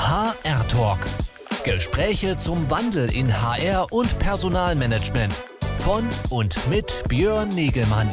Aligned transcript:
HR 0.00 0.66
Talk. 0.68 0.98
Gespräche 1.62 2.36
zum 2.38 2.68
Wandel 2.70 3.14
in 3.14 3.30
HR 3.30 3.92
und 3.92 4.18
Personalmanagement. 4.18 5.32
Von 5.80 6.08
und 6.30 6.56
mit 6.68 7.04
Björn 7.08 7.50
Negelmann. 7.50 8.10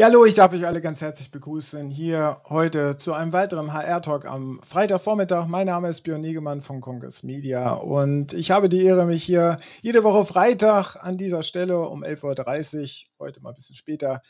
Ja, 0.00 0.06
hallo, 0.06 0.24
ich 0.24 0.32
darf 0.32 0.54
euch 0.54 0.66
alle 0.66 0.80
ganz 0.80 1.02
herzlich 1.02 1.30
begrüßen 1.30 1.90
hier 1.90 2.40
heute 2.48 2.96
zu 2.96 3.12
einem 3.12 3.34
weiteren 3.34 3.74
HR-Talk 3.74 4.24
am 4.24 4.58
Freitagvormittag. 4.64 5.46
Mein 5.46 5.66
Name 5.66 5.90
ist 5.90 6.00
Björn 6.00 6.22
Negemann 6.22 6.62
von 6.62 6.80
Congress 6.80 7.22
Media 7.22 7.74
und 7.74 8.32
ich 8.32 8.50
habe 8.50 8.70
die 8.70 8.82
Ehre, 8.82 9.04
mich 9.04 9.22
hier 9.22 9.58
jede 9.82 10.02
Woche 10.02 10.24
Freitag 10.24 10.96
an 10.96 11.18
dieser 11.18 11.42
Stelle 11.42 11.80
um 11.80 12.02
11.30 12.02 13.08
Uhr, 13.18 13.26
heute 13.26 13.42
mal 13.42 13.50
ein 13.50 13.56
bisschen 13.56 13.76
später, 13.76 14.22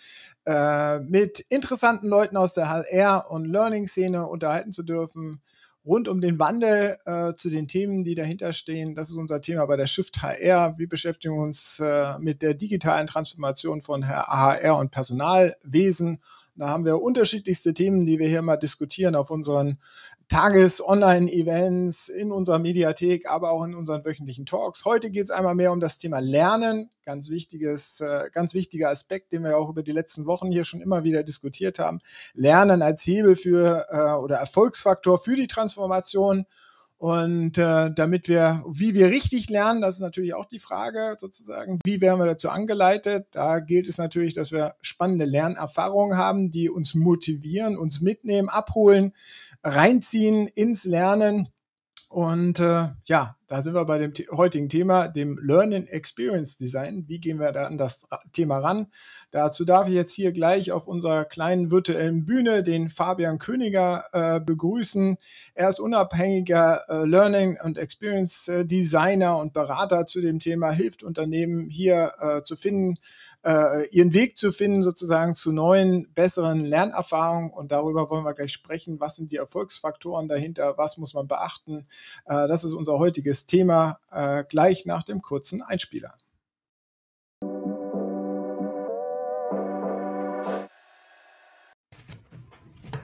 äh, 0.45 0.99
mit 0.99 1.39
interessanten 1.39 2.09
Leuten 2.09 2.37
aus 2.37 2.53
der 2.53 2.69
HR- 2.69 3.31
und 3.31 3.45
Learning-Szene 3.45 4.27
unterhalten 4.27 4.73
zu 4.73 4.83
dürfen 4.83 5.41
rund 5.91 6.07
um 6.07 6.21
den 6.21 6.39
Wandel 6.39 6.97
äh, 7.05 7.35
zu 7.35 7.51
den 7.51 7.67
Themen, 7.67 8.05
die 8.05 8.15
dahinter 8.15 8.53
stehen. 8.53 8.95
Das 8.95 9.11
ist 9.11 9.17
unser 9.17 9.41
Thema 9.41 9.67
bei 9.67 9.77
der 9.77 9.89
Shift 9.89 10.23
HR. 10.23 10.79
Wir 10.79 10.89
beschäftigen 10.89 11.37
uns 11.37 11.81
äh, 11.81 12.17
mit 12.21 12.43
der 12.43 12.55
digitalen 12.55 13.09
Transformation 13.09 13.83
von 13.83 14.07
HR 14.07 14.79
und 14.79 14.93
Personalwesen. 14.93 16.21
Da 16.55 16.69
haben 16.69 16.85
wir 16.85 17.03
unterschiedlichste 17.03 17.75
Themen, 17.75 18.07
die 18.07 18.21
wir 18.21 18.29
hier 18.29 18.43
mal 18.43 18.57
diskutieren 18.57 19.17
auf 19.17 19.31
unseren 19.33 19.79
Tages-Online-Events, 20.31 22.09
in 22.09 22.31
unserer 22.31 22.61
Mediathek, 22.61 23.29
aber 23.29 23.51
auch 23.51 23.65
in 23.65 23.75
unseren 23.75 24.05
wöchentlichen 24.05 24.47
Talks. 24.47 24.85
Heute 24.85 25.11
geht 25.11 25.25
es 25.25 25.31
einmal 25.31 25.57
mehr 25.57 25.73
um 25.73 25.81
das 25.81 25.99
Thema 25.99 26.21
Lernen, 26.21 26.89
ganz 27.05 27.29
wichtiges, 27.31 28.01
äh, 28.01 28.31
ganz 28.33 28.55
wichtiger 28.55 28.91
Aspekt, 28.91 29.33
den 29.33 29.43
wir 29.43 29.59
auch 29.59 29.69
über 29.69 29.83
die 29.83 29.93
letzten 29.93 30.27
Wochen 30.27 30.51
hier 30.53 30.65
schon 30.65 30.81
immer 30.81 31.03
wieder 31.03 31.25
diskutiert 31.25 31.81
haben. 31.81 31.99
Lernen 32.33 32.81
als 32.81 33.05
Hebel 33.05 33.35
für 33.35 33.87
äh, 33.91 34.13
oder 34.13 34.37
Erfolgsfaktor 34.37 35.19
für 35.19 35.35
die 35.35 35.49
Transformation. 35.49 36.47
Und 37.01 37.57
äh, 37.57 37.91
damit 37.95 38.29
wir, 38.29 38.63
wie 38.69 38.93
wir 38.93 39.09
richtig 39.09 39.49
lernen, 39.49 39.81
das 39.81 39.95
ist 39.95 40.01
natürlich 40.01 40.35
auch 40.35 40.45
die 40.45 40.59
Frage 40.59 41.15
sozusagen, 41.17 41.79
wie 41.83 42.03
werden 42.03 42.21
wir 42.21 42.27
dazu 42.27 42.51
angeleitet? 42.51 43.29
Da 43.31 43.59
gilt 43.61 43.89
es 43.89 43.97
natürlich, 43.97 44.35
dass 44.35 44.53
wir 44.53 44.75
spannende 44.83 45.25
Lernerfahrungen 45.25 46.19
haben, 46.19 46.51
die 46.51 46.69
uns 46.69 46.95
motivieren, 46.95 47.79
uns 47.79 48.03
mitnehmen, 48.03 48.51
abholen, 48.51 49.15
reinziehen 49.63 50.47
ins 50.49 50.85
Lernen. 50.85 51.49
Und 52.09 52.59
äh, 52.59 52.89
ja, 53.05 53.37
da 53.47 53.63
sind 53.63 53.75
wir 53.75 53.85
bei 53.85 53.99
dem 53.99 54.13
heutigen 54.33 54.69
Thema, 54.69 55.07
dem 55.07 55.39
Learning 55.43 55.87
Experience 55.87 56.57
Design. 56.57 57.05
Wie 57.07 57.21
gehen 57.21 57.39
wir 57.39 57.53
da 57.53 57.67
an 57.67 57.79
das 57.79 58.05
Thema 58.33 58.59
ran? 58.59 58.87
Dazu 59.31 59.65
darf 59.65 59.87
ich 59.87 59.95
jetzt 59.95 60.15
hier 60.15 60.33
gleich 60.33 60.73
auf 60.73 60.89
unserer 60.89 61.25
kleinen 61.25 61.71
virtuellen 61.71 62.27
Bühne 62.27 62.65
den 62.65 62.91
Fabian 62.91 63.39
Königer 63.39 64.05
äh, 64.13 64.41
begrüßen. 64.41 65.19
Er 65.55 65.69
ist 65.69 65.79
unabhängiger 65.79 66.83
äh, 66.89 67.05
Learning 67.05 67.59
und 67.63 67.79
Experience 67.79 68.49
äh, 68.49 68.65
Designer 68.65 69.39
und 69.39 69.53
Berater 69.53 70.07
zu 70.07 70.21
dem 70.21 70.41
Thema, 70.41 70.73
hilft 70.73 71.05
Unternehmen 71.05 71.71
hier 71.71 72.13
äh, 72.21 72.43
zu 72.43 72.57
finden, 72.57 72.99
äh, 73.45 73.89
ihren 73.89 74.13
Weg 74.15 74.37
zu 74.37 74.53
finden, 74.53 74.83
sozusagen 74.83 75.35
zu 75.35 75.53
neuen, 75.53 76.13
besseren 76.13 76.65
Lernerfahrungen. 76.65 77.51
Und 77.51 77.73
darüber 77.73 78.11
wollen 78.11 78.25
wir 78.25 78.35
gleich 78.35 78.53
sprechen. 78.53 79.01
Was 79.01 79.17
sind 79.17 79.33
die 79.33 79.37
Erfolgsfaktoren 79.37 80.29
dahinter? 80.29 80.77
Was 80.77 80.99
muss 80.99 81.15
man 81.15 81.29
beachten? 81.29 81.87
Äh, 82.27 82.49
das 82.49 82.65
ist 82.65 82.75
unser 82.75 82.99
heutiges 82.99 83.47
Thema 83.47 83.99
äh, 84.11 84.45
gleich 84.49 84.87
nach 84.87 85.03
dem 85.03 85.23
kurzen 85.23 85.63
Einspieler. 85.63 86.15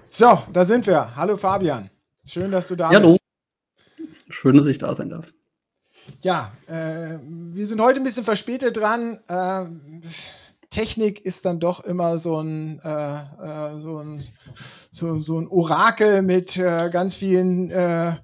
So, 0.09 0.39
da 0.51 0.65
sind 0.65 0.87
wir. 0.87 1.15
Hallo 1.15 1.37
Fabian. 1.37 1.91
Schön, 2.25 2.51
dass 2.51 2.69
du 2.69 2.77
da 2.77 2.91
ja, 2.91 3.01
bist. 3.01 3.21
Hallo. 3.99 4.09
Schön, 4.31 4.57
dass 4.57 4.67
ich 4.67 4.79
da 4.79 4.95
sein 4.95 5.11
darf. 5.11 5.33
Ja, 6.23 6.53
äh, 6.69 7.19
wir 7.23 7.67
sind 7.67 7.81
heute 7.81 8.01
ein 8.01 8.05
bisschen 8.05 8.25
verspätet 8.25 8.77
dran. 8.77 9.19
Äh, 9.29 9.63
Technik 10.71 11.25
ist 11.25 11.47
dann 11.47 11.61
doch 11.61 11.85
immer 11.85 12.19
so 12.19 12.41
ein, 12.41 12.81
äh, 12.85 13.17
äh, 13.17 13.79
so 13.79 13.99
ein, 13.99 14.23
so, 14.91 15.19
so 15.19 15.39
ein 15.39 15.49
Orakel 15.49 16.23
mit 16.23 16.57
äh, 16.57 16.89
ganz 16.91 17.15
vielen 17.15 17.71
äh, 17.71 18.15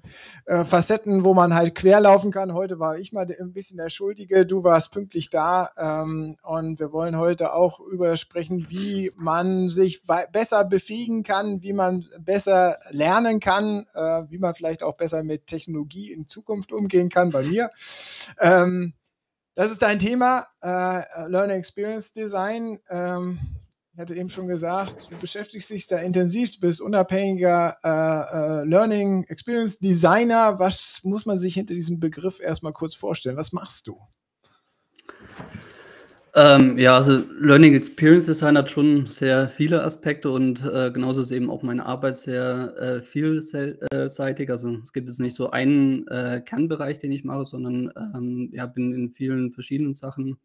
äh, 0.45 0.63
Facetten, 0.63 1.23
wo 1.23 1.33
man 1.33 1.53
halt 1.53 1.75
querlaufen 1.75 2.31
kann. 2.31 2.53
Heute 2.53 2.79
war 2.79 2.97
ich 2.97 3.13
mal 3.13 3.27
ein 3.39 3.53
bisschen 3.53 3.77
der 3.77 3.89
Schuldige, 3.89 4.45
du 4.45 4.63
warst 4.63 4.91
pünktlich 4.91 5.29
da 5.29 5.69
ähm, 5.77 6.37
und 6.43 6.79
wir 6.79 6.91
wollen 6.91 7.17
heute 7.17 7.53
auch 7.53 7.79
über 7.79 8.17
sprechen, 8.17 8.67
wie 8.69 9.11
man 9.15 9.69
sich 9.69 10.03
besser 10.31 10.65
befähigen 10.65 11.23
kann, 11.23 11.61
wie 11.61 11.73
man 11.73 12.05
besser 12.19 12.77
lernen 12.91 13.39
kann, 13.39 13.85
äh, 13.93 14.23
wie 14.29 14.37
man 14.37 14.53
vielleicht 14.53 14.83
auch 14.83 14.95
besser 14.95 15.23
mit 15.23 15.47
Technologie 15.47 16.11
in 16.11 16.27
Zukunft 16.27 16.71
umgehen 16.71 17.09
kann, 17.09 17.31
bei 17.31 17.43
mir. 17.43 17.69
Ähm, 18.39 18.93
das 19.55 19.71
ist 19.71 19.81
dein 19.81 19.99
Thema, 19.99 20.45
äh, 20.61 21.03
Learning 21.27 21.57
Experience 21.57 22.11
Design. 22.11 22.79
Ähm, 22.89 23.39
ich 23.93 23.99
hatte 23.99 24.15
eben 24.15 24.29
schon 24.29 24.47
gesagt, 24.47 25.11
du 25.11 25.17
beschäftigst 25.17 25.69
dich 25.69 25.85
da 25.85 25.99
intensiv, 25.99 26.51
du 26.53 26.61
bist 26.61 26.81
unabhängiger 26.81 27.77
äh, 27.83 28.61
äh, 28.61 28.63
Learning 28.65 29.23
Experience 29.25 29.77
Designer. 29.77 30.57
Was 30.57 31.01
muss 31.03 31.27
man 31.27 31.37
sich 31.37 31.53
hinter 31.53 31.75
diesem 31.75 31.99
Begriff 31.99 32.39
erstmal 32.39 32.73
kurz 32.73 32.95
vorstellen? 32.95 33.37
Was 33.37 33.53
machst 33.53 33.87
du? 33.87 33.99
Ähm, 36.35 36.79
ja, 36.79 36.95
also 36.95 37.23
Learning 37.39 37.75
Experience 37.75 38.25
Design 38.25 38.57
hat 38.57 38.71
schon 38.71 39.05
sehr 39.05 39.47
viele 39.47 39.83
Aspekte 39.83 40.31
und 40.31 40.65
äh, 40.65 40.89
genauso 40.91 41.21
ist 41.21 41.31
eben 41.31 41.51
auch 41.51 41.61
meine 41.61 41.85
Arbeit 41.85 42.17
sehr 42.17 42.75
äh, 42.79 43.01
vielseitig. 43.01 44.49
Also 44.49 44.79
es 44.83 44.93
gibt 44.93 45.07
jetzt 45.07 45.19
nicht 45.19 45.35
so 45.35 45.51
einen 45.51 46.07
äh, 46.07 46.41
Kernbereich, 46.43 46.97
den 46.97 47.11
ich 47.11 47.23
mache, 47.23 47.45
sondern 47.45 47.91
ähm, 47.95 48.49
ja, 48.51 48.65
bin 48.65 48.93
in 48.93 49.11
vielen 49.11 49.51
verschiedenen 49.51 49.93
Sachen 49.93 50.39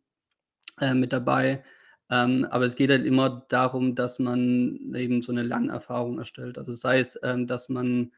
äh, 0.79 0.93
mit 0.93 1.15
dabei. 1.15 1.65
Ähm, 2.11 2.47
aber 2.51 2.67
es 2.67 2.77
geht 2.77 2.91
halt 2.91 3.07
immer 3.07 3.47
darum, 3.49 3.95
dass 3.95 4.19
man 4.19 4.95
eben 4.95 5.23
so 5.23 5.33
eine 5.33 5.43
Lernerfahrung 5.43 6.19
erstellt. 6.19 6.59
Also 6.59 6.73
sei 6.73 7.01
es, 7.01 7.19
ähm, 7.23 7.47
dass 7.47 7.71
man 7.71 8.13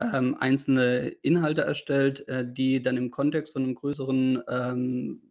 ähm, 0.00 0.36
einzelne 0.40 1.08
Inhalte 1.22 1.62
erstellt, 1.62 2.26
äh, 2.28 2.44
die 2.50 2.82
dann 2.82 2.96
im 2.96 3.12
Kontext 3.12 3.52
von 3.52 3.62
einem 3.62 3.74
größeren 3.76 4.42
ähm, 4.48 5.22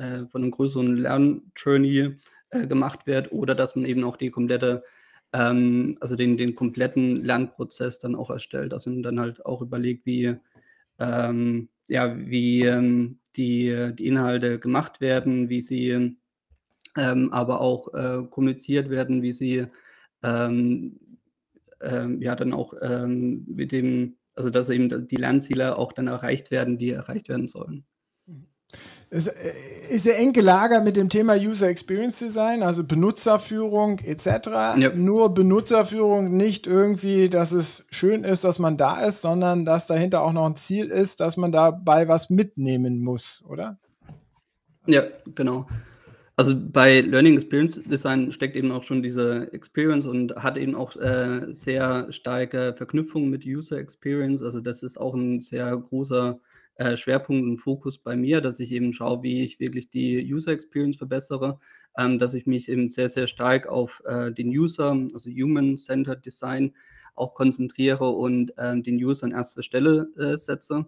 äh, 0.00 0.26
von 0.28 0.42
einem 0.42 0.50
größeren 0.50 0.96
Lernjourney 0.96 2.16
äh, 2.48 2.66
gemacht 2.66 3.06
wird 3.06 3.32
oder 3.32 3.54
dass 3.54 3.76
man 3.76 3.84
eben 3.84 4.02
auch 4.04 4.16
die 4.16 4.30
komplette, 4.30 4.82
ähm, 5.34 5.94
also 6.00 6.16
den, 6.16 6.38
den 6.38 6.54
kompletten 6.54 7.16
Lernprozess 7.16 7.98
dann 7.98 8.14
auch 8.14 8.30
erstellt. 8.30 8.72
Also 8.72 8.90
dann 9.02 9.20
halt 9.20 9.44
auch 9.44 9.60
überlegt, 9.60 10.06
wie, 10.06 10.36
ähm, 10.98 11.68
ja, 11.86 12.16
wie 12.16 12.62
ähm, 12.62 13.18
die, 13.36 13.92
die 13.98 14.06
Inhalte 14.06 14.58
gemacht 14.58 15.02
werden, 15.02 15.50
wie 15.50 15.60
sie 15.60 16.16
ähm, 16.96 17.32
aber 17.32 17.60
auch 17.60 17.92
äh, 17.92 18.22
kommuniziert 18.30 18.88
werden, 18.88 19.20
wie 19.20 19.34
sie 19.34 19.66
ähm, 20.22 20.98
ähm, 21.82 22.22
ja 22.22 22.34
dann 22.34 22.54
auch 22.54 22.72
mit 22.72 23.72
dem, 23.72 24.16
also 24.34 24.48
dass 24.48 24.70
eben 24.70 25.08
die 25.08 25.16
Lernziele 25.16 25.76
auch 25.76 25.92
dann 25.92 26.06
erreicht 26.06 26.50
werden, 26.50 26.78
die 26.78 26.90
erreicht 26.90 27.28
werden 27.28 27.46
sollen. 27.46 27.84
Es 29.12 29.26
äh, 29.26 29.94
ist 29.94 30.06
ja 30.06 30.12
eng 30.12 30.32
gelagert 30.32 30.84
mit 30.84 30.96
dem 30.96 31.08
Thema 31.08 31.34
User 31.34 31.68
Experience 31.68 32.20
Design, 32.20 32.62
also 32.62 32.84
Benutzerführung 32.84 33.98
etc. 33.98 34.26
Ja. 34.78 34.94
Nur 34.94 35.34
Benutzerführung 35.34 36.36
nicht 36.36 36.68
irgendwie, 36.68 37.28
dass 37.28 37.50
es 37.50 37.88
schön 37.90 38.22
ist, 38.22 38.44
dass 38.44 38.60
man 38.60 38.76
da 38.76 39.04
ist, 39.04 39.20
sondern 39.20 39.64
dass 39.64 39.88
dahinter 39.88 40.22
auch 40.22 40.32
noch 40.32 40.46
ein 40.46 40.54
Ziel 40.54 40.86
ist, 40.86 41.18
dass 41.18 41.36
man 41.36 41.50
dabei 41.50 42.06
was 42.06 42.30
mitnehmen 42.30 43.02
muss, 43.02 43.42
oder? 43.48 43.78
Ja, 44.86 45.02
genau. 45.34 45.66
Also 46.36 46.54
bei 46.56 47.00
Learning 47.00 47.34
Experience 47.34 47.82
Design 47.84 48.30
steckt 48.30 48.54
eben 48.54 48.70
auch 48.70 48.84
schon 48.84 49.02
diese 49.02 49.52
Experience 49.52 50.06
und 50.06 50.36
hat 50.36 50.56
eben 50.56 50.76
auch 50.76 50.94
äh, 50.96 51.52
sehr 51.52 52.10
starke 52.12 52.74
Verknüpfung 52.76 53.28
mit 53.28 53.44
User 53.44 53.76
Experience. 53.76 54.40
Also 54.40 54.60
das 54.60 54.84
ist 54.84 54.98
auch 54.98 55.14
ein 55.14 55.40
sehr 55.40 55.76
großer 55.76 56.38
äh, 56.38 56.59
Schwerpunkt 56.96 57.44
und 57.44 57.58
Fokus 57.58 57.98
bei 57.98 58.16
mir, 58.16 58.40
dass 58.40 58.60
ich 58.60 58.72
eben 58.72 58.92
schaue, 58.92 59.22
wie 59.22 59.42
ich 59.44 59.60
wirklich 59.60 59.90
die 59.90 60.32
User 60.32 60.52
Experience 60.52 60.96
verbessere, 60.96 61.58
ähm, 61.96 62.18
dass 62.18 62.34
ich 62.34 62.46
mich 62.46 62.68
eben 62.68 62.88
sehr, 62.88 63.08
sehr 63.08 63.26
stark 63.26 63.66
auf 63.66 64.02
äh, 64.06 64.32
den 64.32 64.48
User, 64.48 64.90
also 65.12 65.30
Human-Centered 65.30 66.24
Design, 66.24 66.74
auch 67.14 67.34
konzentriere 67.34 68.08
und 68.10 68.56
äh, 68.56 68.80
den 68.80 68.96
User 68.96 69.26
an 69.26 69.32
erster 69.32 69.62
Stelle 69.62 70.10
äh, 70.16 70.38
setze 70.38 70.86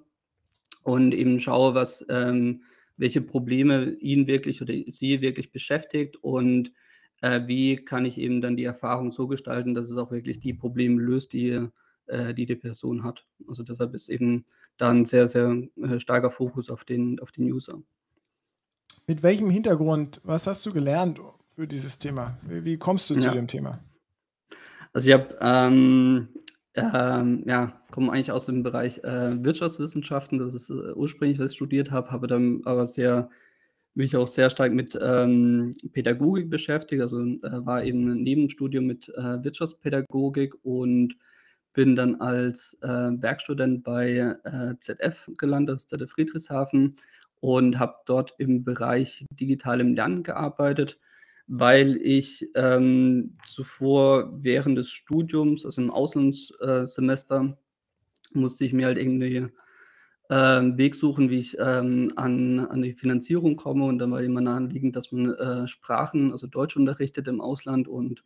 und 0.82 1.12
eben 1.14 1.38
schaue, 1.38 1.74
was, 1.74 2.04
ähm, 2.08 2.62
welche 2.96 3.20
Probleme 3.20 3.92
ihn 4.00 4.26
wirklich 4.26 4.62
oder 4.62 4.74
sie 4.88 5.20
wirklich 5.20 5.52
beschäftigt 5.52 6.16
und 6.16 6.72
äh, 7.20 7.42
wie 7.46 7.76
kann 7.76 8.04
ich 8.04 8.18
eben 8.18 8.40
dann 8.40 8.56
die 8.56 8.64
Erfahrung 8.64 9.12
so 9.12 9.26
gestalten, 9.28 9.74
dass 9.74 9.90
es 9.90 9.96
auch 9.96 10.10
wirklich 10.10 10.40
die 10.40 10.54
Probleme 10.54 11.00
löst, 11.00 11.32
die 11.32 11.68
äh, 12.06 12.34
die 12.34 12.46
die 12.46 12.56
Person 12.56 13.04
hat. 13.04 13.26
Also 13.48 13.62
deshalb 13.62 13.94
ist 13.94 14.08
eben 14.08 14.44
da 14.82 14.90
ein 14.90 15.04
sehr, 15.04 15.28
sehr 15.28 15.62
äh, 15.82 16.00
starker 16.00 16.30
Fokus 16.30 16.70
auf 16.70 16.84
den, 16.84 17.20
auf 17.20 17.32
den 17.32 17.50
User. 17.52 17.80
Mit 19.06 19.22
welchem 19.22 19.50
Hintergrund, 19.50 20.20
was 20.24 20.46
hast 20.46 20.64
du 20.66 20.72
gelernt 20.72 21.20
für 21.48 21.66
dieses 21.66 21.98
Thema? 21.98 22.38
Wie, 22.42 22.64
wie 22.64 22.76
kommst 22.76 23.10
du 23.10 23.14
ja. 23.14 23.20
zu 23.20 23.30
dem 23.30 23.46
Thema? 23.46 23.78
Also 24.92 25.08
ich 25.08 25.14
habe, 25.14 25.38
ähm, 25.40 26.28
ähm, 26.74 27.44
ja, 27.46 27.80
komme 27.90 28.12
eigentlich 28.12 28.32
aus 28.32 28.46
dem 28.46 28.62
Bereich 28.62 28.98
äh, 29.04 29.42
Wirtschaftswissenschaften. 29.44 30.38
Das 30.38 30.54
ist 30.54 30.70
äh, 30.70 30.92
ursprünglich, 30.94 31.38
was 31.38 31.50
ich 31.50 31.56
studiert 31.56 31.90
habe, 31.90 32.10
habe 32.10 32.26
dann 32.26 32.62
aber 32.64 32.86
sehr, 32.86 33.30
mich 33.94 34.16
auch 34.16 34.26
sehr 34.26 34.50
stark 34.50 34.72
mit 34.72 34.98
ähm, 35.00 35.72
Pädagogik 35.92 36.50
beschäftigt. 36.50 37.02
Also 37.02 37.20
äh, 37.20 37.38
war 37.42 37.84
eben 37.84 38.08
ein 38.08 38.22
Nebenstudium 38.22 38.86
mit 38.86 39.08
äh, 39.10 39.44
Wirtschaftspädagogik 39.44 40.54
und 40.62 41.16
bin 41.72 41.96
dann 41.96 42.16
als 42.20 42.78
äh, 42.82 42.88
Werkstudent 42.88 43.82
bei 43.84 44.36
äh, 44.44 44.74
ZF 44.78 45.30
gelandet, 45.38 45.80
ZF 45.80 46.10
Friedrichshafen 46.10 46.96
und 47.40 47.78
habe 47.78 47.96
dort 48.06 48.34
im 48.38 48.64
Bereich 48.64 49.26
digitalem 49.38 49.94
Lernen 49.94 50.22
gearbeitet 50.22 50.98
weil 51.54 51.96
ich 51.96 52.48
ähm, 52.54 53.36
zuvor 53.46 54.32
während 54.42 54.78
des 54.78 54.90
Studiums, 54.90 55.66
also 55.66 55.82
im 55.82 55.90
Auslandssemester, 55.90 57.58
musste 58.32 58.64
ich 58.64 58.72
mir 58.72 58.86
halt 58.86 58.98
irgendwie 58.98 59.48
äh, 60.30 60.34
Weg 60.34 60.94
suchen, 60.94 61.28
wie 61.30 61.40
ich 61.40 61.58
ähm, 61.60 62.12
an, 62.16 62.60
an 62.60 62.80
die 62.82 62.94
Finanzierung 62.94 63.56
komme. 63.56 63.84
Und 63.84 63.98
dann 63.98 64.10
war 64.10 64.22
immer 64.22 64.40
naheliegend, 64.40 64.96
dass 64.96 65.12
man 65.12 65.34
äh, 65.34 65.68
Sprachen, 65.68 66.32
also 66.32 66.46
Deutsch 66.46 66.76
unterrichtet 66.76 67.28
im 67.28 67.40
Ausland. 67.40 67.88
Und 67.88 68.24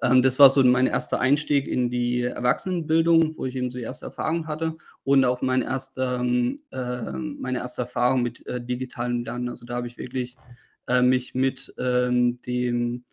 das 0.00 0.38
war 0.38 0.50
so 0.50 0.62
mein 0.62 0.86
erster 0.86 1.20
Einstieg 1.20 1.66
in 1.66 1.88
die 1.88 2.22
Erwachsenenbildung, 2.22 3.36
wo 3.38 3.46
ich 3.46 3.56
eben 3.56 3.70
so 3.70 3.78
die 3.78 3.84
erste 3.84 4.06
Erfahrung 4.06 4.46
hatte. 4.46 4.76
Und 5.02 5.24
auch 5.24 5.40
mein 5.40 5.62
erster, 5.62 6.20
ähm, 6.20 6.56
äh, 6.72 7.12
meine 7.12 7.58
erste 7.58 7.82
Erfahrung 7.82 8.22
mit 8.22 8.46
äh, 8.46 8.60
digitalem 8.60 9.24
Lernen. 9.24 9.48
Also 9.48 9.64
da 9.64 9.76
habe 9.76 9.86
ich 9.86 9.96
wirklich 9.96 10.36
äh, 10.88 11.00
mich 11.00 11.34
mit 11.34 11.72
ähm, 11.78 12.40
dem 12.42 13.04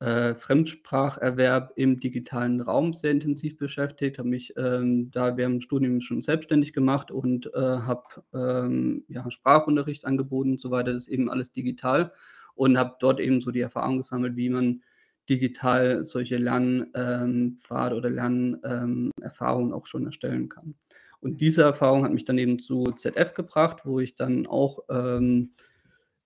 äh, 0.00 0.34
Fremdspracherwerb 0.34 1.72
im 1.76 2.00
digitalen 2.00 2.60
Raum 2.60 2.94
sehr 2.94 3.10
intensiv 3.10 3.58
beschäftigt, 3.58 4.18
habe 4.18 4.28
mich 4.28 4.54
ähm, 4.56 5.10
da 5.10 5.36
während 5.36 5.56
dem 5.56 5.60
Studium 5.60 6.00
schon 6.00 6.22
selbstständig 6.22 6.72
gemacht 6.72 7.10
und 7.10 7.52
äh, 7.54 7.60
habe 7.60 8.02
ähm, 8.32 9.04
ja, 9.08 9.30
Sprachunterricht 9.30 10.06
angeboten 10.06 10.52
und 10.52 10.60
so 10.60 10.70
weiter, 10.70 10.94
das 10.94 11.04
ist 11.06 11.12
eben 11.12 11.30
alles 11.30 11.52
digital 11.52 12.12
und 12.54 12.78
habe 12.78 12.96
dort 12.98 13.20
eben 13.20 13.40
so 13.42 13.50
die 13.50 13.60
Erfahrung 13.60 13.98
gesammelt, 13.98 14.36
wie 14.36 14.48
man 14.48 14.82
digital 15.30 16.04
solche 16.04 16.36
Lernpfade 16.36 17.94
oder 17.94 18.10
Lernerfahrungen 18.10 19.72
auch 19.72 19.86
schon 19.86 20.04
erstellen 20.04 20.48
kann. 20.48 20.74
Und 21.20 21.40
diese 21.40 21.62
Erfahrung 21.62 22.04
hat 22.04 22.12
mich 22.12 22.24
dann 22.24 22.38
eben 22.38 22.58
zu 22.58 22.84
ZF 22.84 23.34
gebracht, 23.34 23.82
wo 23.84 24.00
ich 24.00 24.14
dann 24.16 24.46
auch 24.46 24.80
ähm, 24.90 25.52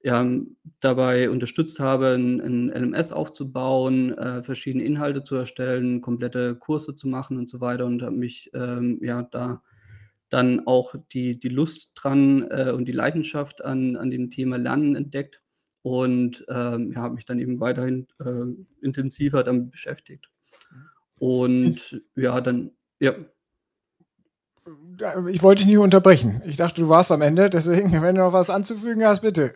ja, 0.03 0.27
dabei 0.81 1.31
unterstützt 1.31 1.81
habe, 1.81 2.15
ein, 2.15 2.41
ein 2.41 2.69
LMS 2.69 3.13
aufzubauen, 3.13 4.17
äh, 4.17 4.43
verschiedene 4.43 4.85
Inhalte 4.85 5.25
zu 5.25 5.35
erstellen, 5.35 6.01
komplette 6.01 6.57
Kurse 6.57 6.95
zu 6.95 7.09
machen 7.09 7.39
und 7.39 7.49
so 7.49 7.61
weiter 7.61 7.87
und 7.87 8.03
habe 8.03 8.17
mich 8.17 8.51
ähm, 8.55 8.99
ja 9.03 9.23
da 9.23 9.63
dann 10.29 10.67
auch 10.67 10.95
die, 11.13 11.39
die 11.39 11.49
Lust 11.49 11.93
dran 11.95 12.43
äh, 12.51 12.73
und 12.75 12.87
die 12.87 12.93
Leidenschaft 12.93 13.65
an, 13.65 13.97
an 13.97 14.11
dem 14.11 14.31
Thema 14.31 14.59
Lernen 14.59 14.97
entdeckt 14.97 15.41
und 15.85 16.47
ähm, 16.49 16.93
ja, 16.93 17.03
habe 17.03 17.15
mich 17.15 17.27
dann 17.27 17.39
eben 17.39 17.61
weiterhin 17.61 18.07
äh, 18.19 18.85
intensiver 18.85 19.45
damit 19.45 19.71
beschäftigt. 19.71 20.31
Und 21.19 22.03
ja, 22.17 22.41
dann, 22.41 22.71
ja. 23.01 23.13
Ich 25.31 25.43
wollte 25.43 25.61
dich 25.61 25.67
nicht 25.67 25.79
unterbrechen. 25.79 26.41
Ich 26.47 26.57
dachte, 26.57 26.81
du 26.81 26.89
warst 26.89 27.13
am 27.13 27.21
Ende, 27.21 27.51
deswegen, 27.51 27.93
wenn 28.03 28.15
du 28.15 28.23
noch 28.23 28.33
was 28.33 28.49
anzufügen 28.49 29.05
hast, 29.05 29.21
bitte. 29.21 29.53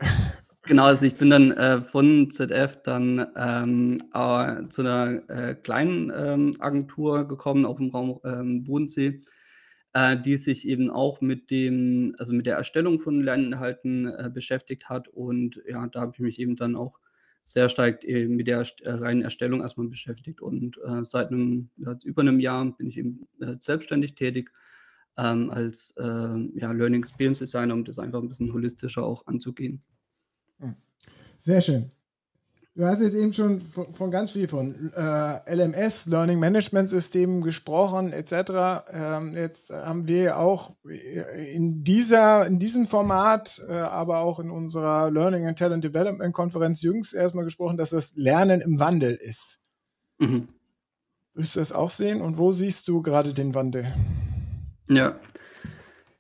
Genau, 0.65 0.85
also 0.85 1.07
ich 1.07 1.15
bin 1.15 1.31
dann 1.31 1.51
äh, 1.53 1.81
von 1.81 2.31
ZF 2.31 2.83
dann 2.83 3.27
ähm, 3.35 3.97
äh, 4.13 4.69
zu 4.69 4.83
einer 4.83 5.31
äh, 5.31 5.55
kleinen 5.55 6.13
ähm, 6.15 6.55
Agentur 6.59 7.27
gekommen, 7.27 7.65
auch 7.65 7.81
im 7.81 7.89
Raum 7.89 8.21
ähm, 8.23 8.65
Bodensee, 8.65 9.23
äh, 9.93 10.17
die 10.21 10.37
sich 10.37 10.69
eben 10.69 10.91
auch 10.91 11.21
mit 11.21 11.51
dem, 11.51 12.15
also 12.19 12.35
mit 12.35 12.47
der 12.47 12.57
Erstellung 12.57 12.99
von 12.99 13.23
Lerninhalten 13.23 14.07
äh, 14.07 14.31
beschäftigt 14.33 14.89
hat. 14.89 15.09
Und 15.09 15.63
ja, 15.67 15.87
da 15.87 16.01
habe 16.01 16.13
ich 16.15 16.21
mich 16.21 16.39
eben 16.39 16.57
dann 16.57 16.77
auch 16.77 17.01
sehr 17.43 17.69
stark 17.69 18.05
äh, 18.05 18.29
mit 18.29 18.47
der 18.47 18.67
reinen 18.85 19.23
Erstellung 19.23 19.63
erstmal 19.63 19.89
beschäftigt. 19.89 20.41
Und 20.43 20.79
seit 21.03 21.29
einem, 21.29 21.71
ja, 21.77 21.97
über 22.05 22.23
einem 22.23 22.41
Jahr 22.41 22.77
bin 22.77 22.89
ich 22.89 22.99
eben 22.99 23.27
selbstständig 23.61 24.15
tätig 24.15 24.51
ähm, 25.17 25.51
als 25.51 25.95
ja, 25.97 26.73
Learning 26.73 27.01
Experience 27.01 27.39
Designer, 27.39 27.75
um 27.75 27.85
das 27.85 27.99
einfach 27.99 28.21
ein 28.21 28.29
bisschen 28.29 28.53
holistischer 28.53 29.03
auch 29.03 29.27
anzugehen. 29.27 29.83
Sehr 31.39 31.63
schön. 31.63 31.98
Du 32.79 32.87
hast 32.87 33.01
jetzt 33.01 33.17
eben 33.17 33.33
schon 33.33 33.61
von, 33.61 33.93
von 33.93 34.13
ganz 34.13 34.31
viel 34.31 34.47
von 34.47 34.93
äh, 34.95 35.53
LMS, 35.53 36.07
Learning 36.07 36.39
Management 36.39 36.89
Systemen 36.89 37.41
gesprochen, 37.41 38.13
etc. 38.13 38.85
Ähm, 38.93 39.35
jetzt 39.35 39.71
haben 39.71 40.07
wir 40.07 40.39
auch 40.39 40.77
in, 40.85 41.83
dieser, 41.83 42.47
in 42.47 42.61
diesem 42.61 42.87
Format, 42.87 43.61
äh, 43.69 43.73
aber 43.73 44.19
auch 44.19 44.39
in 44.39 44.53
unserer 44.53 45.11
Learning 45.11 45.49
and 45.49 45.59
Talent 45.59 45.83
Development 45.83 46.33
Konferenz 46.33 46.81
jüngst 46.81 47.15
erstmal 47.15 47.43
gesprochen, 47.43 47.79
dass 47.79 47.91
das 47.91 48.15
Lernen 48.15 48.61
im 48.61 48.79
Wandel 48.79 49.17
ist. 49.17 49.61
Mhm. 50.19 50.47
Willst 51.35 51.57
du 51.57 51.59
das 51.59 51.73
auch 51.73 51.91
sehen? 51.91 52.21
Und 52.21 52.39
wo 52.39 52.53
siehst 52.53 52.87
du 52.87 53.03
gerade 53.03 53.35
den 53.35 53.57
Wandel? 53.57 53.93
Ja, 54.89 55.19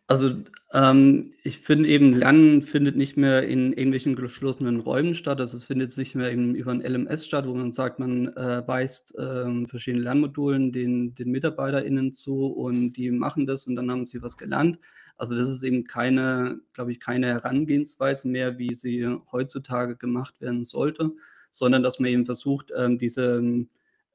also 0.09 0.33
ähm, 0.75 1.32
ich 1.43 1.59
finde 1.59 1.88
eben, 1.88 2.12
Lernen 2.12 2.61
findet 2.61 2.94
nicht 2.94 3.17
mehr 3.17 3.43
in 3.49 3.73
irgendwelchen 3.73 4.17
geschlossenen 4.17 4.81
Räumen 4.81 5.15
statt. 5.15 5.41
Also 5.41 5.56
es 5.56 5.65
findet 5.65 5.97
nicht 5.97 6.15
mehr 6.15 6.31
eben 6.31 6.55
über 6.55 6.73
ein 6.73 6.82
LMS 6.82 7.25
statt, 7.25 7.47
wo 7.47 7.55
man 7.55 7.73
sagt, 7.73 7.99
man 7.99 8.29
äh, 8.37 8.62
weist 8.67 9.15
ähm, 9.19 9.67
verschiedene 9.67 10.03
Lernmodulen 10.03 10.70
den, 10.73 11.15
den 11.15 11.31
MitarbeiterInnen 11.31 12.12
zu 12.12 12.47
und 12.47 12.93
die 12.94 13.11
machen 13.11 13.47
das 13.47 13.67
und 13.67 13.76
dann 13.76 13.91
haben 13.91 14.05
sie 14.05 14.20
was 14.23 14.37
gelernt. 14.37 14.79
Also 15.17 15.37
das 15.37 15.49
ist 15.49 15.62
eben 15.62 15.85
keine, 15.85 16.61
glaube 16.75 16.93
ich, 16.93 17.00
keine 17.00 17.29
Herangehensweise 17.29 18.29
mehr, 18.29 18.59
wie 18.59 18.75
sie 18.75 19.06
heutzutage 19.32 19.97
gemacht 19.97 20.41
werden 20.43 20.64
sollte, 20.64 21.12
sondern 21.50 21.82
dass 21.82 21.99
man 21.99 22.11
eben 22.11 22.26
versucht, 22.26 22.73
ähm, 22.76 22.99
diese 22.99 23.67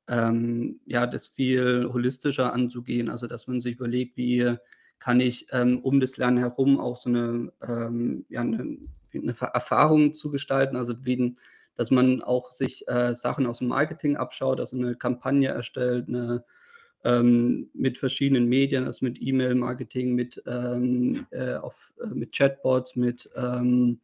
ähm, 0.08 0.80
ja, 0.86 1.08
das 1.08 1.28
viel 1.28 1.90
holistischer 1.92 2.54
anzugehen. 2.54 3.10
Also 3.10 3.26
dass 3.28 3.48
man 3.48 3.60
sich 3.60 3.76
überlegt, 3.76 4.18
wie 4.18 4.56
kann 5.04 5.20
ich 5.20 5.48
ähm, 5.52 5.80
um 5.80 6.00
das 6.00 6.16
Lernen 6.16 6.38
herum 6.38 6.80
auch 6.80 6.96
so 6.96 7.10
eine, 7.10 7.52
ähm, 7.62 8.26
ja, 8.30 8.40
eine, 8.40 8.78
eine, 9.14 9.36
Erfahrung 9.54 10.14
zu 10.14 10.32
gestalten, 10.32 10.78
also 10.78 10.94
wie, 11.04 11.36
dass 11.76 11.92
man 11.92 12.22
auch 12.22 12.52
sich 12.52 12.88
äh, 12.88 13.14
Sachen 13.14 13.46
aus 13.46 13.60
dem 13.60 13.68
Marketing 13.68 14.16
abschaut, 14.16 14.62
also 14.62 14.78
eine 14.78 14.96
Kampagne 14.96 15.50
erstellt, 15.50 16.08
eine, 16.08 16.46
ähm, 17.04 17.70
mit 17.74 17.98
verschiedenen 17.98 18.48
Medien, 18.48 18.86
also 18.86 19.04
mit 19.04 19.22
E-Mail-Marketing, 19.22 20.16
mit, 20.16 20.42
ähm, 20.48 21.28
äh, 21.32 21.56
äh, 21.56 21.62
mit 22.14 22.34
Chatbots, 22.34 22.96
mit 22.96 23.30
ähm, 23.36 24.00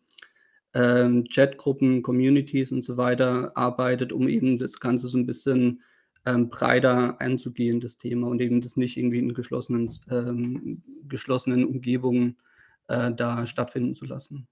ähm, 0.74 1.24
Chatgruppen, 1.34 2.02
Communities 2.02 2.74
und 2.74 2.84
so 2.84 2.98
weiter 2.98 3.56
arbeitet, 3.56 4.12
um 4.12 4.28
eben 4.28 4.58
das 4.58 4.82
Ganze 4.82 5.08
so 5.08 5.18
ein 5.18 5.26
bisschen 5.26 5.82
ähm, 6.26 6.50
breiter 6.50 7.20
einzugehen, 7.20 7.80
das 7.80 7.98
Thema, 7.98 8.28
und 8.28 8.42
eben 8.42 8.62
das 8.62 8.78
nicht 8.78 8.98
irgendwie 8.98 9.20
in 9.20 9.34
geschlossenen, 9.34 9.92
ähm, 10.10 10.84
geschlossenen 11.08 11.66
Umgebungen 11.66 12.38
äh, 12.88 13.12
da 13.12 13.46
stattfinden 13.46 13.96
zu 13.96 14.06
lassen. 14.06 14.48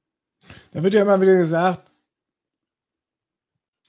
Da 0.72 0.84
wird 0.84 0.94
ja 0.94 1.02
immer 1.02 1.20
wieder 1.22 1.36
gesagt, 1.38 1.92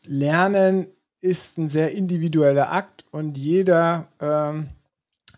Lernen 0.05 0.89
ist 1.21 1.59
ein 1.59 1.69
sehr 1.69 1.93
individueller 1.93 2.73
Akt 2.73 3.05
und 3.11 3.37
jeder 3.37 4.09
ähm, 4.21 4.71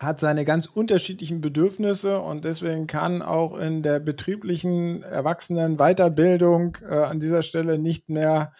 hat 0.00 0.20
seine 0.20 0.44
ganz 0.44 0.66
unterschiedlichen 0.66 1.40
Bedürfnisse 1.40 2.20
und 2.20 2.44
deswegen 2.44 2.86
kann 2.86 3.20
auch 3.20 3.58
in 3.58 3.82
der 3.82 4.00
betrieblichen 4.00 5.02
Erwachsenen-Weiterbildung 5.02 6.78
äh, 6.88 6.94
an 6.94 7.20
dieser 7.20 7.42
Stelle 7.42 7.78
nicht 7.78 8.08
mehr 8.08 8.40
One 8.40 8.52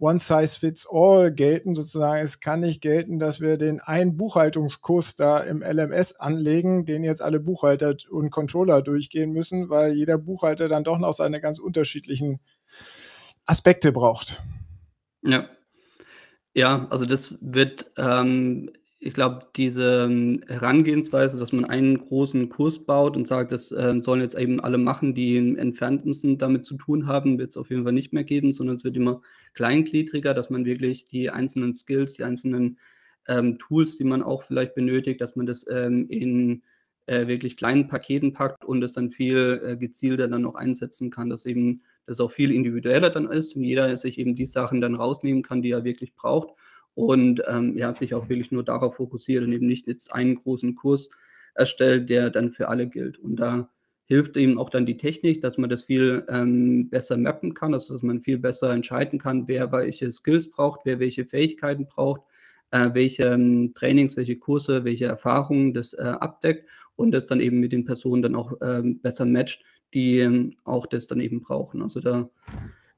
Size 0.00 0.58
Fits 0.58 0.88
All 0.90 1.32
gelten. 1.32 1.74
Sozusagen, 1.74 2.22
es 2.22 2.40
kann 2.40 2.60
nicht 2.60 2.80
gelten, 2.80 3.18
dass 3.18 3.40
wir 3.40 3.56
den 3.56 3.80
einen 3.80 4.16
Buchhaltungskurs 4.16 5.16
da 5.16 5.38
im 5.40 5.62
LMS 5.62 6.16
anlegen, 6.16 6.84
den 6.84 7.04
jetzt 7.04 7.22
alle 7.22 7.40
Buchhalter 7.40 7.96
und 8.10 8.30
Controller 8.30 8.82
durchgehen 8.82 9.32
müssen, 9.32 9.68
weil 9.68 9.92
jeder 9.92 10.18
Buchhalter 10.18 10.68
dann 10.68 10.84
doch 10.84 10.98
noch 10.98 11.12
seine 11.12 11.40
ganz 11.40 11.58
unterschiedlichen 11.58 12.40
Aspekte 13.44 13.92
braucht. 13.92 14.40
Ja. 15.22 15.48
Ja, 16.54 16.86
also 16.90 17.06
das 17.06 17.38
wird 17.40 17.86
ähm, 17.96 18.70
ich 19.00 19.14
glaube, 19.14 19.46
diese 19.54 20.06
ähm, 20.10 20.40
Herangehensweise, 20.48 21.38
dass 21.38 21.52
man 21.52 21.64
einen 21.64 21.98
großen 21.98 22.48
Kurs 22.48 22.84
baut 22.84 23.16
und 23.16 23.28
sagt, 23.28 23.52
das 23.52 23.70
äh, 23.70 23.94
sollen 24.00 24.20
jetzt 24.20 24.36
eben 24.36 24.58
alle 24.60 24.78
machen, 24.78 25.14
die 25.14 25.36
im 25.36 25.56
entferntesten 25.56 26.36
damit 26.36 26.64
zu 26.64 26.76
tun 26.76 27.06
haben, 27.06 27.38
wird 27.38 27.50
es 27.50 27.56
auf 27.56 27.70
jeden 27.70 27.84
Fall 27.84 27.92
nicht 27.92 28.12
mehr 28.12 28.24
geben, 28.24 28.52
sondern 28.52 28.74
es 28.74 28.82
wird 28.82 28.96
immer 28.96 29.20
kleingliedriger, 29.54 30.34
dass 30.34 30.50
man 30.50 30.64
wirklich 30.64 31.04
die 31.04 31.30
einzelnen 31.30 31.74
Skills, 31.74 32.14
die 32.14 32.24
einzelnen 32.24 32.78
ähm, 33.28 33.58
Tools, 33.58 33.96
die 33.96 34.04
man 34.04 34.22
auch 34.22 34.42
vielleicht 34.42 34.74
benötigt, 34.74 35.20
dass 35.20 35.36
man 35.36 35.46
das 35.46 35.64
ähm, 35.70 36.08
in 36.08 36.62
äh, 37.06 37.28
wirklich 37.28 37.56
kleinen 37.56 37.86
Paketen 37.86 38.32
packt 38.32 38.64
und 38.64 38.82
es 38.82 38.94
dann 38.94 39.10
viel 39.10 39.60
äh, 39.64 39.76
gezielter 39.76 40.26
dann 40.26 40.42
noch 40.42 40.56
einsetzen 40.56 41.10
kann, 41.10 41.30
dass 41.30 41.46
eben 41.46 41.82
das 42.06 42.18
auch 42.18 42.32
viel 42.32 42.50
individueller 42.50 43.10
dann 43.10 43.30
ist 43.30 43.54
und 43.54 43.62
jeder 43.62 43.96
sich 43.96 44.18
eben 44.18 44.34
die 44.34 44.46
Sachen 44.46 44.80
dann 44.80 44.96
rausnehmen 44.96 45.42
kann, 45.42 45.62
die 45.62 45.70
er 45.70 45.84
wirklich 45.84 46.14
braucht 46.16 46.50
und 46.98 47.44
ähm, 47.46 47.76
ja, 47.76 47.94
sich 47.94 48.12
auch 48.12 48.28
wirklich 48.28 48.50
nur 48.50 48.64
darauf 48.64 48.96
fokussiert 48.96 49.44
und 49.44 49.52
eben 49.52 49.68
nicht 49.68 49.86
jetzt 49.86 50.12
einen 50.12 50.34
großen 50.34 50.74
Kurs 50.74 51.10
erstellt, 51.54 52.10
der 52.10 52.28
dann 52.28 52.50
für 52.50 52.68
alle 52.68 52.88
gilt. 52.88 53.18
Und 53.18 53.36
da 53.36 53.70
hilft 54.06 54.36
ihm 54.36 54.58
auch 54.58 54.68
dann 54.68 54.84
die 54.84 54.96
Technik, 54.96 55.40
dass 55.40 55.58
man 55.58 55.70
das 55.70 55.84
viel 55.84 56.24
ähm, 56.28 56.90
besser 56.90 57.16
mappen 57.16 57.54
kann, 57.54 57.72
also 57.72 57.94
dass 57.94 58.02
man 58.02 58.20
viel 58.20 58.38
besser 58.38 58.72
entscheiden 58.72 59.20
kann, 59.20 59.46
wer 59.46 59.70
welche 59.70 60.10
Skills 60.10 60.50
braucht, 60.50 60.80
wer 60.86 60.98
welche 60.98 61.24
Fähigkeiten 61.24 61.86
braucht, 61.86 62.22
äh, 62.72 62.90
welche 62.94 63.26
ähm, 63.26 63.74
Trainings, 63.74 64.16
welche 64.16 64.36
Kurse, 64.36 64.82
welche 64.82 65.06
Erfahrungen 65.06 65.74
das 65.74 65.92
äh, 65.92 66.02
abdeckt 66.02 66.68
und 66.96 67.12
das 67.12 67.28
dann 67.28 67.40
eben 67.40 67.60
mit 67.60 67.70
den 67.70 67.84
Personen 67.84 68.22
dann 68.22 68.34
auch 68.34 68.54
ähm, 68.60 68.98
besser 69.00 69.24
matcht, 69.24 69.62
die 69.94 70.18
ähm, 70.18 70.56
auch 70.64 70.86
das 70.86 71.06
dann 71.06 71.20
eben 71.20 71.42
brauchen. 71.42 71.80
Also 71.80 72.00
da 72.00 72.28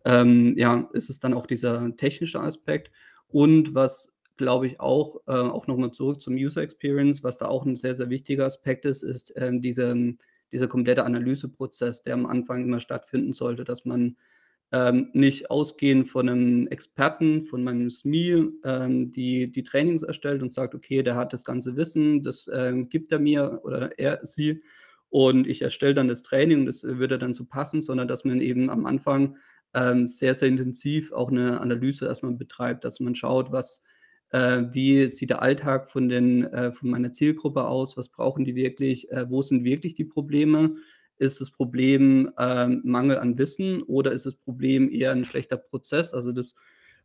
ähm, 0.07 0.57
ja, 0.57 0.88
ist 0.95 1.11
es 1.11 1.21
dann 1.21 1.35
auch 1.35 1.45
dieser 1.45 1.95
technische 1.97 2.40
Aspekt. 2.40 2.90
Und 3.32 3.75
was 3.75 4.16
glaube 4.37 4.66
ich 4.66 4.80
auch, 4.80 5.16
äh, 5.26 5.32
auch 5.32 5.66
nochmal 5.66 5.92
zurück 5.92 6.20
zum 6.20 6.34
User 6.34 6.62
Experience, 6.62 7.22
was 7.22 7.38
da 7.38 7.46
auch 7.46 7.66
ein 7.66 7.76
sehr, 7.76 7.94
sehr 7.94 8.08
wichtiger 8.08 8.46
Aspekt 8.46 8.87
ist, 8.87 9.02
ist 9.02 9.34
ähm, 9.37 9.60
diese, 9.60 9.94
dieser 10.50 10.66
komplette 10.66 11.04
Analyseprozess, 11.04 12.02
der 12.02 12.14
am 12.14 12.26
Anfang 12.26 12.64
immer 12.64 12.80
stattfinden 12.80 13.34
sollte, 13.34 13.64
dass 13.64 13.84
man 13.84 14.16
ähm, 14.72 15.10
nicht 15.12 15.50
ausgehend 15.50 16.08
von 16.08 16.28
einem 16.28 16.66
Experten, 16.68 17.42
von 17.42 17.62
meinem 17.62 17.90
SMI, 17.90 18.49
ähm, 18.64 19.10
die 19.10 19.50
die 19.50 19.62
Trainings 19.62 20.02
erstellt 20.02 20.42
und 20.42 20.54
sagt, 20.54 20.75
okay, 20.75 21.02
der 21.02 21.16
hat 21.16 21.32
das 21.32 21.44
ganze 21.44 21.76
Wissen, 21.76 22.22
das 22.22 22.49
ähm, 22.52 22.88
gibt 22.88 23.12
er 23.12 23.18
mir 23.18 23.60
oder 23.64 23.99
er, 23.99 24.20
sie 24.22 24.62
und 25.10 25.49
ich 25.49 25.60
erstelle 25.60 25.94
dann 25.94 26.08
das 26.08 26.22
Training 26.22 26.60
und 26.60 26.66
das 26.66 26.84
würde 26.84 27.18
dann 27.18 27.34
so 27.34 27.44
passen, 27.44 27.82
sondern 27.82 28.06
dass 28.06 28.25
man 28.25 28.40
eben 28.40 28.70
am 28.70 28.87
Anfang 28.87 29.37
ähm, 29.75 30.07
sehr, 30.07 30.35
sehr 30.35 30.49
intensiv 30.49 31.12
auch 31.12 31.31
eine 31.31 31.61
Analyse 31.61 32.07
erstmal 32.07 32.33
betreibt, 32.33 32.85
dass 32.85 33.00
man 33.00 33.15
schaut, 33.15 33.53
was, 33.53 33.85
äh, 34.31 34.62
wie 34.73 35.09
sieht 35.09 35.31
der 35.31 35.43
Alltag 35.43 35.89
von, 35.89 36.09
den, 36.09 36.45
äh, 36.45 36.73
von 36.73 36.91
meiner 36.91 37.12
Zielgruppe 37.12 37.67
aus, 37.67 37.97
was 37.97 38.09
brauchen 38.09 38.45
die 38.45 38.55
wirklich, 38.55 39.11
äh, 39.11 39.29
wo 39.31 39.43
sind 39.43 39.65
wirklich 39.65 39.95
die 39.95 40.05
Probleme, 40.05 40.77
ist 41.19 41.41
das 41.41 41.50
Problem 41.50 42.33
ähm, 42.39 42.81
Mangel 42.85 43.19
an 43.19 43.37
Wissen 43.39 43.83
oder 43.83 44.12
ist 44.12 44.27
das 44.27 44.37
Problem 44.37 44.91
eher 44.91 45.12
ein 45.12 45.25
schlechter 45.25 45.59
Prozess? 45.59 46.15
Also 46.15 46.33
das 46.33 46.55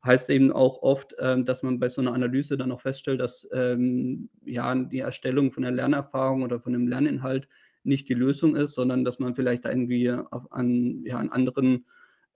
heißt 0.06 0.30
eben 0.30 0.52
auch 0.52 0.82
oft, 0.82 1.16
ähm, 1.20 1.46
dass 1.46 1.64
man 1.64 1.80
bei 1.80 1.90
so 1.90 2.00
einer 2.02 2.14
Analyse 2.14 2.58
dann 2.58 2.72
auch 2.72 2.80
feststellt, 2.82 3.20
dass 3.20 3.48
ähm, 3.52 4.30
ja 4.46 4.74
die 4.76 5.00
Erstellung 5.00 5.52
von 5.52 5.66
einer 5.66 5.76
Lernerfahrung 5.76 6.44
oder 6.44 6.60
von 6.60 6.74
einem 6.74 6.88
Lerninhalt 6.88 7.50
nicht 7.84 8.08
die 8.08 8.14
Lösung 8.14 8.56
ist, 8.56 8.74
sondern 8.74 9.04
dass 9.04 9.20
man 9.20 9.36
vielleicht 9.36 9.66
irgendwie 9.66 10.12
auf, 10.12 10.52
an, 10.52 11.04
ja, 11.06 11.18
an 11.18 11.30
anderen 11.30 11.86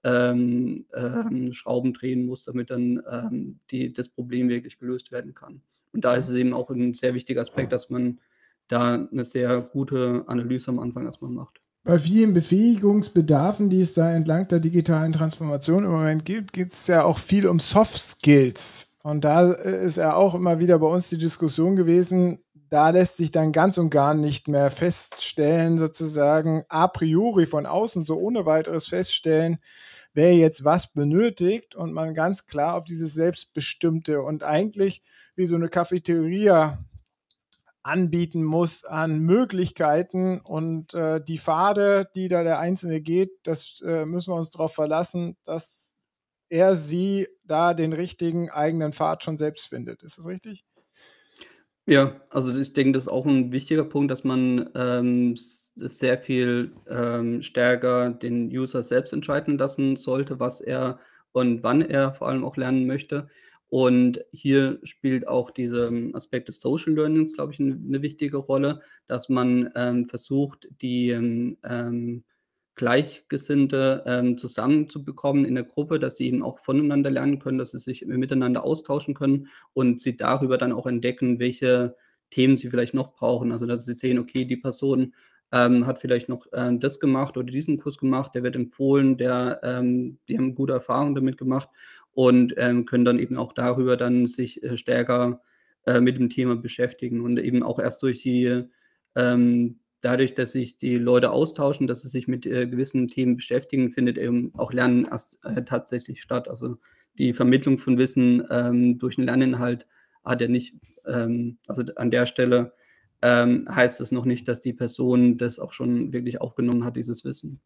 ähm, 0.03 0.85
ähm, 0.93 1.51
Schrauben 1.53 1.93
drehen 1.93 2.25
muss, 2.25 2.45
damit 2.45 2.69
dann 2.69 3.01
ähm, 3.09 3.59
die, 3.71 3.91
das 3.91 4.09
Problem 4.09 4.49
wirklich 4.49 4.79
gelöst 4.79 5.11
werden 5.11 5.33
kann. 5.33 5.61
Und 5.91 6.05
da 6.05 6.15
ist 6.15 6.29
es 6.29 6.35
eben 6.35 6.53
auch 6.53 6.69
ein 6.69 6.93
sehr 6.93 7.13
wichtiger 7.13 7.41
Aspekt, 7.41 7.71
dass 7.71 7.89
man 7.89 8.19
da 8.67 9.07
eine 9.11 9.23
sehr 9.23 9.59
gute 9.61 10.23
Analyse 10.27 10.69
am 10.69 10.79
Anfang 10.79 11.05
erstmal 11.05 11.31
macht. 11.31 11.59
Bei 11.83 11.97
vielen 11.97 12.33
Befähigungsbedarfen, 12.33 13.69
die 13.69 13.81
es 13.81 13.93
da 13.93 14.13
entlang 14.13 14.47
der 14.47 14.59
digitalen 14.59 15.13
Transformation 15.13 15.85
im 15.85 15.91
Moment 15.91 16.25
gibt, 16.25 16.53
geht 16.53 16.71
es 16.71 16.87
ja 16.87 17.03
auch 17.03 17.17
viel 17.17 17.47
um 17.47 17.59
Soft 17.59 17.97
Skills. 17.97 18.97
Und 19.01 19.23
da 19.23 19.53
ist 19.53 19.97
ja 19.97 20.13
auch 20.13 20.35
immer 20.35 20.59
wieder 20.59 20.77
bei 20.77 20.87
uns 20.87 21.09
die 21.09 21.17
Diskussion 21.17 21.75
gewesen, 21.75 22.39
da 22.69 22.89
lässt 22.89 23.17
sich 23.17 23.31
dann 23.31 23.51
ganz 23.51 23.77
und 23.77 23.89
gar 23.89 24.13
nicht 24.13 24.47
mehr 24.47 24.69
feststellen, 24.69 25.77
sozusagen 25.77 26.63
a 26.69 26.87
priori 26.87 27.45
von 27.45 27.65
außen 27.65 28.03
so 28.03 28.17
ohne 28.17 28.45
weiteres 28.45 28.87
feststellen, 28.87 29.57
wer 30.13 30.35
jetzt 30.35 30.63
was 30.63 30.93
benötigt 30.93 31.75
und 31.75 31.93
man 31.93 32.13
ganz 32.13 32.45
klar 32.45 32.75
auf 32.75 32.85
dieses 32.85 33.13
Selbstbestimmte 33.13 34.21
und 34.21 34.43
eigentlich 34.43 35.01
wie 35.35 35.47
so 35.47 35.55
eine 35.55 35.69
Cafeteria 35.69 36.77
anbieten 37.81 38.43
muss 38.43 38.85
an 38.85 39.19
Möglichkeiten 39.21 40.41
und 40.41 40.93
äh, 40.93 41.21
die 41.23 41.39
Pfade, 41.39 42.09
die 42.13 42.27
da 42.27 42.43
der 42.43 42.59
Einzelne 42.59 43.01
geht, 43.01 43.31
das 43.43 43.81
äh, 43.85 44.05
müssen 44.05 44.31
wir 44.31 44.37
uns 44.37 44.51
darauf 44.51 44.73
verlassen, 44.73 45.37
dass 45.43 45.95
er 46.49 46.75
sie 46.75 47.27
da 47.43 47.73
den 47.73 47.93
richtigen 47.93 48.49
eigenen 48.49 48.91
Pfad 48.91 49.23
schon 49.23 49.37
selbst 49.37 49.67
findet. 49.67 50.03
Ist 50.03 50.17
das 50.17 50.27
richtig? 50.27 50.65
Ja, 51.89 52.21
also 52.29 52.55
ich 52.59 52.73
denke, 52.73 52.91
das 52.91 53.03
ist 53.03 53.07
auch 53.09 53.25
ein 53.25 53.51
wichtiger 53.51 53.83
Punkt, 53.83 54.11
dass 54.11 54.23
man 54.23 54.69
ähm, 54.75 55.33
sehr 55.35 56.19
viel 56.19 56.71
ähm, 56.87 57.41
stärker 57.41 58.11
den 58.11 58.51
User 58.55 58.83
selbst 58.83 59.11
entscheiden 59.11 59.57
lassen 59.57 59.95
sollte, 59.95 60.39
was 60.39 60.61
er 60.61 60.99
und 61.31 61.63
wann 61.63 61.81
er 61.81 62.13
vor 62.13 62.27
allem 62.27 62.45
auch 62.45 62.57
lernen 62.57 62.85
möchte. 62.85 63.27
Und 63.69 64.23
hier 64.31 64.79
spielt 64.83 65.27
auch 65.27 65.49
dieser 65.49 65.87
ähm, 65.87 66.15
Aspekt 66.15 66.49
des 66.49 66.59
Social 66.59 66.93
Learnings, 66.93 67.33
glaube 67.33 67.53
ich, 67.53 67.59
eine, 67.59 68.03
wichtige 68.03 68.37
Rolle, 68.37 68.81
dass 69.07 69.27
man 69.27 69.71
ähm, 69.75 70.05
versucht, 70.05 70.67
die 70.81 71.09
ähm, 71.09 71.57
ähm 71.67 72.23
Gleichgesinnte 72.79 74.03
ähm, 74.05 74.37
zusammenzubekommen 74.37 75.43
in 75.43 75.55
der 75.55 75.65
Gruppe, 75.65 75.99
dass 75.99 76.15
sie 76.15 76.27
eben 76.27 76.41
auch 76.41 76.59
voneinander 76.59 77.11
lernen 77.11 77.37
können, 77.37 77.57
dass 77.57 77.71
sie 77.71 77.77
sich 77.77 78.05
miteinander 78.05 78.63
austauschen 78.63 79.13
können 79.13 79.47
und 79.73 79.99
sie 79.99 80.15
darüber 80.15 80.57
dann 80.57 80.71
auch 80.71 80.87
entdecken, 80.87 81.39
welche 81.39 81.97
Themen 82.29 82.55
sie 82.55 82.69
vielleicht 82.69 82.93
noch 82.93 83.11
brauchen. 83.11 83.51
Also 83.51 83.65
dass 83.65 83.83
sie 83.83 83.93
sehen, 83.93 84.17
okay, 84.17 84.45
die 84.45 84.55
Person 84.55 85.13
ähm, 85.51 85.87
hat 85.87 85.99
vielleicht 85.99 86.29
noch 86.29 86.45
äh, 86.53 86.71
das 86.79 87.01
gemacht 87.01 87.35
oder 87.35 87.51
diesen 87.51 87.77
Kurs 87.77 87.97
gemacht, 87.97 88.33
der 88.33 88.43
wird 88.43 88.55
empfohlen, 88.55 89.17
der, 89.17 89.59
ähm, 89.61 90.17
die 90.29 90.37
haben 90.37 90.55
gute 90.55 90.71
Erfahrungen 90.71 91.15
damit 91.15 91.37
gemacht 91.37 91.67
und 92.13 92.53
ähm, 92.55 92.85
können 92.85 93.03
dann 93.03 93.19
eben 93.19 93.35
auch 93.35 93.51
darüber 93.51 93.97
dann 93.97 94.25
sich 94.25 94.63
äh, 94.63 94.77
stärker 94.77 95.41
äh, 95.85 95.99
mit 95.99 96.17
dem 96.17 96.29
Thema 96.29 96.55
beschäftigen 96.55 97.19
und 97.19 97.37
eben 97.39 97.61
auch 97.61 97.77
erst 97.77 98.01
durch 98.03 98.21
die 98.21 98.63
ähm, 99.15 99.79
dadurch, 100.01 100.33
dass 100.33 100.53
sich 100.53 100.77
die 100.77 100.95
Leute 100.95 101.31
austauschen, 101.31 101.87
dass 101.87 102.01
sie 102.01 102.09
sich 102.09 102.27
mit 102.27 102.45
äh, 102.45 102.67
gewissen 102.67 103.07
Themen 103.07 103.35
beschäftigen, 103.35 103.91
findet 103.91 104.17
eben 104.17 104.53
auch 104.57 104.73
Lernen 104.73 105.05
erst, 105.05 105.43
äh, 105.45 105.63
tatsächlich 105.63 106.21
statt. 106.21 106.47
Also 106.47 106.77
die 107.17 107.33
Vermittlung 107.33 107.77
von 107.77 107.97
Wissen 107.97 108.43
ähm, 108.49 108.99
durch 108.99 109.17
einen 109.17 109.27
Lerninhalt 109.27 109.87
hat 110.23 110.41
ja 110.41 110.47
nicht, 110.47 110.75
ähm, 111.05 111.57
also 111.67 111.83
an 111.95 112.11
der 112.11 112.25
Stelle 112.25 112.73
ähm, 113.21 113.65
heißt 113.69 113.99
es 114.01 114.11
noch 114.11 114.25
nicht, 114.25 114.47
dass 114.47 114.61
die 114.61 114.73
Person 114.73 115.37
das 115.37 115.59
auch 115.59 115.73
schon 115.73 116.13
wirklich 116.13 116.39
aufgenommen 116.39 116.85
hat, 116.85 116.95
dieses 116.95 117.25
Wissen. 117.25 117.59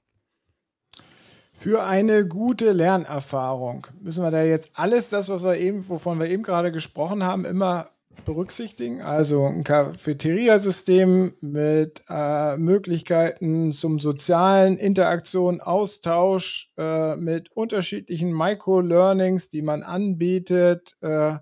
Für 1.51 1.83
eine 1.83 2.27
gute 2.27 2.71
Lernerfahrung 2.71 3.87
müssen 4.01 4.23
wir 4.23 4.31
da 4.31 4.43
jetzt 4.43 4.71
alles 4.73 5.09
das, 5.09 5.29
was 5.29 5.43
wir 5.43 5.55
eben, 5.55 5.87
wovon 5.87 6.19
wir 6.19 6.27
eben 6.27 6.43
gerade 6.43 6.71
gesprochen 6.71 7.23
haben, 7.23 7.45
immer 7.45 7.85
berücksichtigen. 8.25 9.01
Also 9.01 9.45
ein 9.45 9.63
Cafeteria-System 9.63 11.33
mit 11.41 12.01
äh, 12.09 12.57
Möglichkeiten 12.57 13.73
zum 13.73 13.99
sozialen 13.99 14.77
Interaktion, 14.77 15.61
Austausch, 15.61 16.71
äh, 16.77 17.15
mit 17.15 17.51
unterschiedlichen 17.51 18.31
Micro-Learnings, 18.31 19.49
die 19.49 19.61
man 19.61 19.83
anbietet, 19.83 20.97
äh, 21.01 21.37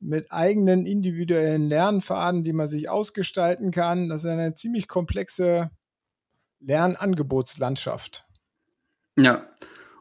mit 0.00 0.30
eigenen 0.30 0.86
individuellen 0.86 1.68
Lernfaden, 1.68 2.44
die 2.44 2.52
man 2.52 2.68
sich 2.68 2.88
ausgestalten 2.88 3.70
kann. 3.70 4.08
Das 4.08 4.24
ist 4.24 4.30
eine 4.30 4.54
ziemlich 4.54 4.86
komplexe 4.86 5.70
Lernangebotslandschaft. 6.60 8.24
Ja, 9.18 9.48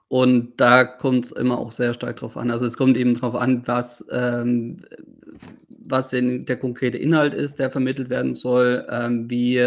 und 0.09 0.53
da 0.57 0.85
kommt 0.85 1.25
es 1.25 1.31
immer 1.31 1.57
auch 1.57 1.71
sehr 1.71 1.93
stark 1.93 2.17
drauf 2.17 2.37
an. 2.37 2.49
Also 2.49 2.65
es 2.65 2.77
kommt 2.77 2.95
eben 2.95 3.13
drauf 3.15 3.35
an, 3.35 3.67
was 3.67 4.05
ähm, 4.11 4.79
was 5.89 6.09
denn 6.09 6.45
der 6.45 6.57
konkrete 6.57 6.97
Inhalt 6.97 7.33
ist, 7.33 7.59
der 7.59 7.71
vermittelt 7.71 8.09
werden 8.09 8.35
soll, 8.35 8.85
ähm, 8.89 9.29
wie, 9.29 9.57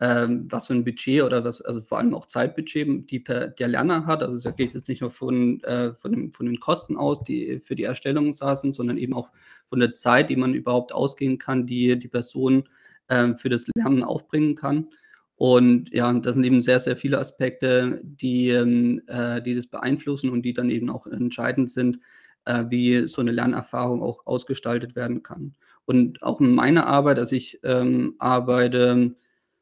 ähm, 0.00 0.46
was 0.50 0.66
für 0.66 0.74
ein 0.74 0.84
Budget 0.84 1.22
oder 1.22 1.44
was, 1.44 1.62
also 1.62 1.80
vor 1.80 1.98
allem 1.98 2.14
auch 2.14 2.26
Zeitbudget 2.26 3.10
die 3.10 3.20
per, 3.20 3.48
der 3.48 3.68
Lerner 3.68 4.06
hat. 4.06 4.22
Also 4.22 4.38
da 4.38 4.50
gehe 4.54 4.66
ich 4.66 4.74
jetzt 4.74 4.88
nicht 4.88 5.00
nur 5.00 5.10
von, 5.10 5.62
äh, 5.64 5.92
von, 5.94 6.12
dem, 6.12 6.32
von 6.32 6.46
den 6.46 6.60
Kosten 6.60 6.96
aus, 6.96 7.24
die 7.24 7.60
für 7.60 7.76
die 7.76 7.84
Erstellung 7.84 8.32
sind, 8.32 8.74
sondern 8.74 8.98
eben 8.98 9.14
auch 9.14 9.30
von 9.68 9.80
der 9.80 9.92
Zeit, 9.92 10.30
die 10.30 10.36
man 10.36 10.54
überhaupt 10.54 10.92
ausgehen 10.92 11.38
kann, 11.38 11.66
die 11.66 11.98
die 11.98 12.08
Person 12.08 12.68
äh, 13.08 13.34
für 13.34 13.48
das 13.48 13.66
Lernen 13.74 14.02
aufbringen 14.02 14.54
kann. 14.54 14.88
Und 15.36 15.92
ja, 15.92 16.10
das 16.14 16.34
sind 16.34 16.44
eben 16.44 16.62
sehr, 16.62 16.80
sehr 16.80 16.96
viele 16.96 17.18
Aspekte, 17.18 18.00
die, 18.02 18.48
ähm, 18.48 19.02
äh, 19.06 19.42
die 19.42 19.54
das 19.54 19.66
beeinflussen 19.66 20.30
und 20.30 20.42
die 20.42 20.54
dann 20.54 20.70
eben 20.70 20.88
auch 20.88 21.06
entscheidend 21.06 21.70
sind, 21.70 22.00
äh, 22.46 22.64
wie 22.68 23.06
so 23.06 23.20
eine 23.20 23.32
Lernerfahrung 23.32 24.02
auch 24.02 24.26
ausgestaltet 24.26 24.96
werden 24.96 25.22
kann. 25.22 25.54
Und 25.84 26.22
auch 26.22 26.40
in 26.40 26.54
meiner 26.54 26.86
Arbeit, 26.86 27.18
also 27.18 27.36
ich 27.36 27.60
ähm, 27.62 28.14
arbeite 28.18 29.14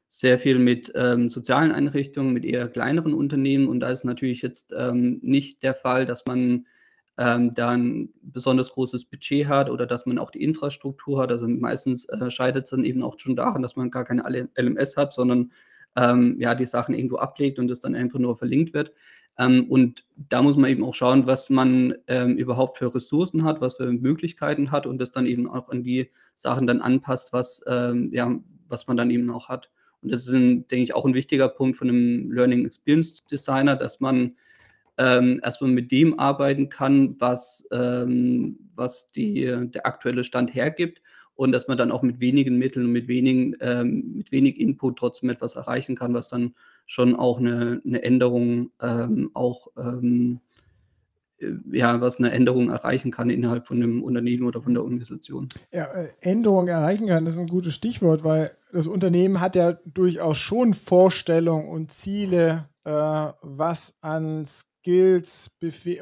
sehr 0.09 0.39
viel 0.39 0.59
mit 0.59 0.93
ähm, 0.95 1.29
sozialen 1.29 1.73
Einrichtungen, 1.73 2.33
mit 2.33 2.45
eher 2.45 2.69
kleineren 2.69 3.15
Unternehmen 3.15 3.69
und 3.69 3.81
da 3.81 3.89
ist 3.91 4.05
natürlich 4.05 4.43
jetzt 4.43 4.73
ähm, 4.77 5.19
nicht 5.23 5.63
der 5.63 5.75
Fall, 5.75 6.07
dass 6.07 6.25
man 6.27 6.67
ähm, 7.19 7.55
da 7.55 7.71
ein 7.71 8.11
besonders 8.23 8.71
großes 8.71 9.07
Budget 9.07 9.49
hat 9.49 9.71
oder 9.71 9.87
dass 9.87 10.07
man 10.07 10.19
auch 10.19 10.31
die 10.31 10.43
Infrastruktur 10.43 11.23
hat. 11.23 11.31
Also 11.33 11.49
meistens 11.49 12.09
äh, 12.09 12.31
scheitert 12.31 12.65
es 12.65 12.71
dann 12.71 12.85
eben 12.85 13.03
auch 13.03 13.19
schon 13.19 13.37
daran, 13.37 13.63
dass 13.63 13.77
man 13.77 13.91
gar 13.91 14.05
keine 14.05 14.49
LMS 14.57 14.97
hat, 14.97 15.13
sondern 15.13 15.53
ähm, 15.97 16.37
ja, 16.41 16.55
die 16.55 16.67
Sachen 16.67 16.95
irgendwo 16.95 17.17
ablegt 17.17 17.59
und 17.59 17.71
es 17.71 17.81
dann 17.81 17.95
einfach 17.95 18.19
nur 18.19 18.37
verlinkt 18.37 18.75
wird. 18.75 18.93
Ähm, 19.39 19.67
und 19.69 20.05
da 20.17 20.43
muss 20.43 20.57
man 20.57 20.71
eben 20.71 20.85
auch 20.85 20.95
schauen, 20.95 21.27
was 21.27 21.51
man 21.51 21.95
ähm, 22.07 22.37
überhaupt 22.37 22.79
für 22.79 22.95
Ressourcen 22.95 23.45
hat, 23.45 23.61
was 23.61 23.77
für 23.77 23.91
Möglichkeiten 23.91 24.71
hat 24.71 24.87
und 24.87 24.99
das 24.99 25.11
dann 25.11 25.27
eben 25.27 25.49
auch 25.49 25.69
an 25.69 25.83
die 25.83 26.11
Sachen 26.35 26.67
dann 26.67 26.81
anpasst, 26.81 27.33
was, 27.33 27.65
ähm, 27.67 28.11
ja, 28.13 28.39
was 28.69 28.87
man 28.87 28.97
dann 28.97 29.11
eben 29.11 29.29
auch 29.31 29.49
hat. 29.49 29.71
Und 30.03 30.13
das 30.13 30.27
ist, 30.27 30.35
ein, 30.35 30.67
denke 30.69 30.85
ich, 30.85 30.95
auch 30.95 31.05
ein 31.05 31.15
wichtiger 31.15 31.49
Punkt 31.49 31.77
von 31.77 31.89
einem 31.89 32.31
Learning 32.31 32.65
Experience 32.65 33.27
Designer, 33.27 33.75
dass 33.75 34.01
man 34.01 34.37
ähm, 34.99 35.41
erstmal 35.43 35.71
mit 35.71 35.91
dem 35.91 36.19
arbeiten 36.21 36.69
kann, 36.69 37.17
was, 37.19 37.67
ähm, 37.73 38.59
was 38.77 39.09
die, 39.09 39.45
der 39.45 39.87
aktuelle 39.87 40.23
Stand 40.23 40.55
hergibt 40.55 41.01
und 41.35 41.53
dass 41.53 41.69
man 41.69 41.79
dann 41.79 41.91
auch 41.91 42.03
mit 42.03 42.21
wenigen 42.21 42.59
Mitteln 42.59 42.87
und 42.87 42.93
mit, 42.93 43.09
wenigen, 43.09 43.57
ähm, 43.61 44.15
mit 44.17 44.33
wenig 44.33 44.61
Input 44.61 44.99
trotzdem 44.99 45.31
etwas 45.31 45.57
erreichen 45.57 45.97
kann, 45.97 46.15
was 46.15 46.29
dann 46.29 46.55
schon 46.87 47.17
auch 47.17 47.39
eine, 47.39 47.81
eine 47.85 48.03
Änderung 48.03 48.71
ähm, 48.81 49.31
auch 49.35 49.69
ähm, 49.77 50.41
äh, 51.39 51.53
ja, 51.73 52.01
was 52.01 52.19
eine 52.19 52.31
Änderung 52.31 52.71
erreichen 52.71 53.11
kann 53.11 53.31
innerhalb 53.31 53.67
von 53.67 53.79
einem 53.79 54.03
Unternehmen 54.03 54.47
oder 54.47 54.63
von 54.63 54.75
der 54.75 54.83
Organisation. 54.83 55.49
Ja, 55.73 55.87
äh, 55.93 56.09
Änderung 56.21 56.69
erreichen 56.69 57.07
kann, 57.07 57.25
das 57.25 57.35
ist 57.35 57.41
ein 57.41 57.49
gutes 57.49 57.75
Stichwort, 57.75 58.23
weil 58.23 58.51
das 58.73 58.87
Unternehmen 58.87 59.41
hat 59.41 59.57
ja 59.57 59.73
durchaus 59.85 60.39
schon 60.39 60.75
Vorstellungen 60.75 61.69
und 61.69 61.91
Ziele, 61.93 62.69
äh, 62.85 62.91
was 62.91 63.99
an 64.01 64.47
Skills 64.47 65.51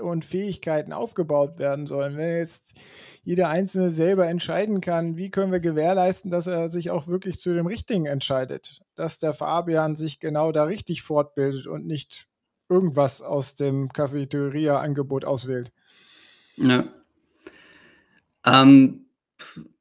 und 0.00 0.24
Fähigkeiten 0.24 0.92
aufgebaut 0.92 1.58
werden 1.58 1.86
sollen. 1.86 2.16
Wenn 2.16 2.36
jetzt 2.36 2.80
jeder 3.22 3.48
Einzelne 3.48 3.90
selber 3.90 4.26
entscheiden 4.26 4.80
kann, 4.80 5.16
wie 5.16 5.30
können 5.30 5.52
wir 5.52 5.60
gewährleisten, 5.60 6.30
dass 6.30 6.48
er 6.48 6.68
sich 6.68 6.90
auch 6.90 7.06
wirklich 7.06 7.38
zu 7.38 7.54
dem 7.54 7.66
Richtigen 7.66 8.06
entscheidet, 8.06 8.80
dass 8.96 9.18
der 9.18 9.34
Fabian 9.34 9.94
sich 9.94 10.18
genau 10.18 10.50
da 10.50 10.64
richtig 10.64 11.02
fortbildet 11.02 11.66
und 11.66 11.86
nicht 11.86 12.26
irgendwas 12.68 13.22
aus 13.22 13.54
dem 13.54 13.88
Cafeteria-Angebot 13.90 15.24
auswählt. 15.24 15.72
Ja. 16.56 16.84
Ähm, 18.44 19.06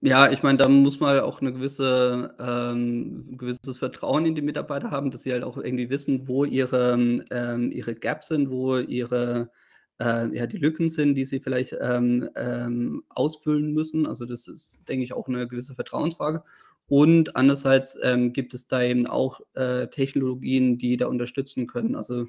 ja, 0.02 0.32
ich 0.32 0.44
meine, 0.44 0.58
da 0.58 0.70
muss 0.70 1.00
man 1.00 1.20
auch 1.20 1.42
eine 1.42 1.54
gewisse, 1.54 2.36
ähm, 2.40 3.38
gewisses 3.38 3.78
Vertrauen 3.78 4.26
in 4.26 4.36
die 4.36 4.42
Mitarbeiter 4.42 4.92
haben, 4.92 5.12
dass 5.12 5.24
sie 5.24 5.32
halt 5.32 5.44
auch 5.44 5.58
irgendwie 5.58 5.90
wissen, 5.90 6.28
wo 6.28 6.46
ihre, 6.46 6.94
ähm, 7.32 7.72
ihre 7.72 7.96
Gaps 7.96 8.28
sind, 8.28 8.52
wo 8.52 8.78
ihre 8.78 9.52
äh, 10.00 10.36
ja, 10.36 10.48
die 10.48 10.58
Lücken 10.58 10.90
sind, 10.90 11.16
die 11.16 11.26
sie 11.26 11.40
vielleicht 11.40 11.76
ähm, 11.80 12.30
ähm, 12.36 13.04
ausfüllen 13.10 13.74
müssen. 13.74 14.08
Also 14.08 14.26
das 14.26 14.48
ist, 14.48 14.82
denke 14.88 15.04
ich, 15.04 15.14
auch 15.14 15.28
eine 15.28 15.48
gewisse 15.48 15.76
Vertrauensfrage. 15.76 16.44
Und 16.88 17.36
andererseits 17.36 17.98
ähm, 18.04 18.34
gibt 18.34 18.54
es 18.54 18.68
da 18.68 18.82
eben 18.82 19.08
auch 19.08 19.40
äh, 19.54 19.88
Technologien, 19.88 20.78
die 20.78 20.98
da 20.98 21.08
unterstützen 21.08 21.68
können. 21.68 21.96
Also 21.96 22.28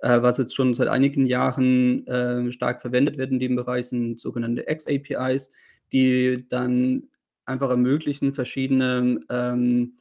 äh, 0.00 0.22
was 0.22 0.38
jetzt 0.38 0.54
schon 0.54 0.74
seit 0.74 0.88
einigen 0.88 1.26
Jahren 1.26 2.06
äh, 2.06 2.50
stark 2.52 2.80
verwendet 2.80 3.18
wird 3.18 3.32
in 3.32 3.38
dem 3.38 3.56
Bereich, 3.56 3.88
sind 3.88 4.20
sogenannte 4.20 4.64
X-APIs, 4.66 5.50
die 5.92 6.46
dann 6.48 7.08
einfach 7.44 7.70
ermöglichen, 7.70 8.34
verschiedene, 8.34 9.20
ähm, 9.30 9.96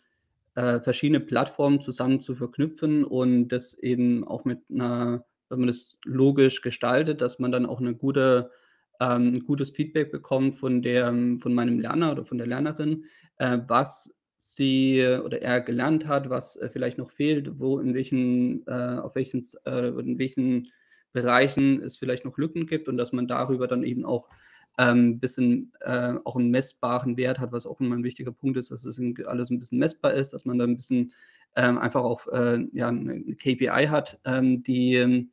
äh, 0.56 0.80
verschiedene 0.82 1.20
Plattformen 1.20 1.82
zusammen 1.82 2.22
zu 2.22 2.36
verknüpfen 2.36 3.04
und 3.04 3.50
das 3.50 3.74
eben 3.76 4.24
auch 4.28 4.46
mit 4.46 4.60
einer 4.72 5.26
wenn 5.50 5.60
man 5.60 5.68
das 5.68 5.98
logisch 6.04 6.62
gestaltet, 6.62 7.22
dass 7.22 7.40
man 7.40 7.52
dann 7.52 7.66
auch 7.66 7.80
eine 7.80 7.96
gute, 7.96 8.52
ähm, 9.00 9.36
ein 9.36 9.40
gutes 9.42 9.72
Feedback 9.72 10.12
bekommt 10.12 10.56
von, 10.56 10.82
der, 10.82 11.08
von 11.40 11.54
meinem 11.54 11.80
Lerner 11.80 12.12
oder 12.12 12.26
von 12.26 12.38
der 12.38 12.48
Lernerin, 12.48 13.06
äh, 13.38 13.60
was 13.68 14.16
sie 14.38 15.06
oder 15.24 15.42
er 15.42 15.62
gelernt 15.62 16.08
hat, 16.08 16.30
was 16.30 16.56
äh, 16.58 16.70
vielleicht 16.70 16.98
noch 16.98 17.12
fehlt, 17.12 17.60
wo 17.60 17.80
in 17.80 17.94
welchen, 17.94 18.66
äh, 18.68 18.98
auf 19.00 19.16
welchen, 19.16 19.42
äh, 19.66 19.88
in 19.88 20.20
welchen 20.20 20.70
Bereichen 21.12 21.82
es 21.82 21.98
vielleicht 21.98 22.26
noch 22.26 22.38
Lücken 22.38 22.66
gibt 22.66 22.88
und 22.88 22.98
dass 22.98 23.12
man 23.12 23.28
darüber 23.28 23.68
dann 23.68 23.84
eben 23.84 24.06
auch 24.06 24.30
ähm, 24.78 25.20
bisschen 25.20 25.74
äh, 25.82 26.14
auch 26.24 26.36
einen 26.36 26.52
messbaren 26.52 27.18
Wert 27.18 27.40
hat, 27.40 27.52
was 27.52 27.66
auch 27.66 27.80
immer 27.82 27.96
ein 27.96 28.04
wichtiger 28.04 28.32
Punkt 28.32 28.58
ist, 28.58 28.72
dass 28.72 28.86
es 28.86 29.00
alles 29.26 29.50
ein 29.50 29.60
bisschen 29.60 29.80
messbar 29.80 30.14
ist, 30.14 30.34
dass 30.34 30.46
man 30.46 30.58
da 30.58 30.66
ein 30.66 30.78
bisschen 30.78 31.14
ähm, 31.56 31.78
einfach 31.78 32.04
auch 32.04 32.28
äh, 32.28 32.66
ja, 32.74 32.90
eine 32.90 33.36
KPI 33.36 33.88
hat, 33.90 34.20
ähm, 34.26 34.64
die 34.64 34.96
ähm, 34.96 35.32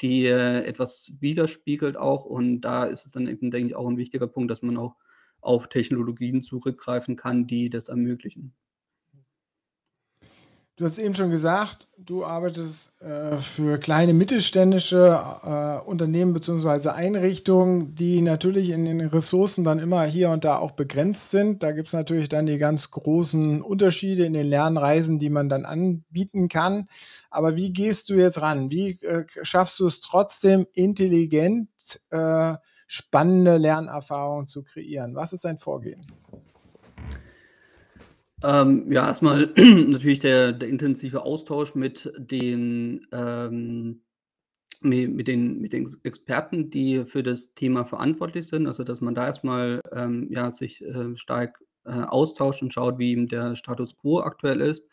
die 0.00 0.26
äh, 0.26 0.64
etwas 0.64 1.12
widerspiegelt 1.20 1.96
auch. 1.96 2.24
Und 2.24 2.62
da 2.62 2.84
ist 2.84 3.06
es 3.06 3.12
dann 3.12 3.26
eben, 3.26 3.50
denke 3.50 3.68
ich, 3.68 3.76
auch 3.76 3.88
ein 3.88 3.96
wichtiger 3.96 4.26
Punkt, 4.26 4.50
dass 4.50 4.62
man 4.62 4.76
auch 4.76 4.96
auf 5.40 5.68
Technologien 5.68 6.42
zurückgreifen 6.42 7.16
kann, 7.16 7.46
die 7.46 7.70
das 7.70 7.88
ermöglichen. 7.88 8.52
Du 10.78 10.84
hast 10.84 10.98
eben 10.98 11.14
schon 11.14 11.30
gesagt, 11.30 11.88
du 11.96 12.22
arbeitest 12.26 13.00
äh, 13.00 13.38
für 13.38 13.78
kleine 13.78 14.12
mittelständische 14.12 15.18
äh, 15.42 15.88
Unternehmen 15.88 16.34
bzw. 16.34 16.90
Einrichtungen, 16.90 17.94
die 17.94 18.20
natürlich 18.20 18.68
in 18.68 18.84
den 18.84 19.00
Ressourcen 19.00 19.64
dann 19.64 19.78
immer 19.78 20.04
hier 20.04 20.28
und 20.28 20.44
da 20.44 20.58
auch 20.58 20.72
begrenzt 20.72 21.30
sind. 21.30 21.62
Da 21.62 21.72
gibt 21.72 21.88
es 21.88 21.94
natürlich 21.94 22.28
dann 22.28 22.44
die 22.44 22.58
ganz 22.58 22.90
großen 22.90 23.62
Unterschiede 23.62 24.26
in 24.26 24.34
den 24.34 24.48
Lernreisen, 24.48 25.18
die 25.18 25.30
man 25.30 25.48
dann 25.48 25.64
anbieten 25.64 26.48
kann. 26.50 26.88
Aber 27.30 27.56
wie 27.56 27.72
gehst 27.72 28.10
du 28.10 28.14
jetzt 28.14 28.42
ran? 28.42 28.70
Wie 28.70 29.00
äh, 29.00 29.24
schaffst 29.40 29.80
du 29.80 29.86
es 29.86 30.02
trotzdem 30.02 30.66
intelligent, 30.74 31.70
äh, 32.10 32.52
spannende 32.86 33.56
Lernerfahrungen 33.56 34.46
zu 34.46 34.62
kreieren? 34.62 35.14
Was 35.14 35.32
ist 35.32 35.46
dein 35.46 35.56
Vorgehen? 35.56 36.06
Ähm, 38.42 38.92
ja, 38.92 39.06
erstmal 39.06 39.46
natürlich 39.56 40.18
der 40.18 40.52
der 40.52 40.68
intensive 40.68 41.22
Austausch 41.22 41.74
mit 41.74 42.12
den, 42.18 43.06
ähm 43.12 44.02
mit 44.82 45.28
den 45.28 45.60
mit 45.60 45.72
den 45.72 45.88
Experten, 46.04 46.70
die 46.70 47.04
für 47.06 47.22
das 47.22 47.54
Thema 47.54 47.84
verantwortlich 47.86 48.48
sind. 48.48 48.66
Also, 48.68 48.84
dass 48.84 49.00
man 49.00 49.14
da 49.14 49.26
erstmal 49.26 49.80
ähm, 49.92 50.28
ja, 50.30 50.50
sich, 50.50 50.82
äh, 50.84 51.16
stark, 51.16 51.62
äh, 51.84 51.90
austauscht 51.92 52.62
und 52.62 52.74
schaut, 52.74 52.98
wie 52.98 53.12
eben 53.12 53.28
der 53.28 53.56
Status 53.56 53.96
quo 53.96 54.20
aktuell 54.20 54.60
ist. 54.60 54.88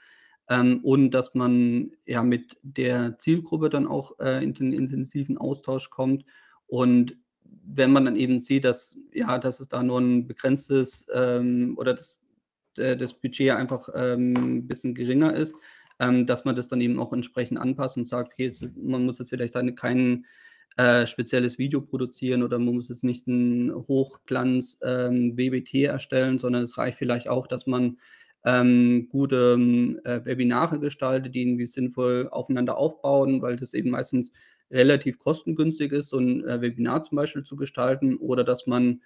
Ähm, 0.50 0.82
und 0.84 1.12
dass 1.12 1.36
man 1.36 1.92
ja 2.06 2.24
mit 2.24 2.58
der 2.64 3.20
Zielgruppe 3.20 3.70
dann 3.70 3.88
auch, 3.88 4.20
äh, 4.20 4.44
in 4.44 4.54
den 4.54 4.74
intensiven 4.74 5.38
Austausch 5.38 5.90
kommt. 5.90 6.26
Und 6.68 7.18
wenn 7.44 7.92
man 7.94 8.06
dann 8.06 8.16
eben 8.18 8.40
sieht, 8.40 8.66
dass 8.66 8.98
ja, 9.14 9.38
dass 9.40 9.60
es 9.60 9.68
da 9.70 9.84
nur 9.84 10.00
ein 10.02 10.28
begrenztes, 10.28 11.06
ähm 11.14 11.76
oder 11.78 11.94
dass 11.94 12.23
äh, 12.78 12.98
das 12.98 13.14
Budget 13.14 13.52
einfach 13.52 13.90
ähm, 13.96 14.34
ein 14.34 14.68
bisschen 14.68 14.96
geringer 14.96 15.34
ist, 15.34 15.56
ähm, 16.00 16.26
dass 16.26 16.46
man 16.46 16.56
das 16.56 16.68
dann 16.68 16.82
eben 16.82 17.00
auch 17.00 17.14
entsprechend 17.14 17.60
anpasst 17.60 17.98
und 17.98 18.08
sagt, 18.08 18.34
okay, 18.34 18.48
es, 18.48 18.68
man 18.76 19.06
muss 19.06 19.20
jetzt 19.20 19.30
vielleicht 19.30 19.56
eine, 19.56 19.76
kein 19.76 20.26
äh, 20.78 21.06
spezielles 21.06 21.58
Video 21.58 21.82
produzieren 21.82 22.44
oder 22.44 22.58
man 22.58 22.76
muss 22.76 22.90
jetzt 22.90 23.04
nicht 23.04 23.28
ein 23.28 23.74
Hochglanz 23.88 24.80
ähm, 24.84 25.38
WBT 25.38 25.86
erstellen, 25.86 26.40
sondern 26.40 26.64
es 26.64 26.78
reicht 26.78 26.98
vielleicht 26.98 27.30
auch, 27.30 27.48
dass 27.48 27.68
man 27.68 27.98
ähm, 28.46 29.08
gute 29.10 29.58
äh, 30.04 30.26
Webinare 30.26 30.80
gestaltet, 30.80 31.36
die 31.36 31.42
irgendwie 31.44 31.68
sinnvoll 31.68 32.28
aufeinander 32.30 32.78
aufbauen, 32.78 33.42
weil 33.42 33.56
das 33.56 33.74
eben 33.74 33.92
meistens 33.92 34.34
relativ 34.72 35.20
kostengünstig 35.20 35.92
ist, 35.92 36.10
so 36.10 36.18
ein 36.18 36.44
äh, 36.46 36.62
Webinar 36.62 37.04
zum 37.04 37.18
Beispiel 37.18 37.44
zu 37.44 37.56
gestalten 37.56 38.18
oder 38.18 38.44
dass 38.44 38.66
man 38.66 39.02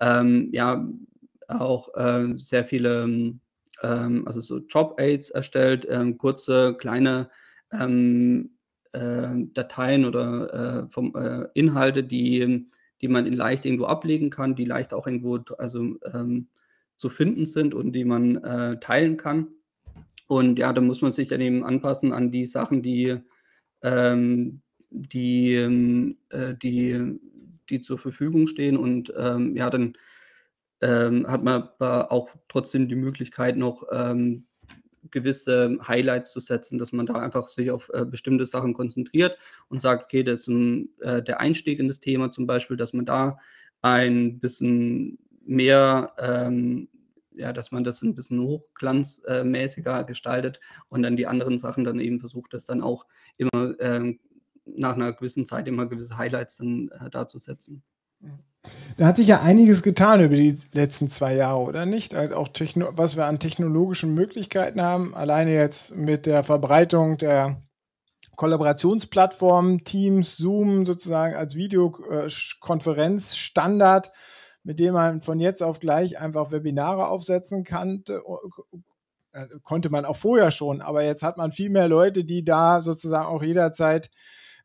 ähm, 0.00 0.48
ja 0.52 0.86
auch 1.48 1.94
äh, 1.94 2.34
sehr 2.36 2.64
viele, 2.64 3.04
ähm, 3.82 4.22
also 4.26 4.40
so 4.40 4.58
Job-Aids 4.58 5.30
erstellt, 5.30 5.86
ähm, 5.88 6.18
kurze, 6.18 6.74
kleine 6.74 7.30
ähm, 7.72 8.50
äh, 8.92 9.28
Dateien 9.54 10.04
oder 10.04 10.84
äh, 10.84 10.88
vom, 10.88 11.14
äh, 11.16 11.48
Inhalte, 11.54 12.04
die, 12.04 12.68
die 13.00 13.08
man 13.08 13.26
leicht 13.26 13.64
irgendwo 13.64 13.86
ablegen 13.86 14.30
kann, 14.30 14.54
die 14.54 14.64
leicht 14.64 14.94
auch 14.94 15.06
irgendwo 15.06 15.38
also, 15.58 15.96
ähm, 16.12 16.48
zu 16.96 17.08
finden 17.08 17.46
sind 17.46 17.74
und 17.74 17.92
die 17.92 18.04
man 18.04 18.36
äh, 18.44 18.78
teilen 18.78 19.16
kann. 19.16 19.48
Und 20.28 20.58
ja, 20.58 20.72
da 20.72 20.80
muss 20.80 21.02
man 21.02 21.12
sich 21.12 21.28
dann 21.28 21.40
eben 21.40 21.64
anpassen 21.64 22.12
an 22.12 22.30
die 22.30 22.46
Sachen, 22.46 22.82
die, 22.82 23.16
ähm, 23.82 24.62
die, 24.90 25.54
ähm, 25.54 26.14
äh, 26.30 26.54
die, 26.54 27.18
die 27.68 27.80
zur 27.80 27.98
Verfügung 27.98 28.46
stehen. 28.46 28.76
Und 28.76 29.12
ähm, 29.16 29.56
ja, 29.56 29.68
dann 29.68 29.94
ähm, 30.82 31.26
hat 31.26 31.42
man 31.42 31.62
aber 31.62 32.12
auch 32.12 32.30
trotzdem 32.48 32.88
die 32.88 32.96
Möglichkeit, 32.96 33.56
noch 33.56 33.84
ähm, 33.90 34.46
gewisse 35.10 35.78
Highlights 35.86 36.32
zu 36.32 36.40
setzen, 36.40 36.78
dass 36.78 36.92
man 36.92 37.06
da 37.06 37.14
einfach 37.14 37.48
sich 37.48 37.70
auf 37.70 37.90
äh, 37.92 38.04
bestimmte 38.04 38.46
Sachen 38.46 38.72
konzentriert 38.72 39.38
und 39.68 39.82
sagt, 39.82 40.04
okay, 40.04 40.22
das 40.22 40.40
ist 40.40 40.48
ein, 40.48 40.90
äh, 41.00 41.22
der 41.22 41.40
Einstieg 41.40 41.78
in 41.78 41.88
das 41.88 42.00
Thema 42.00 42.30
zum 42.30 42.46
Beispiel, 42.46 42.76
dass 42.76 42.92
man 42.92 43.06
da 43.06 43.38
ein 43.80 44.38
bisschen 44.38 45.18
mehr, 45.44 46.12
ähm, 46.18 46.88
ja, 47.34 47.52
dass 47.52 47.72
man 47.72 47.84
das 47.84 48.02
ein 48.02 48.14
bisschen 48.14 48.40
hochglanzmäßiger 48.40 50.00
äh, 50.00 50.04
gestaltet 50.04 50.60
und 50.88 51.02
dann 51.02 51.16
die 51.16 51.26
anderen 51.26 51.58
Sachen 51.58 51.84
dann 51.84 51.98
eben 51.98 52.20
versucht, 52.20 52.54
das 52.54 52.64
dann 52.64 52.82
auch 52.82 53.06
immer 53.36 53.74
ähm, 53.80 54.20
nach 54.64 54.94
einer 54.94 55.12
gewissen 55.12 55.46
Zeit 55.46 55.66
immer 55.66 55.86
gewisse 55.86 56.16
Highlights 56.16 56.58
dann 56.58 56.88
äh, 56.88 57.10
darzusetzen. 57.10 57.82
Da 58.96 59.06
hat 59.06 59.16
sich 59.16 59.26
ja 59.26 59.40
einiges 59.40 59.82
getan 59.82 60.22
über 60.22 60.36
die 60.36 60.56
letzten 60.72 61.08
zwei 61.08 61.34
Jahre, 61.34 61.62
oder 61.62 61.84
nicht? 61.86 62.14
Also 62.14 62.36
auch 62.36 62.48
Techno 62.48 62.90
was 62.94 63.16
wir 63.16 63.24
an 63.26 63.40
technologischen 63.40 64.14
Möglichkeiten 64.14 64.82
haben, 64.82 65.14
alleine 65.14 65.52
jetzt 65.52 65.96
mit 65.96 66.26
der 66.26 66.44
Verbreitung 66.44 67.16
der 67.18 67.62
Kollaborationsplattformen, 68.36 69.84
Teams, 69.84 70.36
Zoom 70.36 70.84
sozusagen 70.86 71.34
als 71.34 71.54
Videokonferenzstandard, 71.54 74.12
mit 74.62 74.78
dem 74.78 74.94
man 74.94 75.20
von 75.22 75.40
jetzt 75.40 75.62
auf 75.62 75.80
gleich 75.80 76.20
einfach 76.20 76.52
Webinare 76.52 77.08
aufsetzen 77.08 77.64
kann, 77.64 78.04
äh, 78.08 78.20
konnte 79.62 79.88
man 79.90 80.04
auch 80.04 80.16
vorher 80.16 80.50
schon, 80.50 80.82
aber 80.82 81.04
jetzt 81.04 81.22
hat 81.22 81.38
man 81.38 81.52
viel 81.52 81.70
mehr 81.70 81.88
Leute, 81.88 82.24
die 82.24 82.44
da 82.44 82.80
sozusagen 82.80 83.26
auch 83.26 83.42
jederzeit 83.42 84.10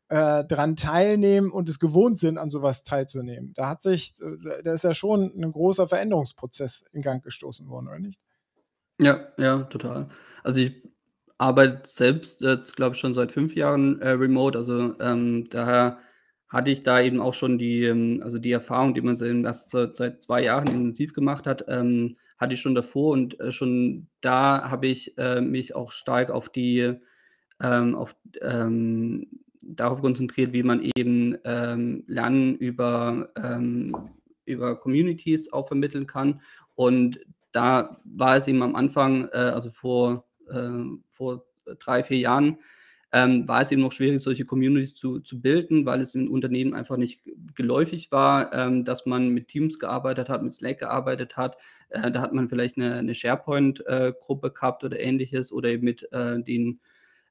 äh, 0.08 0.44
dran 0.44 0.76
teilnehmen 0.76 1.50
und 1.50 1.68
es 1.68 1.78
gewohnt 1.78 2.18
sind, 2.18 2.38
an 2.38 2.50
sowas 2.50 2.82
teilzunehmen. 2.82 3.52
Da 3.54 3.68
hat 3.68 3.82
sich, 3.82 4.12
äh, 4.20 4.62
da 4.62 4.72
ist 4.72 4.84
ja 4.84 4.94
schon 4.94 5.32
ein 5.36 5.52
großer 5.52 5.88
Veränderungsprozess 5.88 6.84
in 6.92 7.02
Gang 7.02 7.22
gestoßen 7.22 7.68
worden, 7.68 7.88
oder 7.88 7.98
nicht? 7.98 8.20
Ja, 8.98 9.28
ja, 9.36 9.64
total. 9.64 10.08
Also 10.42 10.60
ich 10.60 10.82
arbeite 11.38 11.82
selbst 11.88 12.40
jetzt, 12.40 12.74
glaube 12.76 12.94
ich, 12.94 13.00
schon 13.00 13.14
seit 13.14 13.32
fünf 13.32 13.54
Jahren 13.54 14.00
äh, 14.00 14.10
remote. 14.10 14.58
Also 14.58 14.98
ähm, 14.98 15.48
daher 15.50 15.98
hatte 16.48 16.70
ich 16.70 16.82
da 16.82 17.00
eben 17.00 17.20
auch 17.20 17.34
schon 17.34 17.58
die, 17.58 17.84
ähm, 17.84 18.20
also 18.22 18.38
die 18.38 18.52
Erfahrung, 18.52 18.94
die 18.94 19.02
man 19.02 19.16
erst 19.44 19.70
seit 19.70 20.22
zwei 20.22 20.42
Jahren 20.42 20.68
intensiv 20.68 21.12
gemacht 21.12 21.46
hat, 21.46 21.64
ähm, 21.68 22.16
hatte 22.38 22.54
ich 22.54 22.60
schon 22.60 22.74
davor 22.74 23.12
und 23.12 23.38
äh, 23.40 23.52
schon 23.52 24.08
da 24.20 24.70
habe 24.70 24.86
ich 24.86 25.18
äh, 25.18 25.40
mich 25.40 25.74
auch 25.74 25.92
stark 25.92 26.30
auf 26.30 26.48
die, 26.48 26.94
ähm, 27.60 27.94
auf, 27.94 28.16
ähm, 28.40 29.26
darauf 29.62 30.00
konzentriert, 30.00 30.52
wie 30.52 30.62
man 30.62 30.80
eben 30.96 31.36
ähm, 31.44 32.04
Lernen 32.06 32.56
über, 32.56 33.30
ähm, 33.42 34.10
über 34.44 34.78
Communities 34.78 35.52
auch 35.52 35.68
vermitteln 35.68 36.06
kann. 36.06 36.40
Und 36.74 37.20
da 37.52 38.00
war 38.04 38.36
es 38.36 38.46
eben 38.48 38.62
am 38.62 38.74
Anfang, 38.74 39.28
äh, 39.32 39.36
also 39.36 39.70
vor, 39.70 40.24
äh, 40.50 40.70
vor 41.10 41.44
drei, 41.78 42.04
vier 42.04 42.18
Jahren, 42.18 42.58
ähm, 43.10 43.48
war 43.48 43.62
es 43.62 43.72
eben 43.72 43.80
noch 43.80 43.92
schwierig, 43.92 44.20
solche 44.20 44.44
Communities 44.44 44.94
zu, 44.94 45.20
zu 45.20 45.40
bilden, 45.40 45.86
weil 45.86 46.00
es 46.00 46.14
in 46.14 46.28
Unternehmen 46.28 46.74
einfach 46.74 46.98
nicht 46.98 47.22
geläufig 47.54 48.12
war, 48.12 48.52
ähm, 48.52 48.84
dass 48.84 49.06
man 49.06 49.30
mit 49.30 49.48
Teams 49.48 49.78
gearbeitet 49.78 50.28
hat, 50.28 50.42
mit 50.42 50.52
Slack 50.52 50.80
gearbeitet 50.80 51.36
hat. 51.36 51.56
Äh, 51.88 52.10
da 52.10 52.20
hat 52.20 52.34
man 52.34 52.48
vielleicht 52.48 52.76
eine, 52.76 52.96
eine 52.96 53.14
SharePoint-Gruppe 53.14 54.48
äh, 54.48 54.50
gehabt 54.50 54.84
oder 54.84 55.00
ähnliches 55.00 55.52
oder 55.52 55.70
eben 55.70 55.84
mit 55.84 56.06
äh, 56.12 56.42
den 56.42 56.80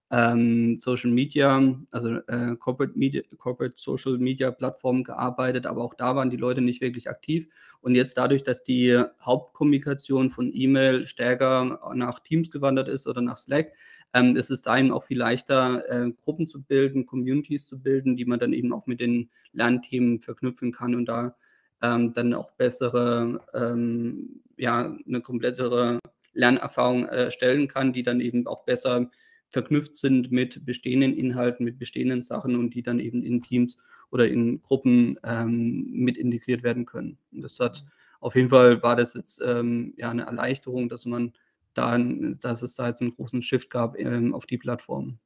ähm, 0.09 0.77
Social 0.77 1.11
Media, 1.11 1.61
also 1.91 2.15
äh, 2.27 2.55
Corporate, 2.57 2.97
Media, 2.97 3.21
Corporate 3.37 3.73
Social 3.77 4.17
Media 4.17 4.51
Plattformen 4.51 5.03
gearbeitet, 5.03 5.65
aber 5.65 5.83
auch 5.83 5.93
da 5.93 6.15
waren 6.15 6.29
die 6.29 6.37
Leute 6.37 6.61
nicht 6.61 6.81
wirklich 6.81 7.09
aktiv. 7.09 7.47
Und 7.81 7.95
jetzt 7.95 8.17
dadurch, 8.17 8.43
dass 8.43 8.63
die 8.63 8.97
Hauptkommunikation 9.21 10.29
von 10.29 10.51
E-Mail 10.53 11.07
stärker 11.07 11.91
nach 11.95 12.19
Teams 12.19 12.51
gewandert 12.51 12.87
ist 12.87 13.07
oder 13.07 13.21
nach 13.21 13.37
Slack, 13.37 13.73
ähm, 14.13 14.35
ist 14.35 14.49
es 14.49 14.61
da 14.61 14.77
eben 14.77 14.91
auch 14.91 15.03
viel 15.03 15.17
leichter, 15.17 15.83
äh, 15.89 16.11
Gruppen 16.23 16.47
zu 16.47 16.63
bilden, 16.63 17.05
Communities 17.05 17.67
zu 17.67 17.79
bilden, 17.81 18.15
die 18.15 18.25
man 18.25 18.39
dann 18.39 18.53
eben 18.53 18.73
auch 18.73 18.87
mit 18.87 19.01
den 19.01 19.29
Lernthemen 19.51 20.21
verknüpfen 20.21 20.71
kann 20.71 20.95
und 20.95 21.05
da 21.05 21.35
ähm, 21.81 22.13
dann 22.13 22.33
auch 22.33 22.51
bessere, 22.51 23.41
ähm, 23.53 24.41
ja, 24.55 24.95
eine 25.05 25.21
komplettere 25.21 25.99
Lernerfahrung 26.33 27.05
äh, 27.07 27.31
stellen 27.31 27.67
kann, 27.67 27.93
die 27.93 28.03
dann 28.03 28.21
eben 28.21 28.47
auch 28.47 28.63
besser 28.63 29.09
verknüpft 29.49 29.95
sind 29.95 30.31
mit 30.31 30.65
bestehenden 30.65 31.13
Inhalten, 31.13 31.63
mit 31.63 31.79
bestehenden 31.79 32.21
Sachen 32.21 32.55
und 32.55 32.73
die 32.73 32.81
dann 32.81 32.99
eben 32.99 33.23
in 33.23 33.41
Teams 33.41 33.77
oder 34.11 34.27
in 34.27 34.61
Gruppen 34.61 35.17
ähm, 35.23 35.87
mit 35.91 36.17
integriert 36.17 36.63
werden 36.63 36.85
können. 36.85 37.17
Und 37.31 37.41
das 37.41 37.59
hat 37.59 37.85
auf 38.19 38.35
jeden 38.35 38.49
Fall 38.49 38.81
war 38.83 38.95
das 38.95 39.13
jetzt 39.13 39.41
ähm, 39.45 39.93
ja 39.97 40.09
eine 40.09 40.25
Erleichterung, 40.25 40.89
dass 40.89 41.05
man 41.05 41.33
da, 41.73 41.97
dass 41.97 42.61
es 42.63 42.75
da 42.75 42.87
jetzt 42.87 43.01
einen 43.01 43.13
großen 43.13 43.41
Shift 43.41 43.69
gab 43.69 43.97
ähm, 43.99 44.33
auf 44.33 44.45
die 44.45 44.57
Plattform. 44.57 45.19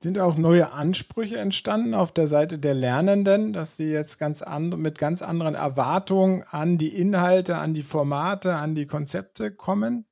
Sind 0.00 0.18
auch 0.18 0.36
neue 0.36 0.72
Ansprüche 0.72 1.36
entstanden 1.36 1.94
auf 1.94 2.10
der 2.10 2.26
Seite 2.26 2.58
der 2.58 2.74
Lernenden, 2.74 3.52
dass 3.52 3.76
sie 3.76 3.92
jetzt 3.92 4.18
ganz 4.18 4.42
mit 4.76 4.98
ganz 4.98 5.22
anderen 5.22 5.54
Erwartungen 5.54 6.42
an 6.50 6.76
die 6.76 6.88
Inhalte, 6.88 7.56
an 7.56 7.72
die 7.74 7.84
Formate, 7.84 8.56
an 8.56 8.74
die 8.74 8.86
Konzepte 8.86 9.52
kommen? 9.52 10.06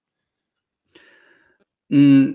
Mm, 1.89 2.35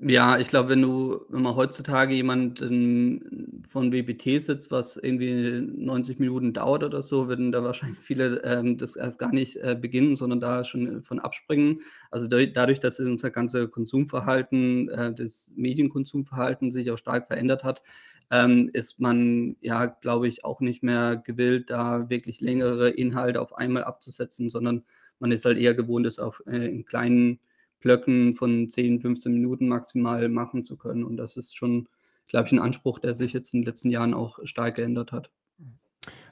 ja, 0.00 0.38
ich 0.38 0.48
glaube, 0.48 0.70
wenn 0.70 0.82
du 0.82 1.20
wenn 1.28 1.42
man 1.42 1.54
heutzutage 1.56 2.14
jemanden 2.14 3.62
von 3.68 3.92
WBT 3.92 4.40
sitzt, 4.42 4.70
was 4.72 4.96
irgendwie 4.96 5.60
90 5.62 6.18
Minuten 6.18 6.52
dauert 6.52 6.82
oder 6.84 7.00
so, 7.02 7.28
würden 7.28 7.52
da 7.52 7.62
wahrscheinlich 7.64 8.00
viele, 8.00 8.42
ähm, 8.44 8.76
das 8.76 8.96
erst 8.96 9.18
gar 9.18 9.32
nicht, 9.32 9.56
äh, 9.56 9.76
beginnen, 9.80 10.16
sondern 10.16 10.40
da 10.40 10.64
schon 10.64 11.00
von 11.02 11.20
abspringen. 11.20 11.80
Also 12.10 12.26
dadurch, 12.26 12.80
dass 12.80 12.98
unser 13.00 13.30
ganze 13.30 13.68
Konsumverhalten, 13.68 14.88
äh, 14.90 15.14
das 15.14 15.52
Medienkonsumverhalten 15.56 16.72
sich 16.72 16.90
auch 16.90 16.98
stark 16.98 17.26
verändert 17.28 17.62
hat, 17.64 17.82
ähm, 18.30 18.70
ist 18.72 19.00
man 19.00 19.56
ja, 19.60 19.86
glaube 19.86 20.26
ich, 20.28 20.44
auch 20.44 20.60
nicht 20.60 20.82
mehr 20.82 21.16
gewillt, 21.16 21.70
da 21.70 22.10
wirklich 22.10 22.40
längere 22.40 22.90
Inhalte 22.90 23.40
auf 23.40 23.54
einmal 23.56 23.84
abzusetzen, 23.84 24.50
sondern 24.50 24.82
man 25.20 25.30
ist 25.30 25.44
halt 25.44 25.58
eher 25.58 25.74
gewohnt, 25.74 26.06
es 26.06 26.18
auf 26.18 26.42
äh, 26.46 26.66
in 26.68 26.84
kleinen 26.84 27.38
Blöcken 27.84 28.32
von 28.32 28.68
10, 28.68 29.00
15 29.00 29.32
Minuten 29.32 29.68
maximal 29.68 30.28
machen 30.30 30.64
zu 30.64 30.76
können. 30.76 31.04
Und 31.04 31.18
das 31.18 31.36
ist 31.36 31.56
schon, 31.56 31.86
glaube 32.26 32.46
ich, 32.46 32.52
ein 32.52 32.58
Anspruch, 32.58 32.98
der 32.98 33.14
sich 33.14 33.34
jetzt 33.34 33.52
in 33.52 33.60
den 33.60 33.66
letzten 33.66 33.90
Jahren 33.90 34.14
auch 34.14 34.38
stark 34.44 34.76
geändert 34.76 35.12
hat. 35.12 35.30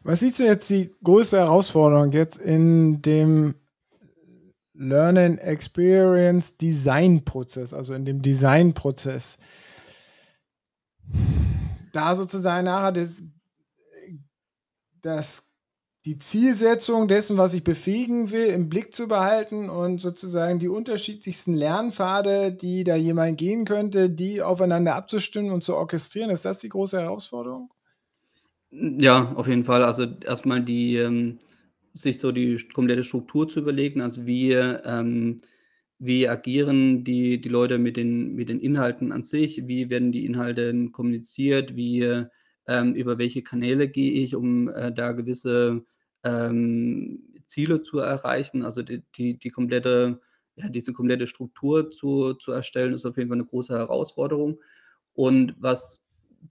Was 0.02 0.20
siehst 0.20 0.40
du 0.40 0.44
jetzt 0.44 0.68
die 0.70 0.90
größte 1.04 1.36
Herausforderung 1.36 2.10
jetzt 2.12 2.38
in 2.38 3.02
dem 3.02 3.54
Learning 4.72 5.36
Experience 5.38 6.56
Design 6.56 7.22
Prozess, 7.24 7.74
also 7.74 7.92
in 7.92 8.06
dem 8.06 8.22
Design 8.22 8.72
Prozess? 8.72 9.36
Da 11.92 12.14
sozusagen 12.14 12.64
nachher 12.64 12.92
das, 12.92 13.22
das 15.02 15.51
die 16.04 16.18
Zielsetzung 16.18 17.06
dessen, 17.06 17.38
was 17.38 17.54
ich 17.54 17.62
befähigen 17.62 18.32
will, 18.32 18.46
im 18.46 18.68
Blick 18.68 18.92
zu 18.92 19.06
behalten 19.06 19.70
und 19.70 20.00
sozusagen 20.00 20.58
die 20.58 20.68
unterschiedlichsten 20.68 21.54
Lernpfade, 21.54 22.52
die 22.52 22.82
da 22.82 22.96
jemand 22.96 23.38
gehen 23.38 23.64
könnte, 23.64 24.10
die 24.10 24.42
aufeinander 24.42 24.96
abzustimmen 24.96 25.52
und 25.52 25.62
zu 25.62 25.76
orchestrieren. 25.76 26.30
Ist 26.30 26.44
das 26.44 26.58
die 26.58 26.70
große 26.70 27.00
Herausforderung? 27.00 27.70
Ja, 28.72 29.32
auf 29.34 29.46
jeden 29.46 29.64
Fall. 29.64 29.84
Also 29.84 30.06
erstmal 30.24 30.62
die, 30.62 30.96
ähm, 30.96 31.38
sich 31.92 32.18
so 32.18 32.32
die 32.32 32.56
komplette 32.72 33.04
Struktur 33.04 33.48
zu 33.48 33.60
überlegen, 33.60 34.00
also 34.00 34.26
wie, 34.26 34.52
ähm, 34.52 35.36
wie 35.98 36.26
agieren 36.26 37.04
die, 37.04 37.40
die 37.40 37.48
Leute 37.48 37.78
mit 37.78 37.96
den, 37.96 38.34
mit 38.34 38.48
den 38.48 38.58
Inhalten 38.58 39.12
an 39.12 39.22
sich, 39.22 39.68
wie 39.68 39.88
werden 39.88 40.10
die 40.10 40.24
Inhalte 40.24 40.88
kommuniziert, 40.90 41.76
wie 41.76 42.24
ähm, 42.66 42.94
über 42.94 43.18
welche 43.18 43.42
Kanäle 43.42 43.88
gehe 43.88 44.12
ich, 44.12 44.34
um 44.34 44.68
äh, 44.68 44.92
da 44.92 45.12
gewisse 45.12 45.84
ähm, 46.24 47.22
Ziele 47.46 47.82
zu 47.82 47.98
erreichen. 47.98 48.64
Also 48.64 48.82
die, 48.82 49.02
die, 49.16 49.38
die 49.38 49.50
komplette, 49.50 50.20
ja, 50.56 50.68
diese 50.68 50.92
komplette 50.92 51.26
Struktur 51.26 51.90
zu, 51.90 52.34
zu 52.34 52.52
erstellen, 52.52 52.94
ist 52.94 53.04
auf 53.04 53.16
jeden 53.16 53.28
Fall 53.28 53.38
eine 53.38 53.46
große 53.46 53.74
Herausforderung. 53.74 54.60
Und 55.14 55.54
was, 55.58 56.04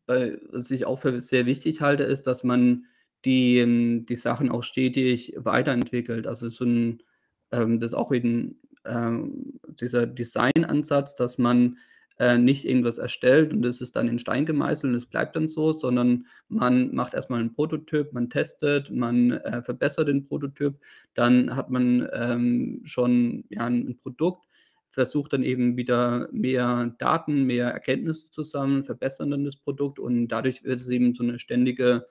bei, 0.05 0.39
was 0.51 0.71
ich 0.71 0.86
auch 0.86 0.99
für 0.99 1.19
sehr 1.21 1.45
wichtig 1.45 1.81
halte, 1.81 2.03
ist, 2.03 2.27
dass 2.27 2.43
man 2.43 2.86
die, 3.25 3.60
ähm, 3.60 4.05
die 4.05 4.15
Sachen 4.15 4.51
auch 4.51 4.63
stetig 4.63 5.34
weiterentwickelt. 5.38 6.27
Also 6.27 6.49
so 6.49 6.65
ein, 6.65 7.03
ähm, 7.51 7.79
das 7.79 7.91
ist 7.91 7.97
auch 7.97 8.12
eben 8.12 8.60
ähm, 8.86 9.60
dieser 9.79 10.07
Designansatz, 10.07 11.15
dass 11.15 11.38
man 11.38 11.77
äh, 12.21 12.38
nicht 12.38 12.65
irgendwas 12.65 12.99
erstellt 12.99 13.51
und 13.51 13.65
es 13.65 13.81
ist 13.81 13.95
dann 13.95 14.07
in 14.07 14.19
Stein 14.19 14.45
gemeißelt 14.45 14.91
und 14.91 14.95
es 14.95 15.07
bleibt 15.07 15.36
dann 15.36 15.47
so, 15.47 15.73
sondern 15.73 16.27
man 16.49 16.93
macht 16.93 17.15
erstmal 17.15 17.39
einen 17.39 17.55
Prototyp, 17.55 18.13
man 18.13 18.29
testet, 18.29 18.91
man 18.91 19.31
äh, 19.31 19.63
verbessert 19.63 20.07
den 20.07 20.23
Prototyp, 20.23 20.79
dann 21.15 21.55
hat 21.55 21.71
man 21.71 22.07
ähm, 22.13 22.81
schon 22.84 23.45
ja, 23.49 23.65
ein 23.65 23.97
Produkt, 23.97 24.45
versucht 24.91 25.34
dann 25.34 25.41
eben 25.41 25.77
wieder 25.77 26.29
mehr 26.31 26.93
Daten, 26.99 27.45
mehr 27.45 27.71
Erkenntnisse 27.71 28.29
zusammen, 28.29 28.84
verbessern 28.84 29.31
dann 29.31 29.43
das 29.43 29.55
Produkt 29.55 29.97
und 29.97 30.27
dadurch 30.27 30.63
wird 30.63 30.79
es 30.79 30.89
eben 30.89 31.15
so 31.15 31.23
eine 31.23 31.39
ständige, 31.39 32.05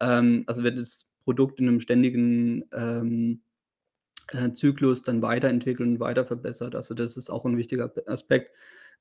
ähm, 0.00 0.44
also 0.46 0.62
wird 0.62 0.78
das 0.78 1.06
Produkt 1.22 1.60
in 1.60 1.68
einem 1.68 1.80
ständigen 1.80 2.64
ähm, 2.72 3.42
äh, 4.28 4.52
Zyklus 4.54 5.02
dann 5.02 5.20
weiterentwickelt 5.20 5.86
und 5.86 6.00
weiter 6.00 6.24
verbessert. 6.24 6.74
Also 6.74 6.94
das 6.94 7.18
ist 7.18 7.28
auch 7.28 7.44
ein 7.44 7.58
wichtiger 7.58 7.92
Aspekt, 8.06 8.52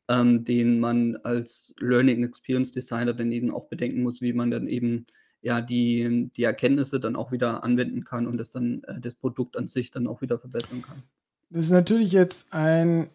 ähm, 0.10 0.44
den 0.44 0.80
man 0.80 1.16
als 1.18 1.74
Learning 1.80 2.24
Experience 2.24 2.72
Designer 2.72 3.14
dann 3.14 3.32
eben 3.32 3.52
auch 3.52 3.68
bedenken 3.68 4.02
muss, 4.02 4.22
wie 4.22 4.34
man 4.34 4.52
dann 4.52 4.68
eben 4.68 5.06
ja 5.42 5.62
die, 5.62 6.30
die 6.36 6.44
Erkenntnisse 6.44 7.00
dann 7.00 7.16
auch 7.16 7.32
wieder 7.32 7.64
anwenden 7.64 8.04
kann 8.04 8.28
und 8.28 8.38
das 8.38 8.50
dann 8.50 8.84
äh, 8.84 9.00
das 9.00 9.14
Produkt 9.14 9.56
an 9.56 9.68
sich 9.68 9.92
dann 9.92 10.08
auch 10.08 10.22
wieder 10.22 10.40
verbessern 10.40 10.82
kann. 10.82 11.04
Das 11.52 11.66
ist 11.66 11.72
natürlich 11.72 12.12
jetzt 12.12 12.52
ein 12.52 13.10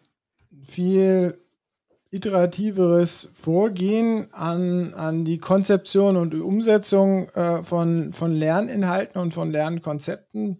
viel 0.65 1.37
iterativeres 2.11 3.31
Vorgehen 3.33 4.27
an, 4.31 4.93
an 4.93 5.25
die 5.25 5.37
Konzeption 5.37 6.15
und 6.15 6.33
die 6.33 6.39
Umsetzung 6.39 7.27
äh, 7.29 7.61
von, 7.63 8.13
von 8.13 8.31
Lerninhalten 8.33 9.19
und 9.19 9.33
von 9.33 9.51
Lernkonzepten. 9.51 10.59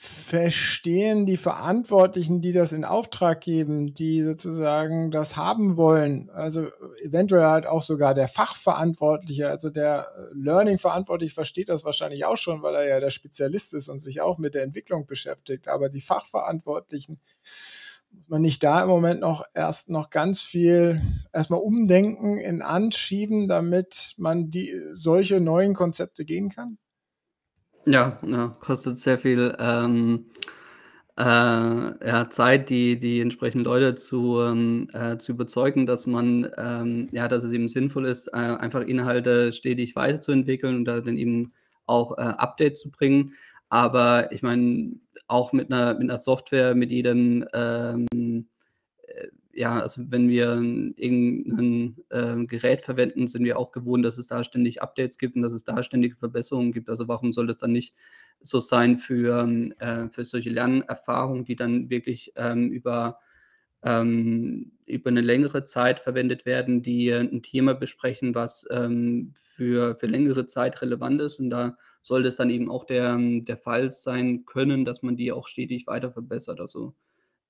Verstehen 0.00 1.26
die 1.26 1.36
Verantwortlichen, 1.36 2.40
die 2.40 2.52
das 2.52 2.72
in 2.72 2.84
Auftrag 2.84 3.40
geben, 3.40 3.94
die 3.94 4.22
sozusagen 4.22 5.10
das 5.10 5.36
haben 5.36 5.76
wollen, 5.76 6.30
also 6.30 6.68
eventuell 7.02 7.42
halt 7.42 7.66
auch 7.66 7.82
sogar 7.82 8.14
der 8.14 8.28
Fachverantwortliche, 8.28 9.48
also 9.48 9.70
der 9.70 10.06
Learning-Verantwortliche 10.34 11.34
versteht 11.34 11.68
das 11.68 11.84
wahrscheinlich 11.84 12.24
auch 12.26 12.36
schon, 12.36 12.62
weil 12.62 12.76
er 12.76 12.88
ja 12.88 13.00
der 13.00 13.10
Spezialist 13.10 13.74
ist 13.74 13.88
und 13.88 13.98
sich 13.98 14.20
auch 14.20 14.38
mit 14.38 14.54
der 14.54 14.62
Entwicklung 14.62 15.04
beschäftigt, 15.04 15.66
aber 15.66 15.88
die 15.88 16.00
Fachverantwortlichen, 16.00 17.18
muss 18.12 18.28
man 18.28 18.42
nicht 18.42 18.62
da 18.62 18.80
im 18.80 18.88
Moment 18.88 19.18
noch 19.18 19.44
erst 19.52 19.90
noch 19.90 20.10
ganz 20.10 20.42
viel 20.42 21.02
erstmal 21.32 21.60
umdenken, 21.60 22.38
in 22.38 22.62
anschieben, 22.62 23.48
damit 23.48 24.14
man 24.16 24.48
die 24.48 24.80
solche 24.92 25.40
neuen 25.40 25.74
Konzepte 25.74 26.24
gehen 26.24 26.50
kann? 26.50 26.78
Ja, 27.90 28.18
ja, 28.22 28.48
kostet 28.60 28.98
sehr 28.98 29.16
viel, 29.16 29.56
ähm, 29.58 30.26
äh, 31.16 31.22
ja, 31.24 32.28
Zeit, 32.28 32.68
die 32.68 32.98
die 32.98 33.20
entsprechenden 33.20 33.64
Leute 33.64 33.94
zu, 33.94 34.40
ähm, 34.42 34.88
äh, 34.92 35.16
zu 35.16 35.32
überzeugen, 35.32 35.86
dass 35.86 36.06
man, 36.06 36.50
ähm, 36.58 37.08
ja, 37.12 37.28
dass 37.28 37.44
es 37.44 37.52
eben 37.52 37.66
sinnvoll 37.68 38.04
ist, 38.04 38.28
äh, 38.28 38.36
einfach 38.36 38.82
Inhalte 38.82 39.54
stetig 39.54 39.96
weiterzuentwickeln 39.96 40.76
und 40.76 40.84
da 40.84 41.00
dann 41.00 41.16
eben 41.16 41.52
auch 41.86 42.18
äh, 42.18 42.20
Updates 42.20 42.82
zu 42.82 42.90
bringen. 42.90 43.32
Aber 43.70 44.32
ich 44.32 44.42
meine, 44.42 44.92
auch 45.26 45.52
mit 45.54 45.72
einer, 45.72 45.94
mit 45.94 46.10
einer 46.10 46.18
Software, 46.18 46.74
mit 46.74 46.90
jedem 46.90 47.46
ähm, 47.54 48.06
ja, 49.58 49.80
also 49.80 50.02
wenn 50.06 50.28
wir 50.28 50.62
irgendein 50.96 51.96
äh, 52.10 52.46
Gerät 52.46 52.80
verwenden, 52.82 53.26
sind 53.26 53.44
wir 53.44 53.58
auch 53.58 53.72
gewohnt, 53.72 54.04
dass 54.04 54.16
es 54.16 54.28
da 54.28 54.44
ständig 54.44 54.82
Updates 54.82 55.18
gibt 55.18 55.34
und 55.34 55.42
dass 55.42 55.52
es 55.52 55.64
da 55.64 55.82
ständige 55.82 56.14
Verbesserungen 56.14 56.70
gibt. 56.70 56.88
Also 56.88 57.08
warum 57.08 57.32
soll 57.32 57.48
das 57.48 57.56
dann 57.56 57.72
nicht 57.72 57.92
so 58.40 58.60
sein 58.60 58.98
für, 58.98 59.48
äh, 59.80 60.08
für 60.10 60.24
solche 60.24 60.50
Lernerfahrungen, 60.50 61.44
die 61.44 61.56
dann 61.56 61.90
wirklich 61.90 62.32
ähm, 62.36 62.70
über, 62.70 63.18
ähm, 63.82 64.78
über 64.86 65.10
eine 65.10 65.22
längere 65.22 65.64
Zeit 65.64 65.98
verwendet 65.98 66.46
werden, 66.46 66.82
die 66.82 67.10
ein 67.10 67.42
Thema 67.42 67.74
besprechen, 67.74 68.36
was 68.36 68.64
ähm, 68.70 69.32
für, 69.34 69.96
für 69.96 70.06
längere 70.06 70.46
Zeit 70.46 70.80
relevant 70.82 71.20
ist. 71.20 71.40
Und 71.40 71.50
da 71.50 71.76
sollte 72.00 72.28
es 72.28 72.36
dann 72.36 72.50
eben 72.50 72.70
auch 72.70 72.84
der, 72.84 73.18
der 73.18 73.56
Fall 73.56 73.90
sein 73.90 74.44
können, 74.44 74.84
dass 74.84 75.02
man 75.02 75.16
die 75.16 75.32
auch 75.32 75.48
stetig 75.48 75.88
weiter 75.88 76.12
verbessert. 76.12 76.60
Also 76.60 76.94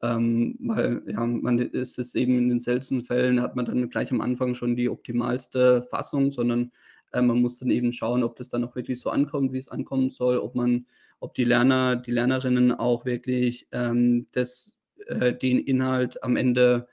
ähm, 0.02 0.56
weil 0.61 1.02
ja, 1.06 1.26
man 1.26 1.58
ist 1.58 1.98
es 1.98 2.14
eben 2.14 2.38
in 2.38 2.48
den 2.48 2.61
seltensten 2.61 3.02
Fällen 3.02 3.40
hat 3.42 3.56
man 3.56 3.64
dann 3.64 3.90
gleich 3.90 4.12
am 4.12 4.20
Anfang 4.20 4.54
schon 4.54 4.76
die 4.76 4.88
optimalste 4.88 5.82
Fassung, 5.82 6.30
sondern 6.30 6.70
äh, 7.12 7.22
man 7.22 7.40
muss 7.40 7.58
dann 7.58 7.70
eben 7.70 7.92
schauen, 7.92 8.22
ob 8.22 8.37
das 8.37 8.48
dann 8.48 8.64
auch 8.64 8.76
wirklich 8.76 9.00
so 9.00 9.11
ankommt, 9.11 9.52
wie 9.52 9.58
es 9.58 9.68
ankommen 9.68 10.11
soll, 10.11 10.38
ob 10.38 10.54
man, 10.54 10.87
ob 11.20 11.34
die 11.34 11.44
Lerner, 11.44 11.96
die 11.96 12.12
Lernerinnen 12.12 12.72
auch 12.72 13.04
wirklich 13.04 13.66
ähm, 13.72 14.26
das, 14.32 14.78
äh, 15.06 15.32
den 15.34 15.58
Inhalt 15.58 16.22
am 16.22 16.37
Ende 16.37 16.87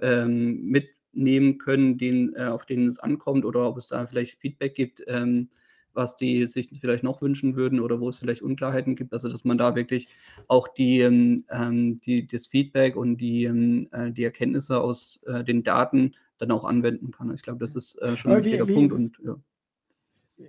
ähm, 0.00 0.62
mitnehmen 0.66 1.58
können, 1.58 1.98
den, 1.98 2.34
äh, 2.34 2.44
auf 2.44 2.64
den 2.66 2.86
es 2.86 2.98
ankommt, 2.98 3.44
oder 3.44 3.68
ob 3.68 3.76
es 3.76 3.88
da 3.88 4.06
vielleicht 4.06 4.40
Feedback 4.40 4.74
gibt. 4.74 5.02
Ähm, 5.06 5.50
was 5.96 6.16
die 6.16 6.46
sich 6.46 6.68
vielleicht 6.80 7.02
noch 7.02 7.22
wünschen 7.22 7.56
würden 7.56 7.80
oder 7.80 8.00
wo 8.00 8.08
es 8.08 8.18
vielleicht 8.18 8.42
Unklarheiten 8.42 8.94
gibt. 8.94 9.12
Also 9.12 9.28
dass 9.28 9.44
man 9.44 9.58
da 9.58 9.74
wirklich 9.74 10.08
auch 10.48 10.68
die, 10.68 11.00
ähm, 11.00 11.44
ähm 11.50 12.00
die 12.00 12.26
das 12.26 12.46
Feedback 12.46 12.96
und 12.96 13.16
die, 13.16 13.44
ähm, 13.44 13.88
äh, 13.92 14.12
die 14.12 14.24
Erkenntnisse 14.24 14.80
aus 14.80 15.20
äh, 15.26 15.42
den 15.42 15.62
Daten 15.62 16.14
dann 16.38 16.50
auch 16.50 16.64
anwenden 16.64 17.10
kann. 17.10 17.34
Ich 17.34 17.42
glaube, 17.42 17.58
das 17.58 17.74
ist 17.74 17.96
äh, 18.02 18.16
schon 18.16 18.32
ein 18.32 18.44
wichtiger 18.44 18.66
Punkt. 18.66 18.92
Und, 18.92 19.18
ja. 19.24 19.36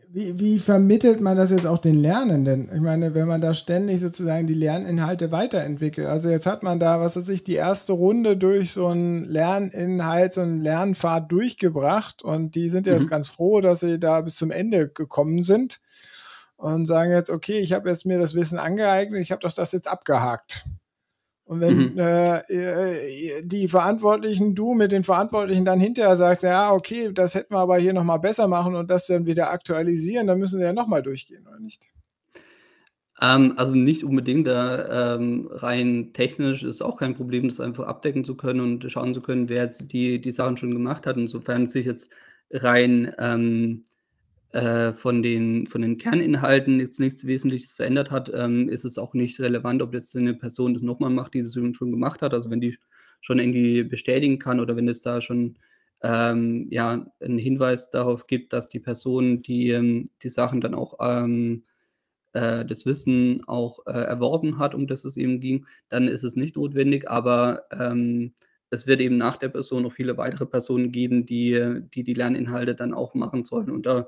Wie, 0.09 0.37
wie 0.37 0.59
vermittelt 0.59 1.21
man 1.21 1.37
das 1.37 1.49
jetzt 1.49 1.65
auch 1.65 1.77
den 1.77 2.01
Lernenden? 2.01 2.69
Ich 2.73 2.81
meine, 2.81 3.13
wenn 3.13 3.27
man 3.27 3.39
da 3.39 3.53
ständig 3.53 4.01
sozusagen 4.01 4.45
die 4.45 4.53
Lerninhalte 4.53 5.31
weiterentwickelt. 5.31 6.07
Also 6.07 6.27
jetzt 6.27 6.45
hat 6.45 6.61
man 6.61 6.77
da, 6.77 6.99
was 6.99 7.15
weiß 7.15 7.29
ich, 7.29 7.45
die 7.45 7.55
erste 7.55 7.93
Runde 7.93 8.35
durch 8.35 8.73
so 8.73 8.87
einen 8.87 9.23
Lerninhalt, 9.23 10.33
so 10.33 10.41
einen 10.41 10.57
Lernpfad 10.57 11.31
durchgebracht 11.31 12.21
und 12.21 12.55
die 12.55 12.67
sind 12.67 12.85
jetzt 12.85 13.05
mhm. 13.05 13.09
ganz 13.09 13.29
froh, 13.29 13.61
dass 13.61 13.79
sie 13.79 13.97
da 13.97 14.19
bis 14.19 14.35
zum 14.35 14.51
Ende 14.51 14.89
gekommen 14.89 15.41
sind 15.41 15.79
und 16.57 16.85
sagen 16.85 17.11
jetzt, 17.11 17.29
okay, 17.29 17.59
ich 17.59 17.71
habe 17.71 17.87
jetzt 17.87 18.05
mir 18.05 18.19
das 18.19 18.35
Wissen 18.35 18.59
angeeignet, 18.59 19.21
ich 19.21 19.31
habe 19.31 19.41
das, 19.41 19.55
das 19.55 19.71
jetzt 19.71 19.87
abgehakt. 19.87 20.65
Und 21.47 21.61
wenn 21.61 21.93
mhm. 21.93 21.97
äh, 21.97 22.37
äh, 22.39 23.41
die 23.41 23.69
Verantwortlichen, 23.69 24.53
du 24.53 24.73
mit 24.73 24.91
den 24.91 25.05
Verantwortlichen 25.05 25.63
dann 25.63 25.79
hinterher 25.79 26.17
sagst, 26.17 26.43
ja, 26.43 26.73
okay, 26.73 27.11
das 27.13 27.35
hätten 27.35 27.53
wir 27.53 27.59
aber 27.59 27.77
hier 27.77 27.93
nochmal 27.93 28.19
besser 28.19 28.49
machen 28.49 28.75
und 28.75 28.91
das 28.91 29.07
dann 29.07 29.25
wieder 29.25 29.49
aktualisieren, 29.49 30.27
dann 30.27 30.39
müssen 30.39 30.59
sie 30.59 30.65
ja 30.65 30.73
nochmal 30.73 31.01
durchgehen, 31.01 31.47
oder 31.47 31.59
nicht? 31.59 31.89
Ähm, 33.21 33.53
also 33.55 33.77
nicht 33.77 34.03
unbedingt, 34.03 34.45
da 34.45 35.15
ähm, 35.15 35.47
rein 35.49 36.11
technisch 36.11 36.63
ist 36.63 36.81
auch 36.81 36.97
kein 36.97 37.15
Problem, 37.15 37.47
das 37.47 37.61
einfach 37.61 37.87
abdecken 37.87 38.25
zu 38.25 38.35
können 38.35 38.59
und 38.59 38.91
schauen 38.91 39.13
zu 39.13 39.21
können, 39.21 39.47
wer 39.47 39.63
jetzt 39.63 39.93
die, 39.93 40.19
die 40.19 40.31
Sachen 40.33 40.57
schon 40.57 40.71
gemacht 40.71 41.07
hat. 41.07 41.15
Insofern 41.15 41.65
sich 41.67 41.85
jetzt 41.85 42.11
rein 42.51 43.13
ähm, 43.19 43.83
äh, 44.57 44.93
von 44.93 45.21
den, 45.21 45.67
von 45.67 45.83
den 45.83 45.97
Kerninhalten 45.97 46.79
jetzt 46.79 46.99
nichts 46.99 47.27
Wesentliches 47.27 47.73
verändert 47.73 48.09
hat, 48.09 48.31
ähm, 48.33 48.69
ist 48.69 48.85
es 48.85 48.97
auch 48.97 49.13
nicht 49.13 49.39
relevant, 49.39 49.83
ob 49.83 49.93
jetzt 49.93 50.15
eine 50.15 50.33
Person 50.33 50.73
das 50.73 50.81
nochmal 50.81 51.11
macht, 51.11 51.35
die 51.35 51.39
es 51.39 51.53
schon 51.53 51.91
gemacht 51.91 52.23
hat. 52.23 52.33
Also 52.33 52.49
wenn 52.49 52.59
die 52.59 52.75
schon 53.21 53.37
irgendwie 53.37 53.83
bestätigen 53.83 54.39
kann 54.39 54.59
oder 54.59 54.75
wenn 54.75 54.89
es 54.89 55.03
da 55.03 55.21
schon 55.21 55.59
ähm, 56.01 56.67
ja, 56.71 57.05
einen 57.19 57.37
Hinweis 57.37 57.91
darauf 57.91 58.25
gibt, 58.25 58.51
dass 58.51 58.67
die 58.67 58.79
Person 58.79 59.37
die, 59.37 59.69
ähm, 59.69 60.05
die 60.23 60.29
Sachen 60.29 60.59
dann 60.59 60.73
auch 60.73 60.95
ähm, 61.01 61.63
äh, 62.33 62.65
das 62.65 62.87
Wissen 62.87 63.43
auch 63.47 63.85
äh, 63.85 63.91
erworben 63.91 64.57
hat, 64.57 64.73
um 64.73 64.87
das 64.87 65.05
es 65.05 65.17
eben 65.17 65.39
ging, 65.39 65.67
dann 65.87 66.07
ist 66.07 66.23
es 66.23 66.35
nicht 66.35 66.55
notwendig, 66.55 67.07
aber 67.07 67.65
ähm, 67.71 68.33
es 68.71 68.87
wird 68.87 69.01
eben 69.01 69.17
nach 69.17 69.37
der 69.37 69.49
Person 69.49 69.83
noch 69.83 69.93
viele 69.93 70.17
weitere 70.17 70.47
Personen 70.47 70.91
geben, 70.91 71.27
die 71.27 71.81
die, 71.93 72.03
die 72.03 72.13
Lerninhalte 72.15 72.73
dann 72.73 72.95
auch 72.95 73.13
machen 73.13 73.45
sollen. 73.45 73.69
Und 73.69 73.85
da 73.85 74.07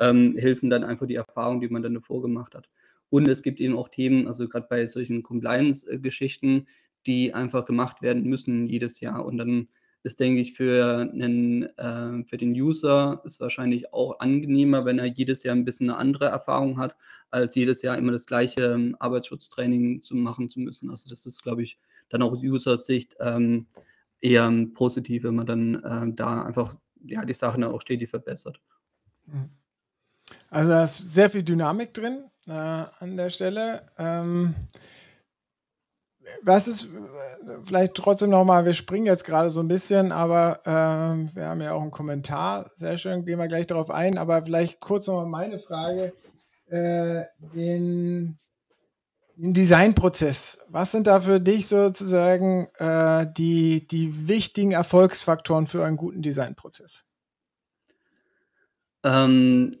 ähm, 0.00 0.36
helfen 0.36 0.70
dann 0.70 0.84
einfach 0.84 1.06
die 1.06 1.14
Erfahrungen, 1.14 1.60
die 1.60 1.68
man 1.68 1.82
dann 1.82 1.94
davor 1.94 2.22
gemacht 2.22 2.54
hat. 2.54 2.68
Und 3.10 3.28
es 3.28 3.42
gibt 3.42 3.60
eben 3.60 3.76
auch 3.76 3.88
Themen, 3.88 4.26
also 4.26 4.48
gerade 4.48 4.66
bei 4.68 4.86
solchen 4.86 5.22
Compliance-Geschichten, 5.22 6.66
die 7.06 7.34
einfach 7.34 7.64
gemacht 7.64 8.02
werden 8.02 8.24
müssen 8.24 8.66
jedes 8.66 9.00
Jahr. 9.00 9.24
Und 9.24 9.38
dann 9.38 9.68
ist, 10.02 10.20
denke 10.20 10.40
ich, 10.40 10.52
für, 10.52 11.08
einen, 11.12 11.62
äh, 11.78 12.24
für 12.24 12.36
den 12.36 12.52
User 12.52 13.22
ist 13.24 13.40
wahrscheinlich 13.40 13.92
auch 13.92 14.20
angenehmer, 14.20 14.84
wenn 14.84 14.98
er 14.98 15.06
jedes 15.06 15.42
Jahr 15.44 15.56
ein 15.56 15.64
bisschen 15.64 15.88
eine 15.88 15.98
andere 15.98 16.26
Erfahrung 16.26 16.78
hat, 16.78 16.94
als 17.30 17.54
jedes 17.54 17.82
Jahr 17.82 17.96
immer 17.96 18.12
das 18.12 18.26
gleiche 18.26 18.72
ähm, 18.72 18.96
Arbeitsschutztraining 18.98 20.00
zu 20.00 20.14
machen 20.14 20.50
zu 20.50 20.60
müssen. 20.60 20.90
Also 20.90 21.08
das 21.08 21.24
ist, 21.24 21.42
glaube 21.42 21.62
ich, 21.62 21.78
dann 22.10 22.20
auch 22.20 22.32
aus 22.32 22.42
User-Sicht 22.42 23.16
ähm, 23.20 23.66
eher 24.20 24.50
positiv, 24.74 25.24
wenn 25.24 25.36
man 25.36 25.46
dann 25.46 25.74
äh, 25.82 26.14
da 26.14 26.42
einfach 26.44 26.74
ja, 27.06 27.24
die 27.24 27.32
Sachen 27.32 27.64
auch 27.64 27.80
stetig 27.80 28.10
verbessert. 28.10 28.60
Mhm. 29.26 29.50
Also 30.54 30.70
da 30.70 30.84
ist 30.84 31.12
sehr 31.12 31.28
viel 31.28 31.42
Dynamik 31.42 31.92
drin 31.92 32.30
äh, 32.46 32.52
an 32.52 33.16
der 33.16 33.28
Stelle. 33.28 33.84
Ähm, 33.98 34.54
was 36.42 36.68
ist 36.68 36.90
vielleicht 37.64 37.94
trotzdem 37.94 38.30
nochmal, 38.30 38.64
wir 38.64 38.72
springen 38.72 39.06
jetzt 39.06 39.24
gerade 39.24 39.50
so 39.50 39.58
ein 39.58 39.66
bisschen, 39.66 40.12
aber 40.12 40.60
ähm, 40.64 41.28
wir 41.34 41.46
haben 41.46 41.60
ja 41.60 41.72
auch 41.72 41.82
einen 41.82 41.90
Kommentar, 41.90 42.70
sehr 42.76 42.96
schön, 42.98 43.24
gehen 43.24 43.40
wir 43.40 43.48
gleich 43.48 43.66
darauf 43.66 43.90
ein, 43.90 44.16
aber 44.16 44.44
vielleicht 44.44 44.78
kurz 44.78 45.08
nochmal 45.08 45.26
meine 45.26 45.58
Frage, 45.58 46.12
äh, 46.68 47.24
den, 47.56 48.38
den 49.36 49.54
Designprozess, 49.54 50.58
was 50.68 50.92
sind 50.92 51.08
da 51.08 51.20
für 51.20 51.40
dich 51.40 51.66
sozusagen 51.66 52.68
äh, 52.78 53.26
die, 53.36 53.88
die 53.88 54.28
wichtigen 54.28 54.70
Erfolgsfaktoren 54.70 55.66
für 55.66 55.84
einen 55.84 55.96
guten 55.96 56.22
Designprozess? 56.22 57.04
Ähm, 59.02 59.72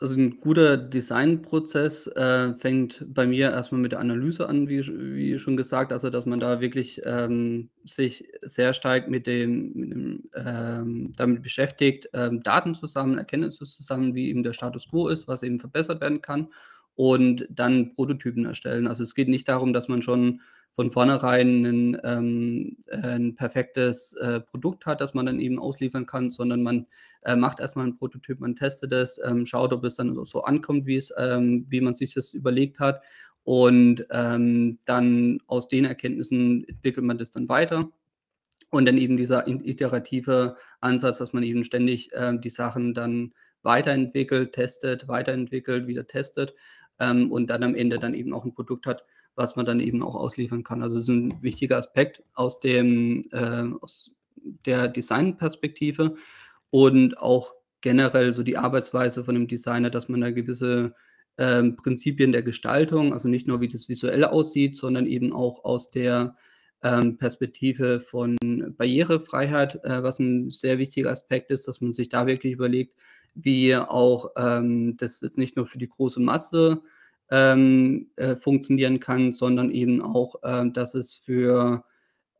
also 0.00 0.18
ein 0.18 0.38
guter 0.40 0.76
Designprozess, 0.78 2.06
äh, 2.08 2.54
fängt 2.56 3.04
bei 3.06 3.26
mir 3.26 3.50
erstmal 3.50 3.80
mit 3.80 3.92
der 3.92 4.00
Analyse 4.00 4.48
an, 4.48 4.68
wie 4.68 4.80
wie 4.86 5.38
schon 5.38 5.56
gesagt, 5.56 5.92
also, 5.92 6.10
dass 6.10 6.26
man 6.26 6.40
da 6.40 6.60
wirklich, 6.60 7.02
ähm, 7.04 7.70
sich 7.84 8.28
sehr 8.42 8.72
stark 8.74 9.08
mit 9.08 9.26
dem 9.26 9.72
mit 9.74 9.90
dem, 9.92 10.30
ähm 10.34 11.12
damit 11.16 11.42
beschäftigt, 11.42 12.08
ähm, 12.14 12.42
Daten 12.42 12.74
zu 12.74 12.86
sammeln, 12.86 13.18
Erkenntnisse 13.18 13.64
zu 13.64 13.82
sammeln, 13.82 14.14
wie 14.14 14.28
eben 14.30 14.42
der 14.42 14.52
Status 14.54 14.88
quo 14.88 15.08
ist, 15.08 15.28
was 15.28 15.42
eben 15.42 15.58
verbessert 15.58 16.00
werden 16.00 16.22
kann 16.22 16.48
und 16.94 17.46
dann 17.50 17.88
Prototypen 17.94 18.44
erstellen. 18.44 18.86
Also, 18.86 19.02
es 19.02 19.14
geht 19.14 19.28
nicht 19.28 19.48
darum, 19.48 19.72
dass 19.72 19.88
man 19.88 20.02
schon 20.02 20.40
von 20.76 20.90
vornherein 20.90 21.64
ein, 21.64 22.00
ähm, 22.04 22.76
ein 22.90 23.34
perfektes 23.34 24.12
äh, 24.14 24.40
Produkt 24.40 24.86
hat, 24.86 25.00
das 25.00 25.14
man 25.14 25.26
dann 25.26 25.40
eben 25.40 25.58
ausliefern 25.58 26.06
kann, 26.06 26.30
sondern 26.30 26.62
man 26.62 26.86
äh, 27.22 27.36
macht 27.36 27.60
erstmal 27.60 27.86
ein 27.86 27.96
Prototyp, 27.96 28.40
man 28.40 28.56
testet 28.56 28.92
es, 28.92 29.20
ähm, 29.22 29.44
schaut, 29.46 29.72
ob 29.72 29.84
es 29.84 29.96
dann 29.96 30.24
so 30.24 30.42
ankommt, 30.42 30.86
wie 30.86 30.96
es, 30.96 31.12
ähm, 31.18 31.66
wie 31.68 31.80
man 31.80 31.94
sich 31.94 32.14
das 32.14 32.32
überlegt 32.32 32.78
hat. 32.78 33.02
Und 33.42 34.04
ähm, 34.10 34.78
dann 34.86 35.40
aus 35.46 35.68
den 35.68 35.84
Erkenntnissen 35.84 36.64
entwickelt 36.68 37.04
man 37.04 37.18
das 37.18 37.30
dann 37.30 37.48
weiter. 37.48 37.90
Und 38.70 38.86
dann 38.86 38.98
eben 38.98 39.16
dieser 39.16 39.48
iterative 39.48 40.56
Ansatz, 40.80 41.18
dass 41.18 41.32
man 41.32 41.42
eben 41.42 41.64
ständig 41.64 42.12
äh, 42.12 42.38
die 42.38 42.50
Sachen 42.50 42.94
dann 42.94 43.32
weiterentwickelt, 43.62 44.52
testet, 44.52 45.08
weiterentwickelt, 45.08 45.86
wieder 45.86 46.06
testet 46.06 46.54
ähm, 47.00 47.32
und 47.32 47.48
dann 47.48 47.62
am 47.62 47.74
Ende 47.74 47.98
dann 47.98 48.14
eben 48.14 48.32
auch 48.32 48.44
ein 48.44 48.54
Produkt 48.54 48.86
hat, 48.86 49.04
was 49.34 49.56
man 49.56 49.66
dann 49.66 49.80
eben 49.80 50.02
auch 50.02 50.14
ausliefern 50.14 50.62
kann. 50.62 50.82
Also 50.82 50.96
es 50.96 51.04
ist 51.04 51.08
ein 51.08 51.42
wichtiger 51.42 51.78
Aspekt 51.78 52.22
aus 52.34 52.60
dem 52.60 53.24
äh, 53.32 53.64
aus 53.80 54.12
der 54.66 54.88
Designperspektive 54.88 56.14
und 56.70 57.18
auch 57.18 57.54
generell 57.80 58.32
so 58.32 58.42
die 58.42 58.56
Arbeitsweise 58.56 59.24
von 59.24 59.34
dem 59.34 59.48
Designer, 59.48 59.90
dass 59.90 60.08
man 60.08 60.20
da 60.20 60.30
gewisse 60.30 60.94
ähm, 61.38 61.76
Prinzipien 61.76 62.32
der 62.32 62.42
Gestaltung, 62.42 63.12
also 63.12 63.28
nicht 63.28 63.46
nur 63.46 63.60
wie 63.60 63.68
das 63.68 63.88
visuell 63.88 64.24
aussieht, 64.24 64.76
sondern 64.76 65.06
eben 65.06 65.32
auch 65.32 65.64
aus 65.64 65.88
der 65.88 66.36
ähm, 66.82 67.16
Perspektive 67.18 68.00
von 68.00 68.36
Barrierefreiheit, 68.76 69.84
äh, 69.84 70.02
was 70.02 70.18
ein 70.18 70.50
sehr 70.50 70.78
wichtiger 70.78 71.10
Aspekt 71.10 71.50
ist, 71.50 71.68
dass 71.68 71.80
man 71.80 71.92
sich 71.92 72.08
da 72.08 72.26
wirklich 72.26 72.52
überlegt, 72.52 72.94
wie 73.34 73.76
auch 73.76 74.30
ähm, 74.36 74.96
das 74.96 75.20
jetzt 75.20 75.38
nicht 75.38 75.56
nur 75.56 75.66
für 75.66 75.78
die 75.78 75.88
große 75.88 76.20
Masse 76.20 76.82
ähm, 77.30 78.10
äh, 78.16 78.36
funktionieren 78.36 79.00
kann, 79.00 79.32
sondern 79.32 79.70
eben 79.70 80.02
auch, 80.02 80.42
äh, 80.42 80.68
dass 80.70 80.94
es 80.94 81.14
für, 81.14 81.84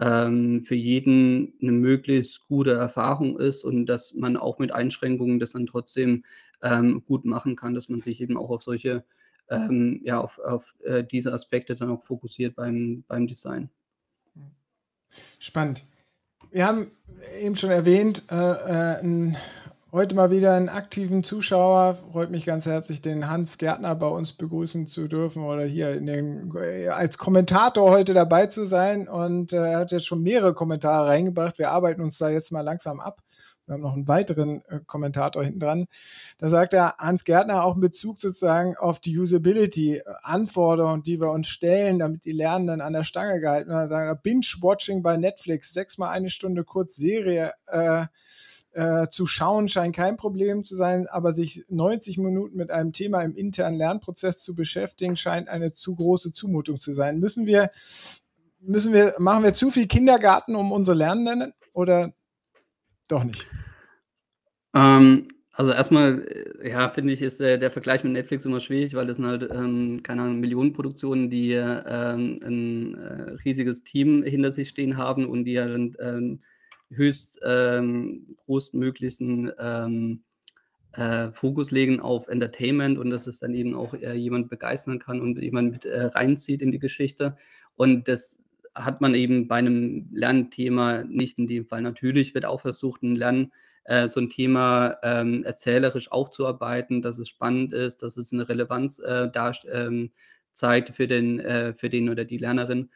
ähm, 0.01 0.63
für 0.63 0.75
jeden 0.75 1.55
eine 1.63 1.73
möglichst 1.73 2.47
gute 2.49 2.73
Erfahrung 2.73 3.39
ist 3.39 3.65
und 3.65 3.87
dass 3.87 4.15
man 4.15 4.37
auch 4.37 4.59
mit 4.59 4.73
Einschränkungen 4.73 5.39
das 5.39 5.53
dann 5.53 5.67
trotzdem 5.67 6.25
ähm, 6.63 7.05
gut 7.05 7.25
machen 7.25 7.57
kann, 7.57 7.75
dass 7.75 7.89
man 7.89 8.01
sich 8.01 8.21
eben 8.21 8.37
auch 8.37 8.51
auf 8.51 8.63
solche, 8.63 9.05
ähm, 9.49 10.01
ja, 10.05 10.21
auf, 10.21 10.39
auf 10.39 10.75
äh, 10.85 11.05
diese 11.05 11.33
Aspekte 11.33 11.75
dann 11.75 11.91
auch 11.91 12.03
fokussiert 12.03 12.57
beim, 12.57 13.05
beim 13.07 13.27
Design. 13.27 13.71
Spannend. 15.39 15.85
Wir 16.51 16.67
haben 16.67 16.91
eben 17.41 17.55
schon 17.55 17.71
erwähnt, 17.71 18.25
äh, 18.31 18.35
äh, 18.35 19.01
ein, 19.01 19.37
heute 19.93 20.15
mal 20.15 20.31
wieder 20.31 20.55
einen 20.55 20.69
aktiven 20.69 21.25
Zuschauer. 21.25 21.97
Freut 22.13 22.31
mich 22.31 22.45
ganz 22.45 22.67
herzlich, 22.67 23.03
den 23.03 23.29
Hans 23.29 23.59
Gärtner 23.59 23.95
bei 23.97 24.07
uns 24.07 24.33
begrüßen 24.33 24.87
zu 24.87 25.09
dürfen 25.09 25.43
oder 25.43 25.65
hier 25.65 26.01
den, 26.01 26.53
als 26.91 27.19
Kommentator 27.19 27.91
heute 27.91 28.15
dabei 28.15 28.47
zu 28.47 28.65
sein. 28.65 29.09
Und 29.09 29.53
äh, 29.53 29.73
er 29.73 29.79
hat 29.79 29.93
jetzt 29.93 30.07
schon 30.07 30.23
mehrere 30.23 30.55
Kommentare 30.55 31.09
reingebracht. 31.09 31.59
Wir 31.59 31.71
arbeiten 31.71 32.03
uns 32.03 32.19
da 32.19 32.29
jetzt 32.29 32.53
mal 32.53 32.61
langsam 32.61 33.01
ab. 33.01 33.21
Wir 33.67 33.75
haben 33.75 33.83
noch 33.83 33.95
einen 33.95 34.09
weiteren 34.09 34.63
äh, 34.69 34.81
Kommentator 34.87 35.43
hinten 35.43 35.61
dran. 35.61 35.87
Da 36.39 36.49
sagt 36.49 36.73
er, 36.73 36.95
Hans 36.99 37.25
Gärtner 37.25 37.65
auch 37.65 37.75
in 37.75 37.81
Bezug 37.81 38.21
sozusagen 38.21 38.77
auf 38.77 39.01
die 39.01 39.19
Usability-Anforderungen, 39.19 41.03
die 41.03 41.21
wir 41.21 41.31
uns 41.31 41.49
stellen, 41.49 41.99
damit 41.99 42.25
die 42.25 42.33
Lernenden 42.33 42.81
an 42.81 42.93
der 42.93 43.05
Stange 43.05 43.41
gehalten 43.41 43.71
werden. 43.71 44.19
Binge-Watching 44.23 45.03
bei 45.03 45.17
Netflix, 45.17 45.73
sechsmal 45.73 46.11
eine 46.11 46.31
Stunde 46.31 46.65
kurz 46.65 46.95
Serie 46.95 47.53
äh, 47.67 48.07
äh, 48.73 49.09
zu 49.09 49.27
schauen, 49.27 49.69
scheint 49.69 49.97
kein 49.97 50.17
Problem 50.17 50.65
zu 50.65 50.77
sein, 50.77 51.07
aber 51.11 51.33
sich 51.33 51.65
90 51.69 52.19
Minuten 52.19 52.57
mit 52.57 52.71
einem 52.71 52.93
Thema 52.93 53.23
im 53.23 53.37
internen 53.37 53.77
Lernprozess 53.77 54.43
zu 54.43 54.55
beschäftigen, 54.55 55.17
scheint 55.17 55.49
eine 55.49 55.73
zu 55.73 55.95
große 55.97 56.33
Zumutung 56.33 56.77
zu 56.77 56.93
sein. 56.93 57.19
Müssen 57.19 57.47
wir, 57.47 57.71
müssen 58.61 58.93
wir, 58.93 59.15
machen 59.19 59.43
wir 59.43 59.55
zu 59.55 59.71
viel 59.71 59.87
Kindergarten 59.87 60.55
um 60.55 60.73
unsere 60.73 60.97
Lernenden 60.97 61.53
oder 61.73 62.13
doch 63.09 63.25
nicht? 63.25 63.49
Ähm, 64.75 65.27
also 65.53 65.73
erstmal, 65.73 66.23
äh, 66.63 66.71
ja, 66.71 66.89
finde 66.89 67.13
ich, 67.13 67.23
ist 67.23 67.41
äh, 67.41 67.59
der 67.59 67.71
Vergleich 67.71 68.05
mit 68.05 68.13
Netflix 68.13 68.45
immer 68.45 68.61
schwierig, 68.61 68.95
weil 68.95 69.07
das 69.07 69.17
sind 69.17 69.27
halt, 69.27 69.51
ähm, 69.51 70.01
keine 70.03 70.23
Ahnung, 70.23 70.41
Millionenproduktionen, 70.41 71.29
die 71.29 71.53
ähm, 71.53 72.39
ein 72.45 72.95
äh, 72.95 73.33
riesiges 73.45 73.83
Team 73.83 74.23
hinter 74.23 74.53
sich 74.53 74.69
stehen 74.69 74.97
haben 74.97 75.27
und 75.27 75.45
die 75.45 75.53
ja 75.53 75.67
dann 75.67 75.97
ähm, 76.01 76.41
höchst 76.91 77.41
ähm, 77.45 78.25
großmöglichen 78.47 79.53
ähm, 79.59 80.23
äh, 80.93 81.31
Fokus 81.31 81.71
legen 81.71 82.01
auf 82.01 82.29
Entertainment 82.29 82.99
und 82.99 83.11
dass 83.11 83.27
es 83.27 83.39
dann 83.39 83.55
eben 83.55 83.75
auch 83.75 83.95
äh, 83.95 84.15
jemand 84.15 84.49
begeistern 84.49 84.99
kann 84.99 85.21
und 85.21 85.41
jemand 85.41 85.73
mit 85.73 85.85
äh, 85.85 86.03
reinzieht 86.07 86.63
in 86.63 86.73
die 86.73 86.79
Geschichte. 86.79 87.37
Und 87.77 88.09
das 88.09 88.41
hat 88.75 89.01
man 89.01 89.15
eben 89.15 89.49
bei 89.49 89.57
einem 89.57 90.09
Lernthema 90.13 91.05
nicht 91.05 91.39
in 91.39 91.47
dem 91.47 91.67
Fall. 91.67 91.83
Natürlich 91.83 92.35
wird 92.35 92.45
auch 92.45 92.61
versucht, 92.61 93.03
ein 93.03 93.17
Lernen 93.17 93.53
äh, 93.85 94.09
so 94.09 94.21
ein 94.21 94.31
Thema 94.31 94.97
ähm, 95.03 95.45
erzählerisch 95.45 96.11
aufzuarbeiten, 96.11 97.03
dass 97.03 97.19
es 97.19 97.29
spannend 97.29 97.73
ist, 97.73 98.03
dass 98.03 98.17
es 98.17 98.33
eine 98.33 98.49
Relevanz 98.49 98.99
äh, 98.99 99.31
darst, 99.31 99.67
ähm, 99.71 100.11
zeigt 100.53 100.91
für 100.91 101.07
den, 101.07 101.41
äh, 101.41 101.73
für 101.73 101.89
den 101.89 102.09
oder 102.09 102.25
die 102.25 102.39
Lernerin. 102.39 102.91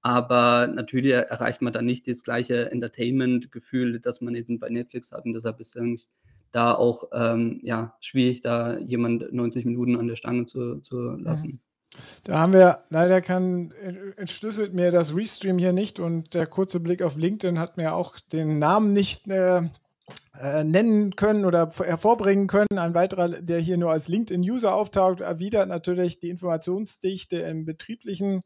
Aber 0.00 0.68
natürlich 0.68 1.12
erreicht 1.12 1.60
man 1.60 1.72
dann 1.72 1.86
nicht 1.86 2.06
das 2.06 2.22
gleiche 2.22 2.70
Entertainment-Gefühl, 2.70 4.00
das 4.00 4.20
man 4.20 4.34
eben 4.34 4.58
bei 4.58 4.68
Netflix 4.68 5.12
hat. 5.12 5.24
Und 5.24 5.34
deshalb 5.34 5.60
ist 5.60 5.76
es 5.76 6.08
da 6.52 6.74
auch 6.74 7.04
ähm, 7.12 7.60
ja, 7.62 7.96
schwierig, 8.00 8.40
da 8.40 8.78
jemand 8.78 9.32
90 9.32 9.64
Minuten 9.64 9.96
an 9.96 10.06
der 10.06 10.16
Stange 10.16 10.46
zu, 10.46 10.80
zu 10.80 11.10
lassen. 11.16 11.60
Da 12.24 12.38
haben 12.38 12.52
wir, 12.52 12.84
leider 12.90 13.20
kann, 13.20 13.72
entschlüsselt 14.16 14.74
mir 14.74 14.90
das 14.90 15.16
Restream 15.16 15.58
hier 15.58 15.72
nicht 15.72 16.00
und 16.00 16.34
der 16.34 16.46
kurze 16.46 16.80
Blick 16.80 17.02
auf 17.02 17.16
LinkedIn 17.16 17.58
hat 17.58 17.76
mir 17.76 17.94
auch 17.94 18.20
den 18.20 18.58
Namen 18.58 18.92
nicht 18.92 19.26
äh, 19.28 19.62
äh, 20.40 20.64
nennen 20.64 21.16
können 21.16 21.44
oder 21.44 21.70
hervorbringen 21.70 22.46
können. 22.46 22.78
Ein 22.78 22.94
weiterer, 22.94 23.28
der 23.28 23.58
hier 23.58 23.78
nur 23.78 23.90
als 23.90 24.08
LinkedIn-User 24.08 24.72
auftaucht, 24.72 25.20
erwidert 25.20 25.68
natürlich 25.68 26.20
die 26.20 26.28
Informationsdichte 26.28 27.38
im 27.38 27.64
betrieblichen 27.64 28.42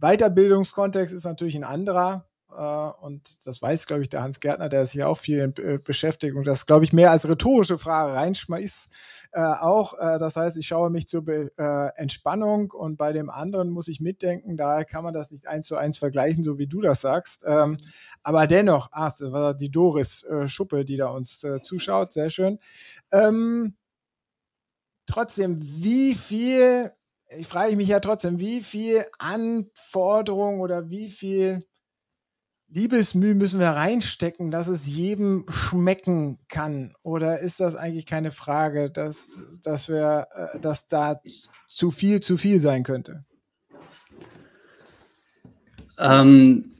Weiterbildungskontext 0.00 1.14
ist 1.14 1.24
natürlich 1.24 1.56
ein 1.56 1.64
anderer. 1.64 2.26
Äh, 2.56 3.04
und 3.04 3.46
das 3.46 3.62
weiß, 3.62 3.86
glaube 3.86 4.02
ich, 4.02 4.08
der 4.08 4.22
Hans 4.22 4.40
Gärtner, 4.40 4.68
der 4.68 4.82
ist 4.82 4.92
hier 4.92 5.08
auch 5.08 5.18
viel 5.18 5.52
äh, 5.58 5.78
beschäftigt 5.78 6.36
und 6.36 6.46
das, 6.46 6.66
glaube 6.66 6.84
ich, 6.84 6.92
mehr 6.92 7.10
als 7.10 7.28
rhetorische 7.28 7.78
Frage 7.78 8.14
reinschmeißt 8.14 8.90
äh, 9.32 9.40
auch. 9.40 9.94
Äh, 9.98 10.18
das 10.18 10.36
heißt, 10.36 10.56
ich 10.56 10.66
schaue 10.66 10.90
mich 10.90 11.06
zur 11.06 11.26
äh, 11.28 11.90
Entspannung 11.96 12.70
und 12.72 12.96
bei 12.96 13.12
dem 13.12 13.30
anderen 13.30 13.70
muss 13.70 13.88
ich 13.88 14.00
mitdenken. 14.00 14.56
Daher 14.56 14.84
kann 14.84 15.04
man 15.04 15.14
das 15.14 15.30
nicht 15.30 15.46
eins 15.46 15.66
zu 15.66 15.76
eins 15.76 15.98
vergleichen, 15.98 16.42
so 16.44 16.58
wie 16.58 16.66
du 16.66 16.80
das 16.80 17.00
sagst. 17.00 17.44
Ähm, 17.46 17.78
aber 18.22 18.46
dennoch, 18.46 18.88
ah, 18.92 19.04
das 19.04 19.20
war 19.32 19.54
die 19.54 19.70
Doris 19.70 20.24
äh, 20.24 20.48
Schuppe, 20.48 20.84
die 20.84 20.96
da 20.96 21.08
uns 21.08 21.46
zuschaut. 21.62 22.12
Sehr 22.12 22.30
schön. 22.30 22.58
Ähm, 23.12 23.76
trotzdem, 25.06 25.58
wie 25.60 26.14
viel 26.14 26.90
ich 27.38 27.46
frage 27.46 27.76
mich 27.76 27.88
ja 27.88 28.00
trotzdem, 28.00 28.38
wie 28.38 28.60
viel 28.60 29.04
Anforderung 29.18 30.60
oder 30.60 30.90
wie 30.90 31.08
viel 31.08 31.64
Liebesmüh 32.68 33.34
müssen 33.34 33.58
wir 33.58 33.70
reinstecken, 33.70 34.50
dass 34.50 34.68
es 34.68 34.86
jedem 34.86 35.44
schmecken 35.48 36.38
kann? 36.48 36.94
Oder 37.02 37.40
ist 37.40 37.58
das 37.58 37.74
eigentlich 37.74 38.06
keine 38.06 38.30
Frage, 38.30 38.90
dass, 38.90 39.46
dass, 39.62 39.88
wir, 39.88 40.28
äh, 40.32 40.60
dass 40.60 40.86
da 40.86 41.16
zu 41.66 41.90
viel 41.90 42.20
zu 42.20 42.36
viel 42.36 42.60
sein 42.60 42.84
könnte? 42.84 43.24
Ähm, 45.98 46.76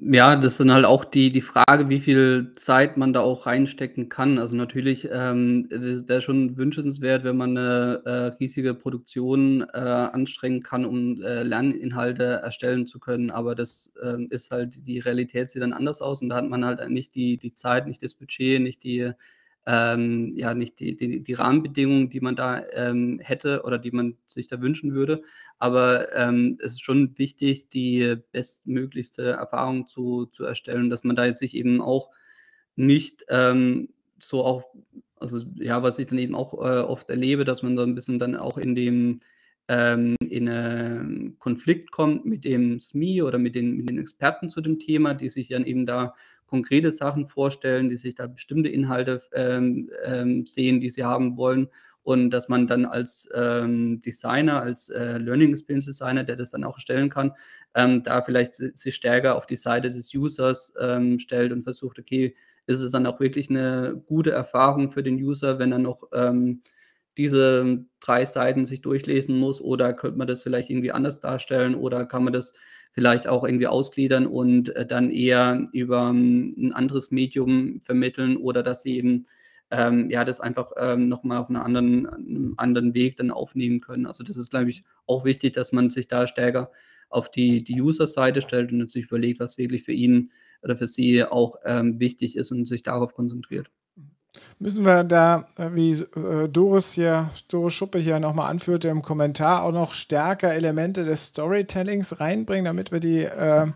ja, 0.00 0.36
das 0.36 0.56
sind 0.56 0.72
halt 0.72 0.84
auch 0.84 1.04
die, 1.04 1.30
die 1.30 1.40
Frage, 1.40 1.88
wie 1.88 2.00
viel 2.00 2.52
Zeit 2.54 2.96
man 2.96 3.12
da 3.12 3.20
auch 3.20 3.46
reinstecken 3.46 4.08
kann. 4.08 4.38
Also 4.38 4.56
natürlich 4.56 5.08
ähm, 5.10 5.66
wäre 5.70 6.22
schon 6.22 6.56
wünschenswert, 6.56 7.24
wenn 7.24 7.36
man 7.36 7.56
eine 7.56 8.02
äh, 8.04 8.10
riesige 8.38 8.74
Produktion 8.74 9.62
äh, 9.72 9.78
anstrengen 9.78 10.62
kann, 10.62 10.84
um 10.84 11.22
äh, 11.22 11.42
Lerninhalte 11.42 12.24
erstellen 12.24 12.86
zu 12.86 12.98
können. 12.98 13.30
Aber 13.30 13.54
das 13.54 13.92
ähm, 14.02 14.28
ist 14.30 14.50
halt, 14.50 14.86
die 14.86 14.98
Realität 14.98 15.50
sieht 15.50 15.62
dann 15.62 15.72
anders 15.72 16.02
aus 16.02 16.22
und 16.22 16.28
da 16.28 16.36
hat 16.36 16.48
man 16.48 16.64
halt 16.64 16.88
nicht 16.90 17.14
die, 17.14 17.36
die 17.36 17.54
Zeit, 17.54 17.86
nicht 17.86 18.02
das 18.02 18.14
Budget, 18.14 18.60
nicht 18.62 18.82
die 18.84 19.12
ähm, 19.66 20.32
ja 20.36 20.54
nicht 20.54 20.78
die, 20.78 20.96
die, 20.96 21.22
die, 21.22 21.32
Rahmenbedingungen, 21.34 22.08
die 22.08 22.20
man 22.20 22.36
da 22.36 22.62
ähm, 22.72 23.18
hätte 23.20 23.62
oder 23.64 23.78
die 23.78 23.90
man 23.90 24.16
sich 24.26 24.46
da 24.46 24.62
wünschen 24.62 24.94
würde. 24.94 25.22
Aber 25.58 26.14
ähm, 26.14 26.56
es 26.62 26.72
ist 26.72 26.84
schon 26.84 27.18
wichtig, 27.18 27.68
die 27.68 28.16
bestmöglichste 28.32 29.32
Erfahrung 29.32 29.88
zu, 29.88 30.26
zu 30.26 30.44
erstellen, 30.44 30.88
dass 30.88 31.04
man 31.04 31.16
da 31.16 31.26
jetzt 31.26 31.40
sich 31.40 31.54
eben 31.54 31.80
auch 31.80 32.10
nicht 32.76 33.24
ähm, 33.28 33.88
so 34.20 34.44
auch, 34.44 34.64
also 35.18 35.44
ja, 35.56 35.82
was 35.82 35.98
ich 35.98 36.06
dann 36.06 36.18
eben 36.18 36.36
auch 36.36 36.54
äh, 36.54 36.80
oft 36.80 37.10
erlebe, 37.10 37.44
dass 37.44 37.62
man 37.62 37.76
so 37.76 37.82
ein 37.82 37.94
bisschen 37.94 38.18
dann 38.18 38.36
auch 38.36 38.58
in 38.58 38.74
dem 38.74 39.18
ähm, 39.68 40.14
in 40.20 40.48
einen 40.48 41.38
Konflikt 41.40 41.90
kommt 41.90 42.24
mit 42.24 42.44
dem 42.44 42.78
SMI 42.78 43.22
oder 43.22 43.38
mit 43.38 43.56
den, 43.56 43.76
mit 43.76 43.88
den 43.88 43.98
Experten 43.98 44.48
zu 44.48 44.60
dem 44.60 44.78
Thema, 44.78 45.14
die 45.14 45.28
sich 45.28 45.48
dann 45.48 45.64
eben 45.64 45.86
da 45.86 46.14
konkrete 46.46 46.90
Sachen 46.92 47.26
vorstellen, 47.26 47.88
die 47.88 47.96
sich 47.96 48.14
da 48.14 48.26
bestimmte 48.26 48.68
Inhalte 48.68 49.22
ähm, 49.32 49.90
ähm, 50.04 50.46
sehen, 50.46 50.80
die 50.80 50.90
sie 50.90 51.04
haben 51.04 51.36
wollen. 51.36 51.68
Und 52.02 52.30
dass 52.30 52.48
man 52.48 52.68
dann 52.68 52.84
als 52.84 53.28
ähm, 53.34 54.00
Designer, 54.00 54.62
als 54.62 54.88
äh, 54.90 55.18
Learning 55.18 55.50
Experience 55.50 55.86
Designer, 55.86 56.22
der 56.22 56.36
das 56.36 56.52
dann 56.52 56.62
auch 56.62 56.78
stellen 56.78 57.10
kann, 57.10 57.32
ähm, 57.74 58.04
da 58.04 58.22
vielleicht 58.22 58.54
sich 58.54 58.94
stärker 58.94 59.36
auf 59.36 59.46
die 59.46 59.56
Seite 59.56 59.88
des 59.88 60.14
Users 60.14 60.72
ähm, 60.80 61.18
stellt 61.18 61.50
und 61.52 61.64
versucht, 61.64 61.98
okay, 61.98 62.36
ist 62.66 62.80
es 62.80 62.92
dann 62.92 63.06
auch 63.06 63.18
wirklich 63.18 63.50
eine 63.50 64.00
gute 64.06 64.30
Erfahrung 64.30 64.88
für 64.90 65.02
den 65.02 65.16
User, 65.16 65.58
wenn 65.58 65.72
er 65.72 65.78
noch 65.78 66.04
ähm, 66.12 66.62
diese 67.16 67.84
drei 68.00 68.24
Seiten 68.24 68.64
sich 68.66 68.82
durchlesen 68.82 69.38
muss 69.38 69.60
oder 69.60 69.92
könnte 69.94 70.18
man 70.18 70.26
das 70.26 70.42
vielleicht 70.42 70.70
irgendwie 70.70 70.92
anders 70.92 71.20
darstellen 71.20 71.74
oder 71.74 72.04
kann 72.06 72.24
man 72.24 72.32
das 72.32 72.52
vielleicht 72.96 73.28
auch 73.28 73.44
irgendwie 73.44 73.66
ausgliedern 73.66 74.26
und 74.26 74.74
äh, 74.74 74.86
dann 74.86 75.10
eher 75.10 75.66
über 75.72 76.08
ähm, 76.08 76.54
ein 76.56 76.72
anderes 76.72 77.10
Medium 77.10 77.78
vermitteln 77.82 78.38
oder 78.38 78.62
dass 78.62 78.82
sie 78.82 78.96
eben 78.96 79.26
ähm, 79.70 80.08
ja, 80.08 80.24
das 80.24 80.40
einfach 80.40 80.72
ähm, 80.78 81.08
nochmal 81.08 81.36
auf 81.38 81.50
einer 81.50 81.62
anderen, 81.62 82.06
einem 82.06 82.54
anderen 82.56 82.94
Weg 82.94 83.16
dann 83.16 83.30
aufnehmen 83.30 83.80
können. 83.80 84.06
Also 84.06 84.24
das 84.24 84.38
ist, 84.38 84.50
glaube 84.50 84.70
ich, 84.70 84.82
auch 85.06 85.26
wichtig, 85.26 85.52
dass 85.52 85.72
man 85.72 85.90
sich 85.90 86.08
da 86.08 86.26
stärker 86.26 86.70
auf 87.10 87.30
die, 87.30 87.62
die 87.62 87.82
User-Seite 87.82 88.40
stellt 88.40 88.72
und 88.72 88.90
sich 88.90 89.04
überlegt, 89.04 89.40
was 89.40 89.58
wirklich 89.58 89.82
für 89.82 89.92
ihn 89.92 90.32
oder 90.62 90.74
für 90.74 90.88
sie 90.88 91.22
auch 91.22 91.56
ähm, 91.66 92.00
wichtig 92.00 92.34
ist 92.36 92.50
und 92.50 92.64
sich 92.64 92.82
darauf 92.82 93.12
konzentriert. 93.12 93.70
Müssen 94.58 94.84
wir 94.84 95.04
da, 95.04 95.46
äh, 95.56 95.70
wie 95.72 95.92
äh, 95.92 96.48
Doris 96.48 96.94
hier, 96.94 97.30
Doris 97.48 97.74
Schuppe 97.74 97.98
hier 97.98 98.18
nochmal 98.20 98.50
anführte 98.50 98.88
im 98.88 99.02
Kommentar, 99.02 99.62
auch 99.62 99.72
noch 99.72 99.92
stärker 99.92 100.52
Elemente 100.54 101.04
des 101.04 101.26
Storytellings 101.26 102.20
reinbringen, 102.20 102.64
damit 102.64 102.90
wir 102.90 103.00
die, 103.00 103.24
äh, 103.24 103.66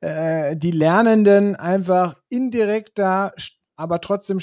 äh, 0.00 0.56
die 0.56 0.72
Lernenden 0.72 1.54
einfach 1.56 2.16
indirekt 2.28 2.98
da, 2.98 3.30
aber 3.76 4.00
trotzdem 4.00 4.40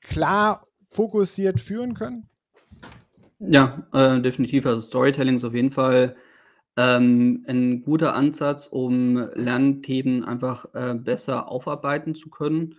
klar 0.00 0.66
fokussiert 0.88 1.60
führen 1.60 1.94
können? 1.94 2.28
Ja, 3.38 3.86
äh, 3.92 4.20
definitiv. 4.20 4.66
Also 4.66 4.80
Storytelling 4.80 5.36
ist 5.36 5.44
auf 5.44 5.54
jeden 5.54 5.70
Fall 5.70 6.14
ähm, 6.76 7.44
ein 7.48 7.82
guter 7.82 8.14
Ansatz, 8.14 8.66
um 8.66 9.16
Lernthemen 9.34 10.24
einfach 10.24 10.66
äh, 10.74 10.94
besser 10.94 11.48
aufarbeiten 11.48 12.14
zu 12.14 12.30
können. 12.30 12.76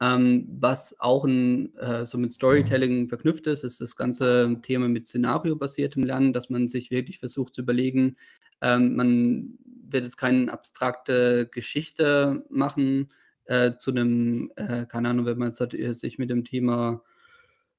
Ähm, 0.00 0.46
was 0.60 1.00
auch 1.00 1.24
ein, 1.24 1.74
äh, 1.76 2.04
so 2.04 2.18
mit 2.18 2.32
Storytelling 2.32 3.08
verknüpft 3.08 3.46
ist, 3.46 3.64
ist 3.64 3.80
das 3.80 3.96
ganze 3.96 4.58
Thema 4.62 4.88
mit 4.88 5.06
szenariobasiertem 5.06 6.02
Lernen, 6.02 6.32
dass 6.34 6.50
man 6.50 6.68
sich 6.68 6.90
wirklich 6.90 7.18
versucht 7.18 7.54
zu 7.54 7.62
überlegen, 7.62 8.16
ähm, 8.60 8.96
man 8.96 9.58
wird 9.88 10.04
jetzt 10.04 10.16
keine 10.16 10.52
abstrakte 10.52 11.48
Geschichte 11.50 12.44
machen 12.50 13.10
äh, 13.46 13.74
zu 13.76 13.90
einem, 13.90 14.52
äh, 14.56 14.86
keine 14.86 15.10
Ahnung, 15.10 15.26
wenn 15.26 15.38
man 15.38 15.52
äh, 15.52 15.94
sich 15.94 16.18
mit 16.18 16.30
dem 16.30 16.44
Thema 16.44 17.02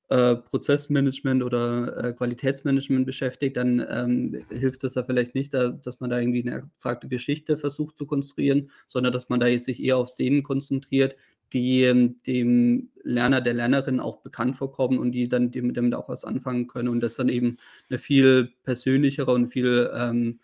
äh, 0.10 0.38
Prozessmanagement 0.38 1.44
oder 1.44 2.06
äh, 2.06 2.14
Qualitätsmanagement 2.14 3.06
beschäftigt, 3.06 3.58
dann 3.58 3.86
ähm, 3.90 4.46
hilft 4.50 4.84
es 4.86 4.94
da 4.94 5.04
vielleicht 5.04 5.36
nicht, 5.36 5.54
da, 5.54 5.70
dass 5.70 6.00
man 6.00 6.10
da 6.10 6.20
irgendwie 6.20 6.48
eine 6.48 6.64
abstrakte 6.64 7.10
Geschichte 7.10 7.58
versucht 7.58 7.98
zu 7.98 8.06
konstruieren, 8.06 8.72
sondern 8.88 9.12
dass 9.12 9.28
man 9.30 9.40
da 9.42 9.48
jetzt 9.48 9.66
sich 9.66 9.84
eher 9.84 9.98
auf 9.98 10.10
Szenen 10.10 10.44
konzentriert, 10.44 11.16
die 11.54 11.84
ähm, 11.84 12.18
dem 12.26 12.90
Lerner, 13.04 13.42
der 13.42 13.54
Lernerin 13.54 14.00
auch 14.00 14.18
bekannt 14.22 14.56
vorkommen 14.58 15.00
und 15.00 15.12
die 15.12 15.30
dann 15.30 15.52
damit, 15.52 15.96
auch 15.96 16.10
was 16.10 16.26
anfangen 16.26 16.68
können 16.68 16.90
und 16.90 17.00
das 17.02 17.16
dann 17.16 17.30
eben 17.30 17.58
eine 17.90 18.00
viel 18.00 18.52
persönlichere 18.64 19.32
und 19.32 19.48
viel 19.48 19.90
ähm, 19.94 20.40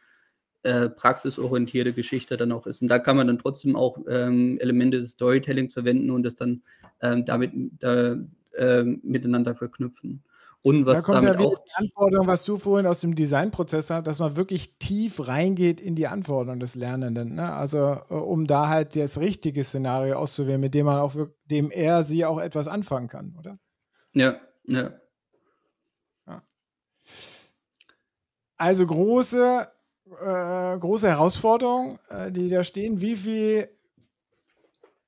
äh, 0.64 0.90
praxisorientierte 0.90 1.94
Geschichte 1.94 2.38
dann 2.38 2.54
auch 2.54 2.66
ist. 2.68 2.82
Und 2.82 2.88
da 2.88 3.00
kann 3.00 3.18
man 3.18 3.28
dann 3.28 3.38
trotzdem 3.38 3.76
auch 3.76 3.98
ähm, 4.08 4.58
Elemente 4.60 5.02
des 5.02 5.12
Storytellings 5.12 5.74
verwenden 5.74 6.10
und 6.10 6.24
das 6.24 6.36
dann 6.36 6.64
ähm, 7.02 7.26
damit 7.26 7.52
da, 7.80 8.18
äh, 8.54 8.84
miteinander 8.84 9.56
verknüpfen. 9.56 10.24
Und 10.66 10.86
was 10.86 11.02
da 11.02 11.06
kommt 11.06 11.24
damit 11.26 11.42
ja 11.42 11.46
auch 11.46 11.58
die 11.58 11.76
Anforderung, 11.76 12.26
was 12.26 12.46
du 12.46 12.56
vorhin 12.56 12.88
aus 12.88 13.02
dem 13.02 13.16
Designprozess 13.16 13.90
hast, 13.90 14.08
dass 14.08 14.20
man 14.20 14.38
wirklich 14.38 14.78
tief 14.78 15.28
reingeht 15.28 15.82
in 15.82 15.94
die 15.96 16.08
Anforderungen 16.08 16.62
des 16.62 16.76
Lernenden. 16.76 17.36
Ne? 17.36 17.52
Also 17.52 17.98
äh, 18.10 18.14
um 18.14 18.48
da 18.48 18.70
halt 18.70 18.96
das 18.96 19.20
richtige 19.20 19.62
Szenario 19.62 20.16
auszuwählen, 20.16 20.62
mit 20.62 20.74
dem 20.74 20.86
man 20.86 21.00
auch 21.00 21.16
dem 21.52 21.70
er 21.70 22.02
sie 22.02 22.24
auch 22.24 22.40
etwas 22.40 22.70
anfangen 22.70 23.10
kann, 23.10 23.36
oder? 23.38 23.60
Ja, 24.14 24.40
ja. 24.64 24.92
ja. 26.28 26.42
Also 28.56 28.88
große, 28.88 29.68
äh, 30.22 30.78
große 30.78 31.10
Herausforderungen, 31.10 32.00
äh, 32.10 32.32
die 32.32 32.48
da 32.48 32.64
stehen. 32.64 33.02
Wie 33.02 33.18
viel 33.18 33.68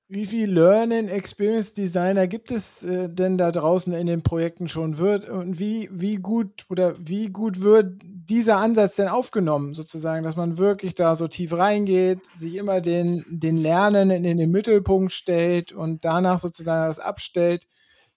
wie 0.08 0.26
viel 0.28 0.52
Learning 0.52 1.08
Experience 1.08 1.74
Designer 1.74 2.28
gibt 2.28 2.52
es 2.52 2.84
äh, 2.84 3.10
denn 3.10 3.40
da 3.40 3.52
draußen 3.52 3.92
in 3.94 4.06
den 4.06 4.22
Projekten 4.22 4.68
schon 4.68 5.00
wird? 5.00 5.28
Und 5.28 5.60
wie, 5.60 5.90
wie 5.92 6.18
gut 6.18 6.66
oder 6.70 6.94
wie 7.00 7.30
gut 7.30 7.62
wird 7.62 8.02
dieser 8.04 8.58
Ansatz 8.58 8.98
denn 8.98 9.08
aufgenommen, 9.08 9.74
sozusagen, 9.74 10.24
dass 10.24 10.36
man 10.36 10.60
wirklich 10.60 10.94
da 10.94 11.16
so 11.16 11.28
tief 11.28 11.58
reingeht, 11.58 12.26
sich 12.28 12.56
immer 12.56 12.82
den, 12.82 13.26
den 13.30 13.58
Lernen 13.58 14.12
in, 14.12 14.26
in 14.26 14.38
den 14.38 14.52
Mittelpunkt 14.52 15.12
stellt 15.12 15.72
und 15.72 16.06
danach 16.06 16.38
sozusagen 16.38 16.88
das 16.88 17.00
abstellt, 17.00 17.66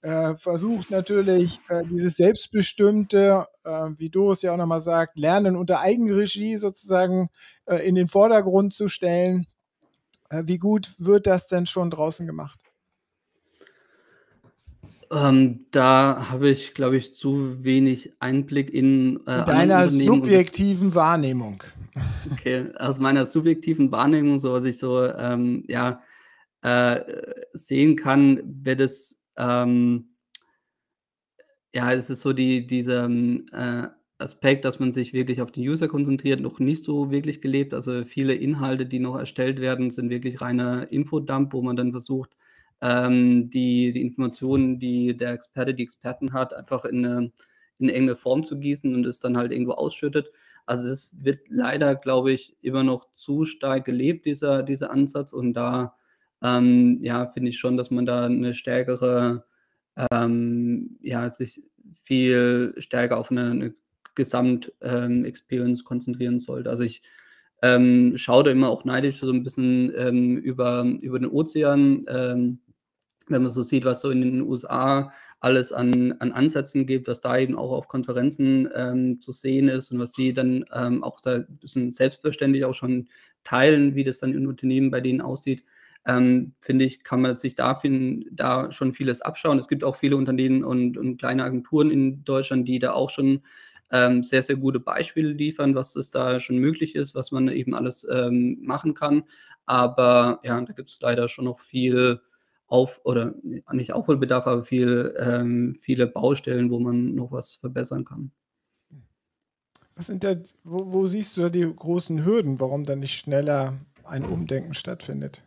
äh, 0.03 0.35
versucht 0.35 0.91
natürlich 0.91 1.59
äh, 1.71 1.85
dieses 1.87 2.17
selbstbestimmte, 2.17 3.47
äh, 3.65 3.71
wie 3.97 4.11
Doris 4.11 4.43
ja 4.43 4.53
auch 4.53 4.59
nochmal 4.59 4.81
sagt, 4.81 5.19
Lernen 5.19 5.57
unter 5.57 5.81
Eigenregie 5.81 6.59
sozusagen 6.59 7.29
äh, 7.65 7.77
in 7.77 7.95
den 7.95 8.09
Vordergrund 8.09 8.75
zu 8.75 8.89
stellen 8.89 9.47
wie 10.31 10.59
gut 10.59 10.95
wird 10.99 11.27
das 11.27 11.47
denn 11.47 11.67
schon 11.67 11.91
draußen 11.91 12.27
gemacht? 12.27 12.61
Ähm, 15.11 15.67
da 15.71 16.29
habe 16.31 16.51
ich, 16.51 16.75
glaube 16.75 16.99
ich, 16.99 17.15
zu 17.15 17.65
wenig 17.65 18.13
Einblick 18.21 18.71
in, 18.71 19.27
äh, 19.27 19.39
in 19.39 19.45
deiner 19.47 19.89
subjektiven 19.89 20.95
Wahrnehmung. 20.95 21.63
Okay, 22.33 22.71
aus 22.77 22.99
meiner 22.99 23.25
subjektiven 23.25 23.91
Wahrnehmung, 23.91 24.39
so 24.39 24.53
was 24.53 24.65
ich 24.65 24.79
so 24.79 25.05
ähm, 25.05 25.65
ja, 25.67 26.03
äh, 26.63 27.01
sehen 27.53 27.97
kann, 27.97 28.41
wird 28.45 28.81
es 28.81 29.19
ähm, 29.37 30.11
ja, 31.75 31.93
es 31.93 32.11
ist 32.11 32.23
so 32.23 32.33
die, 32.33 32.67
diese 32.67 33.09
äh, 33.53 33.89
Aspekt, 34.19 34.65
dass 34.65 34.81
man 34.81 34.93
sich 34.93 35.13
wirklich 35.13 35.41
auf 35.41 35.53
den 35.53 35.69
User 35.69 35.89
konzentriert, 35.89 36.41
noch 36.41 36.59
nicht 36.59 36.85
so 36.85 37.11
wirklich 37.11 37.41
gelebt. 37.41 37.73
Also 37.75 38.05
viele 38.05 38.35
Inhalte, 38.35 38.87
die 38.87 38.99
noch 38.99 39.17
erstellt 39.17 39.61
werden, 39.61 39.91
sind 39.91 40.11
wirklich 40.11 40.41
reiner 40.41 40.91
Infodump, 40.91 41.53
wo 41.53 41.63
man 41.63 41.77
dann 41.77 41.93
versucht, 41.93 42.37
ähm, 42.81 43.47
die, 43.47 43.93
die 43.93 44.03
Informationen, 44.03 44.79
die 44.79 45.17
der 45.17 45.33
Experte, 45.33 45.75
die 45.75 45.85
Experten 45.85 46.33
hat, 46.33 46.53
einfach 46.55 46.85
in 46.85 47.05
eine, 47.05 47.33
in 47.79 47.89
eine 47.89 47.93
enge 47.95 48.17
Form 48.17 48.45
zu 48.45 48.59
gießen 48.59 48.95
und 48.95 49.07
es 49.07 49.21
dann 49.21 49.37
halt 49.37 49.53
irgendwo 49.53 49.73
ausschüttet. 49.73 50.31
Also 50.67 50.89
es 50.89 51.17
wird 51.25 51.41
leider, 51.49 51.95
glaube 51.97 52.33
ich, 52.33 52.57
immer 52.61 52.83
noch 52.85 53.13
zu 53.13 53.47
stark 53.47 53.85
gelebt, 53.85 54.27
dieser, 54.27 54.63
dieser 54.63 54.91
Ansatz. 54.91 55.33
Und 55.33 55.55
da 55.55 55.95
ähm, 56.43 56.99
ja, 57.03 57.27
finde 57.29 57.51
ich 57.51 57.59
schon, 57.59 57.77
dass 57.77 57.91
man 57.91 58.07
da 58.07 58.27
eine 58.27 58.55
stärkere, 58.55 59.45
ähm, 60.13 60.99
ja, 61.03 61.31
sich 61.31 61.63
viel 62.03 62.75
stärker 62.79 63.19
auf 63.19 63.31
eine, 63.31 63.51
eine 63.51 63.75
Gesamt-Experience 64.19 65.81
ähm, 65.81 65.85
konzentrieren 65.85 66.41
sollte. 66.41 66.69
Also 66.69 66.83
ich 66.83 67.03
ähm, 67.63 68.17
schaue 68.17 68.45
da 68.45 68.51
immer 68.51 68.69
auch 68.69 68.85
neidisch 68.85 69.21
so 69.21 69.31
ein 69.31 69.43
bisschen 69.43 69.93
ähm, 69.97 70.37
über, 70.37 70.85
über 71.01 71.19
den 71.19 71.31
Ozean, 71.31 72.01
ähm, 72.09 72.61
wenn 73.29 73.43
man 73.43 73.51
so 73.51 73.63
sieht, 73.63 73.85
was 73.85 74.01
so 74.01 74.11
in 74.11 74.23
den 74.23 74.43
USA 74.43 75.13
alles 75.41 75.73
an, 75.73 76.13
an 76.19 76.33
Ansätzen 76.33 76.87
gibt, 76.87 77.07
was 77.07 77.21
da 77.21 77.39
eben 77.39 77.57
auch 77.57 77.71
auf 77.71 77.89
Konferenzen 77.89 78.69
ähm, 78.75 79.21
zu 79.21 79.33
sehen 79.33 79.69
ist 79.69 79.93
und 79.93 79.99
was 79.99 80.13
sie 80.13 80.33
dann 80.33 80.65
ähm, 80.75 81.05
auch 81.05 81.21
da 81.21 81.37
ein 81.37 81.59
bisschen 81.61 81.93
selbstverständlich 81.93 82.65
auch 82.65 82.75
schon 82.75 83.09
teilen, 83.45 83.95
wie 83.95 84.05
das 84.05 84.19
dann 84.19 84.35
in 84.35 84.47
Unternehmen 84.47 84.91
bei 84.91 85.01
denen 85.01 85.21
aussieht. 85.21 85.65
Ähm, 86.07 86.55
finde 86.61 86.87
ich, 86.87 87.05
kann 87.05 87.21
man 87.21 87.37
sich 87.37 87.55
da, 87.55 87.75
finden, 87.75 88.25
da 88.33 88.73
schon 88.73 88.93
vieles 88.93 89.21
abschauen. 89.21 89.59
Es 89.59 89.69
gibt 89.69 89.85
auch 89.85 89.97
viele 89.97 90.17
Unternehmen 90.17 90.65
und, 90.65 90.97
und 90.97 91.19
kleine 91.19 91.45
Agenturen 91.45 91.91
in 91.91 92.25
Deutschland, 92.25 92.67
die 92.67 92.79
da 92.79 92.93
auch 92.93 93.11
schon 93.11 93.43
ähm, 93.91 94.23
sehr, 94.23 94.43
sehr 94.43 94.57
gute 94.57 94.81
Beispiele 94.81 95.33
liefern, 95.33 95.75
was 95.75 95.97
es 95.97 96.11
da 96.11 96.41
schon 96.41 96.59
möglich 96.59 96.95
ist, 96.95 97.15
was 97.15 97.33
man 97.33 97.49
eben 97.49 97.75
alles 97.75 98.07
ähm, 98.11 98.59
machen 98.63 98.95
kann. 98.95 99.25
Aber 99.67 100.41
ja, 100.43 100.61
da 100.61 100.73
gibt 100.73 100.89
es 100.89 101.01
leider 101.01 101.29
schon 101.29 101.47
noch 101.47 101.61
viel 101.61 102.21
auf 102.67 103.01
oder 103.05 103.35
nicht 103.73 103.93
Aufholbedarf, 103.93 104.47
aber 104.47 104.63
viel, 104.63 105.15
ähm, 105.19 105.75
viele 105.81 106.07
Baustellen, 106.07 106.71
wo 106.71 106.79
man 106.79 107.15
noch 107.15 107.33
was 107.33 107.55
verbessern 107.55 108.05
kann. 108.05 108.31
Was 109.97 110.07
sind 110.07 110.23
da, 110.23 110.37
wo, 110.65 110.93
wo 110.93 111.07
siehst 111.07 111.37
du 111.37 111.43
da 111.43 111.49
die 111.49 111.63
großen 111.63 112.25
Hürden, 112.25 112.61
warum 112.61 112.85
da 112.85 112.95
nicht 112.95 113.19
schneller 113.19 113.79
ein 114.05 114.25
Umdenken 114.25 114.75
stattfindet? 114.75 115.43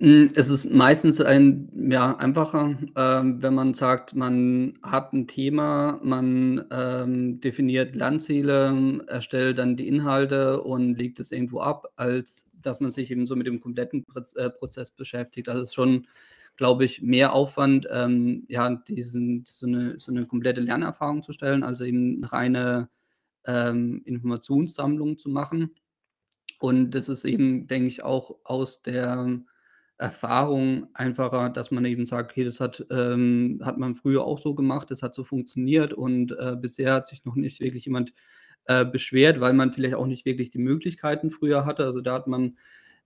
Hm, 0.00 0.30
es 0.34 0.48
ist 0.48 0.64
meistens 0.70 1.20
ein 1.20 1.68
ja, 1.90 2.16
einfacher, 2.16 2.76
ähm, 2.96 3.42
wenn 3.42 3.54
man 3.54 3.74
sagt, 3.74 4.14
man 4.16 4.74
hat 4.82 5.12
ein 5.12 5.26
Thema, 5.28 6.00
man, 6.02 6.64
ähm, 6.70 7.40
definiert 7.40 7.94
Lernziele, 7.94 9.00
erstellt 9.06 9.58
dann 9.58 9.76
die 9.76 9.86
Inhalte 9.88 10.60
und 10.62 10.94
legt 10.98 11.20
es 11.20 11.30
irgendwo 11.32 11.60
ab, 11.60 11.86
als 11.96 12.44
dass 12.60 12.80
man 12.80 12.90
sich 12.90 13.10
eben 13.10 13.26
so 13.26 13.36
mit 13.36 13.46
dem 13.46 13.60
kompletten 13.60 14.04
äh, 14.36 14.50
Prozess 14.50 14.90
beschäftigt. 14.90 15.48
Das 15.48 15.58
ist 15.58 15.74
schon, 15.74 16.06
glaube 16.56 16.84
ich, 16.84 17.02
mehr 17.02 17.32
Aufwand, 17.32 17.88
ähm, 17.90 18.44
ja, 18.48 18.70
diesen 18.88 19.44
so 19.46 19.66
eine 19.66 19.98
so 20.00 20.12
'ne 20.12 20.26
komplette 20.26 20.60
Lernerfahrung 20.60 21.22
zu 21.22 21.32
stellen, 21.32 21.62
also 21.64 21.84
eben 21.84 22.20
'ne 22.20 22.32
reine, 22.32 22.88
ähm, 23.46 24.02
Informationssammlung 24.06 25.18
zu 25.18 25.30
machen. 25.30 25.70
Und 26.60 26.92
das 26.92 27.08
ist 27.10 27.24
eben, 27.26 27.66
denke 27.68 27.88
ich, 27.88 28.04
auch 28.04 28.36
aus 28.44 28.82
der 28.82 29.40
Erfahrung 29.98 30.88
einfacher, 30.94 31.50
dass 31.50 31.70
man 31.70 31.84
eben 31.84 32.06
sagt: 32.06 32.32
„Okay, 32.32 32.44
das 32.44 32.60
hat 32.60 32.84
ähm, 32.90 33.60
hat 33.64 33.78
man 33.78 33.94
früher 33.94 34.24
auch 34.24 34.38
so 34.38 34.54
gemacht, 34.54 34.90
das 34.90 35.02
hat 35.02 35.14
so 35.14 35.24
funktioniert 35.24 35.92
und, 35.94 36.32
äh, 36.38 36.56
bisher 36.60 36.94
hat 36.94 37.06
sich 37.06 37.24
noch 37.24 37.36
nicht 37.36 37.60
wirklich 37.60 37.84
jemand, 37.86 38.12
äh, 38.66 38.84
beschwert“, 38.84 39.40
weil 39.40 39.52
man 39.54 39.72
vielleicht 39.72 39.94
auch 39.96 40.06
nicht 40.06 40.24
wirklich 40.26 40.50
die 40.50 40.58
Möglichkeiten 40.58 41.30
früher 41.30 41.64
hatte. 41.66 41.84
Also, 41.86 42.00
da 42.00 42.14
hat 42.14 42.26
man, 42.28 42.56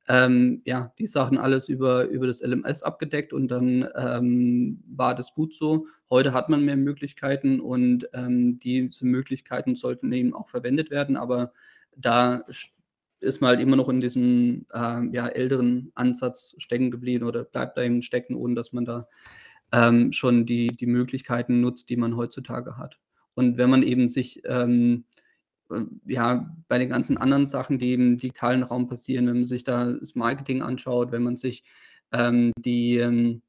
ähm, 0.09 0.63
ja, 0.65 0.93
die 0.99 1.07
Sachen 1.07 1.39
alles 1.39 1.69
über, 1.69 2.05
über 2.07 2.27
das 2.29 2.41
LMS 2.41 2.83
abgedeckt 2.85 3.33
und 3.33 3.49
dann 3.49 3.89
ähm, 3.97 4.83
war 4.87 5.15
das 5.17 5.35
gut 5.35 5.55
so. 5.55 5.89
Heute 6.11 6.33
hat 6.33 6.49
man 6.49 6.65
mehr 6.65 6.77
Möglichkeiten 6.77 7.61
und 7.61 8.09
ähm, 8.15 8.59
diese 8.61 9.05
Möglichkeiten 9.07 9.75
sollten 9.75 10.13
eben 10.13 10.33
auch 10.35 10.49
verwendet 10.49 10.91
werden, 10.91 11.17
aber 11.17 11.53
da 11.97 12.45
ist 13.21 13.41
man 13.41 13.49
halt 13.49 13.61
immer 13.61 13.77
noch 13.77 13.89
in 13.89 14.01
diesem 14.01 14.67
äh, 14.73 15.07
ja, 15.13 15.29
älteren 15.29 15.91
Ansatz 15.95 16.55
stecken 16.59 16.91
geblieben 16.91 17.27
oder 17.27 17.45
bleibt 17.45 17.77
da 17.77 17.83
eben 17.83 18.03
stecken, 18.03 18.35
ohne 18.35 18.55
dass 18.55 18.73
man 18.73 18.85
da 18.85 19.09
ähm, 19.73 20.13
schon 20.13 20.47
die, 20.47 20.69
die 20.69 20.87
Möglichkeiten 20.87 21.61
nutzt, 21.61 21.89
die 21.89 21.97
man 21.97 22.17
heutzutage 22.17 22.77
hat. 22.77 22.99
Und 23.35 23.59
wenn 23.59 23.71
man 23.71 23.83
eben 23.83 24.09
sich 24.09 24.43
ähm, 24.45 25.05
äh, 25.71 25.83
ja, 26.05 26.55
bei 26.69 26.79
den 26.79 26.89
ganzen 26.89 27.19
anderen 27.19 27.47
Sachen, 27.47 27.79
die 27.79 27.95
im 27.95 28.17
digitalen 28.17 28.63
Raum 28.63 28.89
passieren, 28.89 29.27
wenn 29.27 29.37
man 29.37 29.45
sich 29.45 29.65
da 29.65 29.93
das 29.93 30.15
Marketing 30.15 30.63
anschaut, 30.63 31.13
wenn 31.13 31.23
man 31.23 31.37
sich 31.37 31.65
ähm, 32.13 32.53
die 32.59 32.99
ähm, 32.99 33.43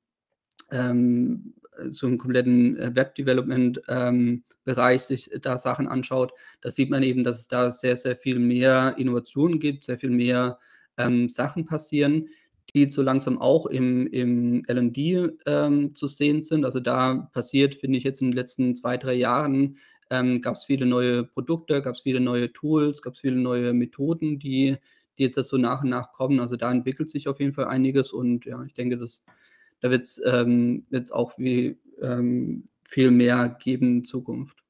ähm 0.72 1.54
so 1.90 2.08
einen 2.08 2.18
kompletten 2.18 2.78
äh, 2.78 2.96
Web-Development-Bereich 2.96 5.02
ähm, 5.02 5.08
sich 5.08 5.30
da 5.42 5.58
Sachen 5.58 5.88
anschaut, 5.88 6.34
da 6.62 6.72
sieht 6.72 6.90
man 6.90 7.04
eben, 7.04 7.24
dass 7.24 7.40
es 7.40 7.48
da 7.48 7.72
sehr, 7.72 7.98
sehr 7.98 8.16
viel 8.16 8.40
mehr 8.40 8.96
Innovationen 8.98 9.60
gibt, 9.60 9.84
sehr 9.84 10.00
viel 10.00 10.10
mehr 10.10 10.60
ähm, 10.98 11.30
Sachen 11.30 11.66
passieren, 11.66 12.30
die 12.74 12.90
so 12.92 13.02
langsam 13.02 13.40
auch 13.40 13.66
im, 13.68 14.08
im 14.08 14.64
LD 14.68 15.38
ähm, 15.46 15.96
zu 15.96 16.08
sehen 16.08 16.44
sind. 16.44 16.66
Also 16.66 16.80
da 16.80 17.30
passiert, 17.34 17.76
finde 17.76 17.98
ich, 17.98 18.04
jetzt 18.04 18.22
in 18.22 18.32
den 18.32 18.36
letzten 18.36 18.76
zwei, 18.76 18.98
drei 18.98 19.14
Jahren 19.14 19.78
ähm, 20.10 20.42
gab 20.42 20.56
es 20.56 20.66
viele 20.66 20.86
neue 20.86 21.24
Produkte, 21.24 21.82
gab 21.82 21.96
es 21.96 22.02
viele 22.02 22.20
neue 22.20 22.52
Tools, 22.52 23.02
gab 23.02 23.14
es 23.14 23.22
viele 23.22 23.36
neue 23.36 23.74
Methoden, 23.74 24.40
die, 24.40 24.78
die 25.18 25.24
jetzt 25.24 25.36
so 25.36 25.58
nach 25.58 25.84
und 25.84 25.90
nach 25.90 26.12
kommen. 26.12 26.40
Also 26.40 26.56
da 26.56 26.72
entwickelt 26.72 27.10
sich 27.10 27.28
auf 27.28 27.40
jeden 27.40 27.54
Fall 27.54 27.66
einiges 27.66 28.12
und 28.12 28.46
ja, 28.46 28.62
ich 28.64 28.74
denke, 28.74 28.98
dass 28.98 29.24
da 29.82 29.90
wird 29.90 30.04
es 30.04 30.22
ähm, 30.26 30.86
jetzt 30.90 31.12
auch 31.12 31.38
wie, 31.38 31.78
ähm, 32.02 32.68
viel 32.84 33.12
mehr 33.12 33.50
geben 33.50 33.98
in 33.98 34.04
Zukunft. 34.04 34.64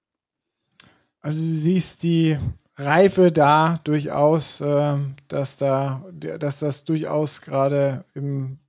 Also 1.22 1.40
du 1.42 1.48
siehst 1.48 2.04
die 2.04 2.38
Reife 2.76 3.32
da 3.32 3.80
durchaus, 3.84 4.62
äh, 4.62 4.96
dass 5.28 5.58
da, 5.58 6.06
dass 6.12 6.60
das 6.60 6.86
durchaus 6.86 7.42
gerade 7.42 8.06
im 8.14 8.60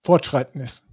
Fortschreiten 0.00 0.60
ist. 0.60 0.86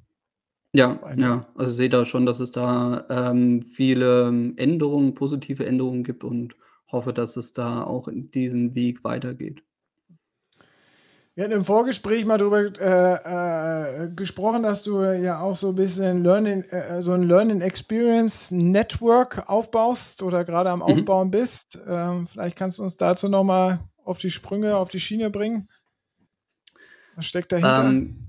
Ja, 0.73 0.99
ja, 1.15 1.45
also 1.55 1.71
sehe 1.71 1.89
da 1.89 2.05
schon, 2.05 2.25
dass 2.25 2.41
es 2.41 2.51
da 2.51 3.05
ähm, 3.09 3.61
viele 3.61 4.27
Änderungen, 4.57 5.13
positive 5.13 5.65
Änderungen 5.65 6.03
gibt 6.03 6.25
und 6.25 6.55
hoffe, 6.91 7.13
dass 7.13 7.37
es 7.37 7.53
da 7.53 7.83
auch 7.83 8.09
in 8.09 8.29
diesem 8.31 8.75
Weg 8.75 9.05
weitergeht. 9.05 9.63
Wir 11.35 11.43
hatten 11.43 11.53
im 11.53 11.65
Vorgespräch 11.65 12.25
mal 12.25 12.37
darüber 12.37 12.61
äh, 12.79 14.05
äh, 14.05 14.09
gesprochen, 14.15 14.63
dass 14.63 14.83
du 14.83 15.01
ja 15.01 15.41
auch 15.41 15.57
so 15.57 15.69
ein 15.69 15.75
bisschen 15.75 16.23
Learning, 16.23 16.61
äh, 16.63 17.01
so 17.01 17.11
ein 17.11 17.23
Learning 17.23 17.59
Experience 17.59 18.51
Network 18.51 19.49
aufbaust 19.49 20.23
oder 20.23 20.45
gerade 20.45 20.69
am 20.69 20.79
mhm. 20.79 20.85
Aufbauen 20.85 21.31
bist. 21.31 21.77
Ähm, 21.87 22.25
vielleicht 22.25 22.55
kannst 22.55 22.79
du 22.79 22.83
uns 22.83 22.95
dazu 22.95 23.27
nochmal 23.27 23.79
auf 24.05 24.17
die 24.17 24.29
Sprünge, 24.29 24.77
auf 24.77 24.87
die 24.87 24.99
Schiene 24.99 25.29
bringen. 25.29 25.67
Was 27.17 27.25
steckt 27.25 27.51
dahinter? 27.51 27.83
Ähm, 27.83 28.25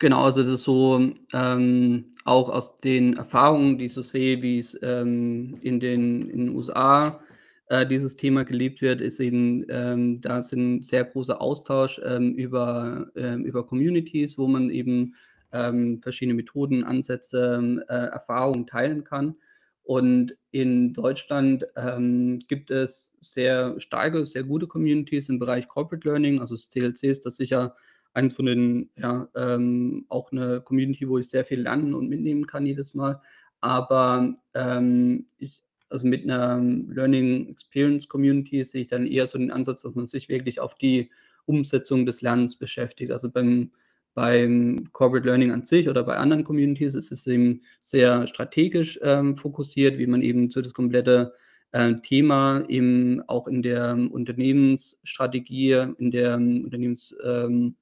Genau, 0.00 0.24
also 0.24 0.42
das 0.42 0.50
ist 0.50 0.64
so 0.64 1.12
ähm, 1.32 2.12
auch 2.24 2.50
aus 2.50 2.76
den 2.76 3.16
Erfahrungen, 3.16 3.78
die 3.78 3.86
ich 3.86 3.94
so 3.94 4.02
sehe, 4.02 4.42
wie 4.42 4.58
es 4.58 4.76
ähm, 4.82 5.54
in, 5.62 5.78
den, 5.78 6.26
in 6.26 6.46
den 6.46 6.48
USA 6.54 7.20
äh, 7.66 7.86
dieses 7.86 8.16
Thema 8.16 8.44
gelebt 8.44 8.82
wird, 8.82 9.00
ist 9.00 9.20
eben, 9.20 9.64
ähm, 9.68 10.20
da 10.20 10.38
ist 10.38 10.52
ein 10.52 10.82
sehr 10.82 11.04
großer 11.04 11.40
Austausch 11.40 12.00
ähm, 12.04 12.34
über, 12.34 13.10
ähm, 13.16 13.44
über 13.44 13.66
Communities, 13.66 14.38
wo 14.38 14.46
man 14.48 14.70
eben 14.70 15.14
ähm, 15.52 16.00
verschiedene 16.02 16.34
Methoden, 16.34 16.84
Ansätze, 16.84 17.84
äh, 17.88 17.92
Erfahrungen 17.92 18.66
teilen 18.66 19.04
kann. 19.04 19.36
Und 19.82 20.36
in 20.50 20.94
Deutschland 20.94 21.66
ähm, 21.76 22.38
gibt 22.48 22.70
es 22.70 23.18
sehr 23.20 23.78
starke, 23.78 24.24
sehr 24.24 24.44
gute 24.44 24.66
Communities 24.66 25.28
im 25.28 25.38
Bereich 25.38 25.68
Corporate 25.68 26.08
Learning. 26.08 26.40
Also 26.40 26.54
das 26.56 26.70
CLC 26.70 27.04
ist 27.04 27.26
das 27.26 27.36
sicher 27.36 27.74
eins 28.14 28.32
von 28.34 28.46
den, 28.46 28.90
ja, 28.96 29.28
ähm, 29.34 30.06
auch 30.08 30.32
eine 30.32 30.60
Community, 30.62 31.08
wo 31.08 31.18
ich 31.18 31.28
sehr 31.28 31.44
viel 31.44 31.60
lernen 31.60 31.94
und 31.94 32.08
mitnehmen 32.08 32.46
kann 32.46 32.64
jedes 32.64 32.94
Mal. 32.94 33.20
Aber 33.60 34.34
ähm, 34.54 35.26
ich, 35.38 35.62
also 35.94 36.06
mit 36.06 36.24
einer 36.24 36.60
Learning 36.88 37.48
Experience 37.48 38.08
Community 38.08 38.64
sehe 38.64 38.82
ich 38.82 38.88
dann 38.88 39.06
eher 39.06 39.26
so 39.26 39.38
den 39.38 39.52
Ansatz, 39.52 39.82
dass 39.82 39.94
man 39.94 40.08
sich 40.08 40.28
wirklich 40.28 40.58
auf 40.60 40.74
die 40.74 41.08
Umsetzung 41.46 42.04
des 42.04 42.20
Lernens 42.20 42.56
beschäftigt. 42.56 43.12
Also 43.12 43.30
beim, 43.30 43.70
beim 44.12 44.88
Corporate 44.92 45.26
Learning 45.26 45.52
an 45.52 45.64
sich 45.64 45.88
oder 45.88 46.02
bei 46.02 46.16
anderen 46.16 46.42
Communities 46.42 46.94
ist 46.94 47.12
es 47.12 47.26
eben 47.28 47.62
sehr 47.80 48.26
strategisch 48.26 48.98
ähm, 49.02 49.36
fokussiert, 49.36 49.96
wie 49.98 50.08
man 50.08 50.20
eben 50.20 50.50
so 50.50 50.60
das 50.60 50.74
komplette 50.74 51.32
äh, 51.70 51.94
Thema 52.02 52.64
eben 52.68 53.22
auch 53.28 53.46
in 53.46 53.62
der 53.62 53.96
Unternehmensstrategie, 54.10 55.86
in 55.98 56.10
der 56.10 56.34
Unternehmens 56.34 57.14
ähm, 57.24 57.76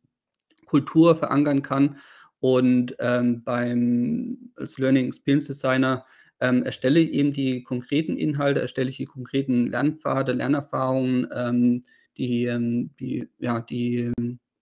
Kultur 0.67 1.17
verankern 1.17 1.63
kann. 1.63 1.97
Und 2.41 2.95
ähm, 2.99 3.43
beim 3.43 4.51
als 4.57 4.77
Learning 4.77 5.07
Experience 5.07 5.47
Designer 5.47 6.05
ähm, 6.43 6.65
erstelle 6.65 6.99
ich 7.01 7.13
eben 7.13 7.33
die 7.33 7.63
konkreten 7.63 8.17
Inhalte, 8.17 8.61
erstelle 8.61 8.91
ich 8.91 8.97
die 8.97 9.07
konkreten 9.07 9.69
Lernpfade, 9.69 10.33
Lernerfahrungen, 10.33 11.29
ähm, 11.35 11.83
die, 12.19 12.47
ähm, 12.47 12.91
die, 12.99 13.29
ja, 13.39 13.61
die, 13.61 14.13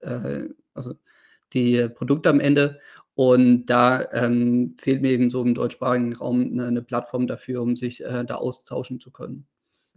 äh, 0.01 0.45
also 0.75 0.95
die 1.55 1.89
Produkte 1.89 2.29
am 2.29 2.39
Ende. 2.39 2.79
Und 3.15 3.67
da 3.67 4.07
ähm, 4.13 4.77
fehlt 4.79 5.03
mir 5.03 5.11
eben 5.11 5.31
so 5.31 5.43
im 5.43 5.55
deutschsprachigen 5.55 6.15
Raum 6.15 6.43
eine, 6.53 6.67
eine 6.67 6.83
Plattform 6.83 7.27
dafür, 7.27 7.63
um 7.63 7.77
sich 7.77 8.05
äh, 8.05 8.25
da 8.25 8.37
austauschen 8.37 9.01
zu 9.01 9.11
können. 9.11 9.47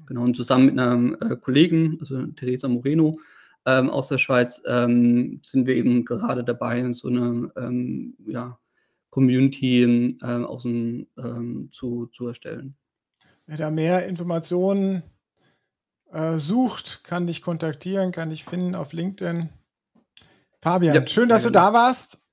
Genau, 0.05 0.23
und 0.23 0.35
zusammen 0.35 0.65
mit 0.67 0.79
einem 0.79 1.17
äh, 1.21 1.35
Kollegen, 1.35 1.97
also 1.99 2.25
Teresa 2.27 2.67
Moreno, 2.69 3.19
ähm, 3.65 3.89
aus 3.89 4.07
der 4.07 4.17
Schweiz, 4.17 4.63
ähm, 4.67 5.39
sind 5.43 5.67
wir 5.67 5.75
eben 5.75 6.05
gerade 6.05 6.43
dabei, 6.43 6.91
so 6.91 7.09
eine 7.09 7.51
ähm, 7.55 8.15
ja, 8.25 8.57
Community 9.13 9.83
äh, 9.83 10.25
aus 10.25 10.63
dem, 10.63 11.05
ähm, 11.19 11.69
zu, 11.71 12.07
zu 12.07 12.29
erstellen. 12.29 12.75
Wer 13.45 13.57
da 13.57 13.69
mehr 13.69 14.07
Informationen 14.07 15.03
äh, 16.11 16.39
sucht, 16.39 17.03
kann 17.03 17.27
dich 17.27 17.43
kontaktieren, 17.43 18.11
kann 18.11 18.31
dich 18.31 18.43
finden 18.43 18.73
auf 18.73 18.91
LinkedIn. 18.91 19.49
Fabian, 20.63 20.95
ja, 20.95 21.05
schön, 21.05 21.29
dass 21.29 21.43
du 21.43 21.51
da 21.51 21.73
warst. 21.73 22.25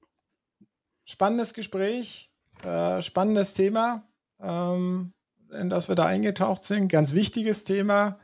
Spannendes 1.04 1.52
Gespräch, 1.52 2.32
äh, 2.64 3.02
spannendes 3.02 3.52
Thema, 3.52 4.08
ähm, 4.40 5.12
in 5.52 5.68
das 5.68 5.88
wir 5.88 5.96
da 5.96 6.06
eingetaucht 6.06 6.64
sind. 6.64 6.88
Ganz 6.88 7.12
wichtiges 7.12 7.64
Thema 7.64 8.18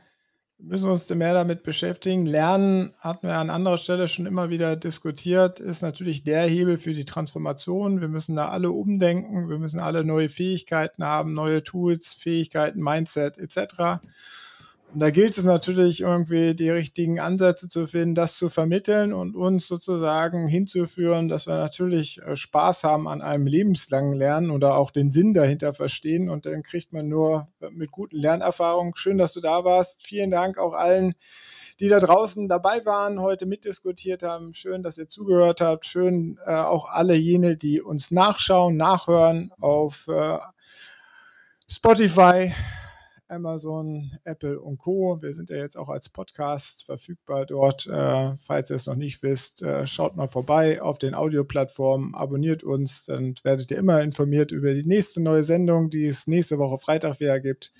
müssen 0.59 0.89
uns 0.89 1.09
mehr 1.09 1.33
damit 1.33 1.63
beschäftigen. 1.63 2.25
Lernen 2.25 2.91
hatten 2.99 3.27
wir 3.27 3.35
an 3.35 3.49
anderer 3.49 3.77
Stelle 3.77 4.07
schon 4.07 4.25
immer 4.25 4.49
wieder 4.49 4.75
diskutiert, 4.75 5.59
ist 5.59 5.81
natürlich 5.81 6.23
der 6.23 6.43
Hebel 6.43 6.77
für 6.77 6.93
die 6.93 7.05
Transformation. 7.05 8.01
Wir 8.01 8.07
müssen 8.07 8.35
da 8.35 8.49
alle 8.49 8.71
umdenken, 8.71 9.49
wir 9.49 9.59
müssen 9.59 9.79
alle 9.79 10.03
neue 10.03 10.29
Fähigkeiten 10.29 11.03
haben, 11.03 11.33
neue 11.33 11.63
Tools, 11.63 12.15
Fähigkeiten, 12.15 12.81
Mindset 12.81 13.37
etc. 13.37 14.01
Und 14.93 15.01
da 15.01 15.09
gilt 15.09 15.37
es 15.37 15.43
natürlich 15.43 15.99
irgendwie 15.99 16.55
die 16.55 16.69
richtigen 16.69 17.19
Ansätze 17.19 17.67
zu 17.67 17.87
finden, 17.87 18.15
das 18.15 18.37
zu 18.37 18.47
vermitteln 18.47 19.11
und 19.11 19.35
uns 19.35 19.67
sozusagen 19.67 20.47
hinzuführen, 20.47 21.27
dass 21.27 21.45
wir 21.45 21.55
natürlich 21.55 22.21
äh, 22.21 22.37
Spaß 22.37 22.85
haben 22.85 23.07
an 23.07 23.21
einem 23.21 23.47
lebenslangen 23.47 24.13
Lernen 24.13 24.49
oder 24.49 24.77
auch 24.77 24.91
den 24.91 25.09
Sinn 25.09 25.33
dahinter 25.33 25.73
verstehen. 25.73 26.29
Und 26.29 26.45
dann 26.45 26.63
kriegt 26.63 26.93
man 26.93 27.09
nur 27.09 27.49
mit 27.69 27.91
guten 27.91 28.15
Lernerfahrungen. 28.15 28.93
Schön, 28.95 29.17
dass 29.17 29.33
du 29.33 29.41
da 29.41 29.65
warst. 29.65 30.03
Vielen 30.03 30.31
Dank 30.31 30.57
auch 30.57 30.73
allen, 30.73 31.15
die 31.81 31.89
da 31.89 31.99
draußen 31.99 32.47
dabei 32.47 32.85
waren, 32.85 33.19
heute 33.19 33.45
mitdiskutiert 33.45 34.23
haben. 34.23 34.53
Schön, 34.53 34.83
dass 34.83 34.97
ihr 34.97 35.09
zugehört 35.09 35.59
habt. 35.59 35.85
Schön 35.85 36.39
äh, 36.45 36.55
auch 36.55 36.89
alle 36.89 37.15
jene, 37.15 37.57
die 37.57 37.81
uns 37.81 38.09
nachschauen, 38.09 38.77
nachhören 38.77 39.51
auf 39.59 40.07
äh, 40.07 40.37
Spotify 41.69 42.53
Amazon, 43.27 44.11
Apple 44.23 44.59
und 44.59 44.77
Co. 44.77 45.21
Wir 45.21 45.33
sind 45.33 45.49
ja 45.49 45.57
jetzt 45.57 45.77
auch 45.77 45.89
als 45.89 46.09
Podcast 46.09 46.85
verfügbar 46.85 47.45
dort. 47.45 47.87
Äh, 47.87 48.35
falls 48.37 48.69
ihr 48.69 48.75
es 48.75 48.87
noch 48.87 48.95
nicht 48.95 49.23
wisst, 49.23 49.61
äh, 49.61 49.85
schaut 49.85 50.15
mal 50.15 50.27
vorbei 50.27 50.81
auf 50.81 50.97
den 50.97 51.15
Audioplattformen, 51.15 52.15
abonniert 52.15 52.63
uns, 52.63 53.05
dann 53.05 53.35
werdet 53.43 53.69
ihr 53.71 53.77
immer 53.77 54.01
informiert 54.01 54.51
über 54.51 54.73
die 54.73 54.85
nächste 54.85 55.21
neue 55.21 55.43
Sendung, 55.43 55.89
die 55.89 56.05
es 56.05 56.27
nächste 56.27 56.57
Woche 56.57 56.77
Freitag 56.77 57.19
wieder 57.19 57.39
gibt. 57.39 57.73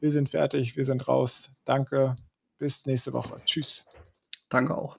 Wir 0.00 0.12
sind 0.12 0.28
fertig, 0.28 0.76
wir 0.76 0.84
sind 0.84 1.08
raus. 1.08 1.50
Danke, 1.64 2.16
bis 2.58 2.86
nächste 2.86 3.12
Woche. 3.12 3.40
Tschüss. 3.44 3.86
Danke 4.48 4.76
auch. 4.76 4.98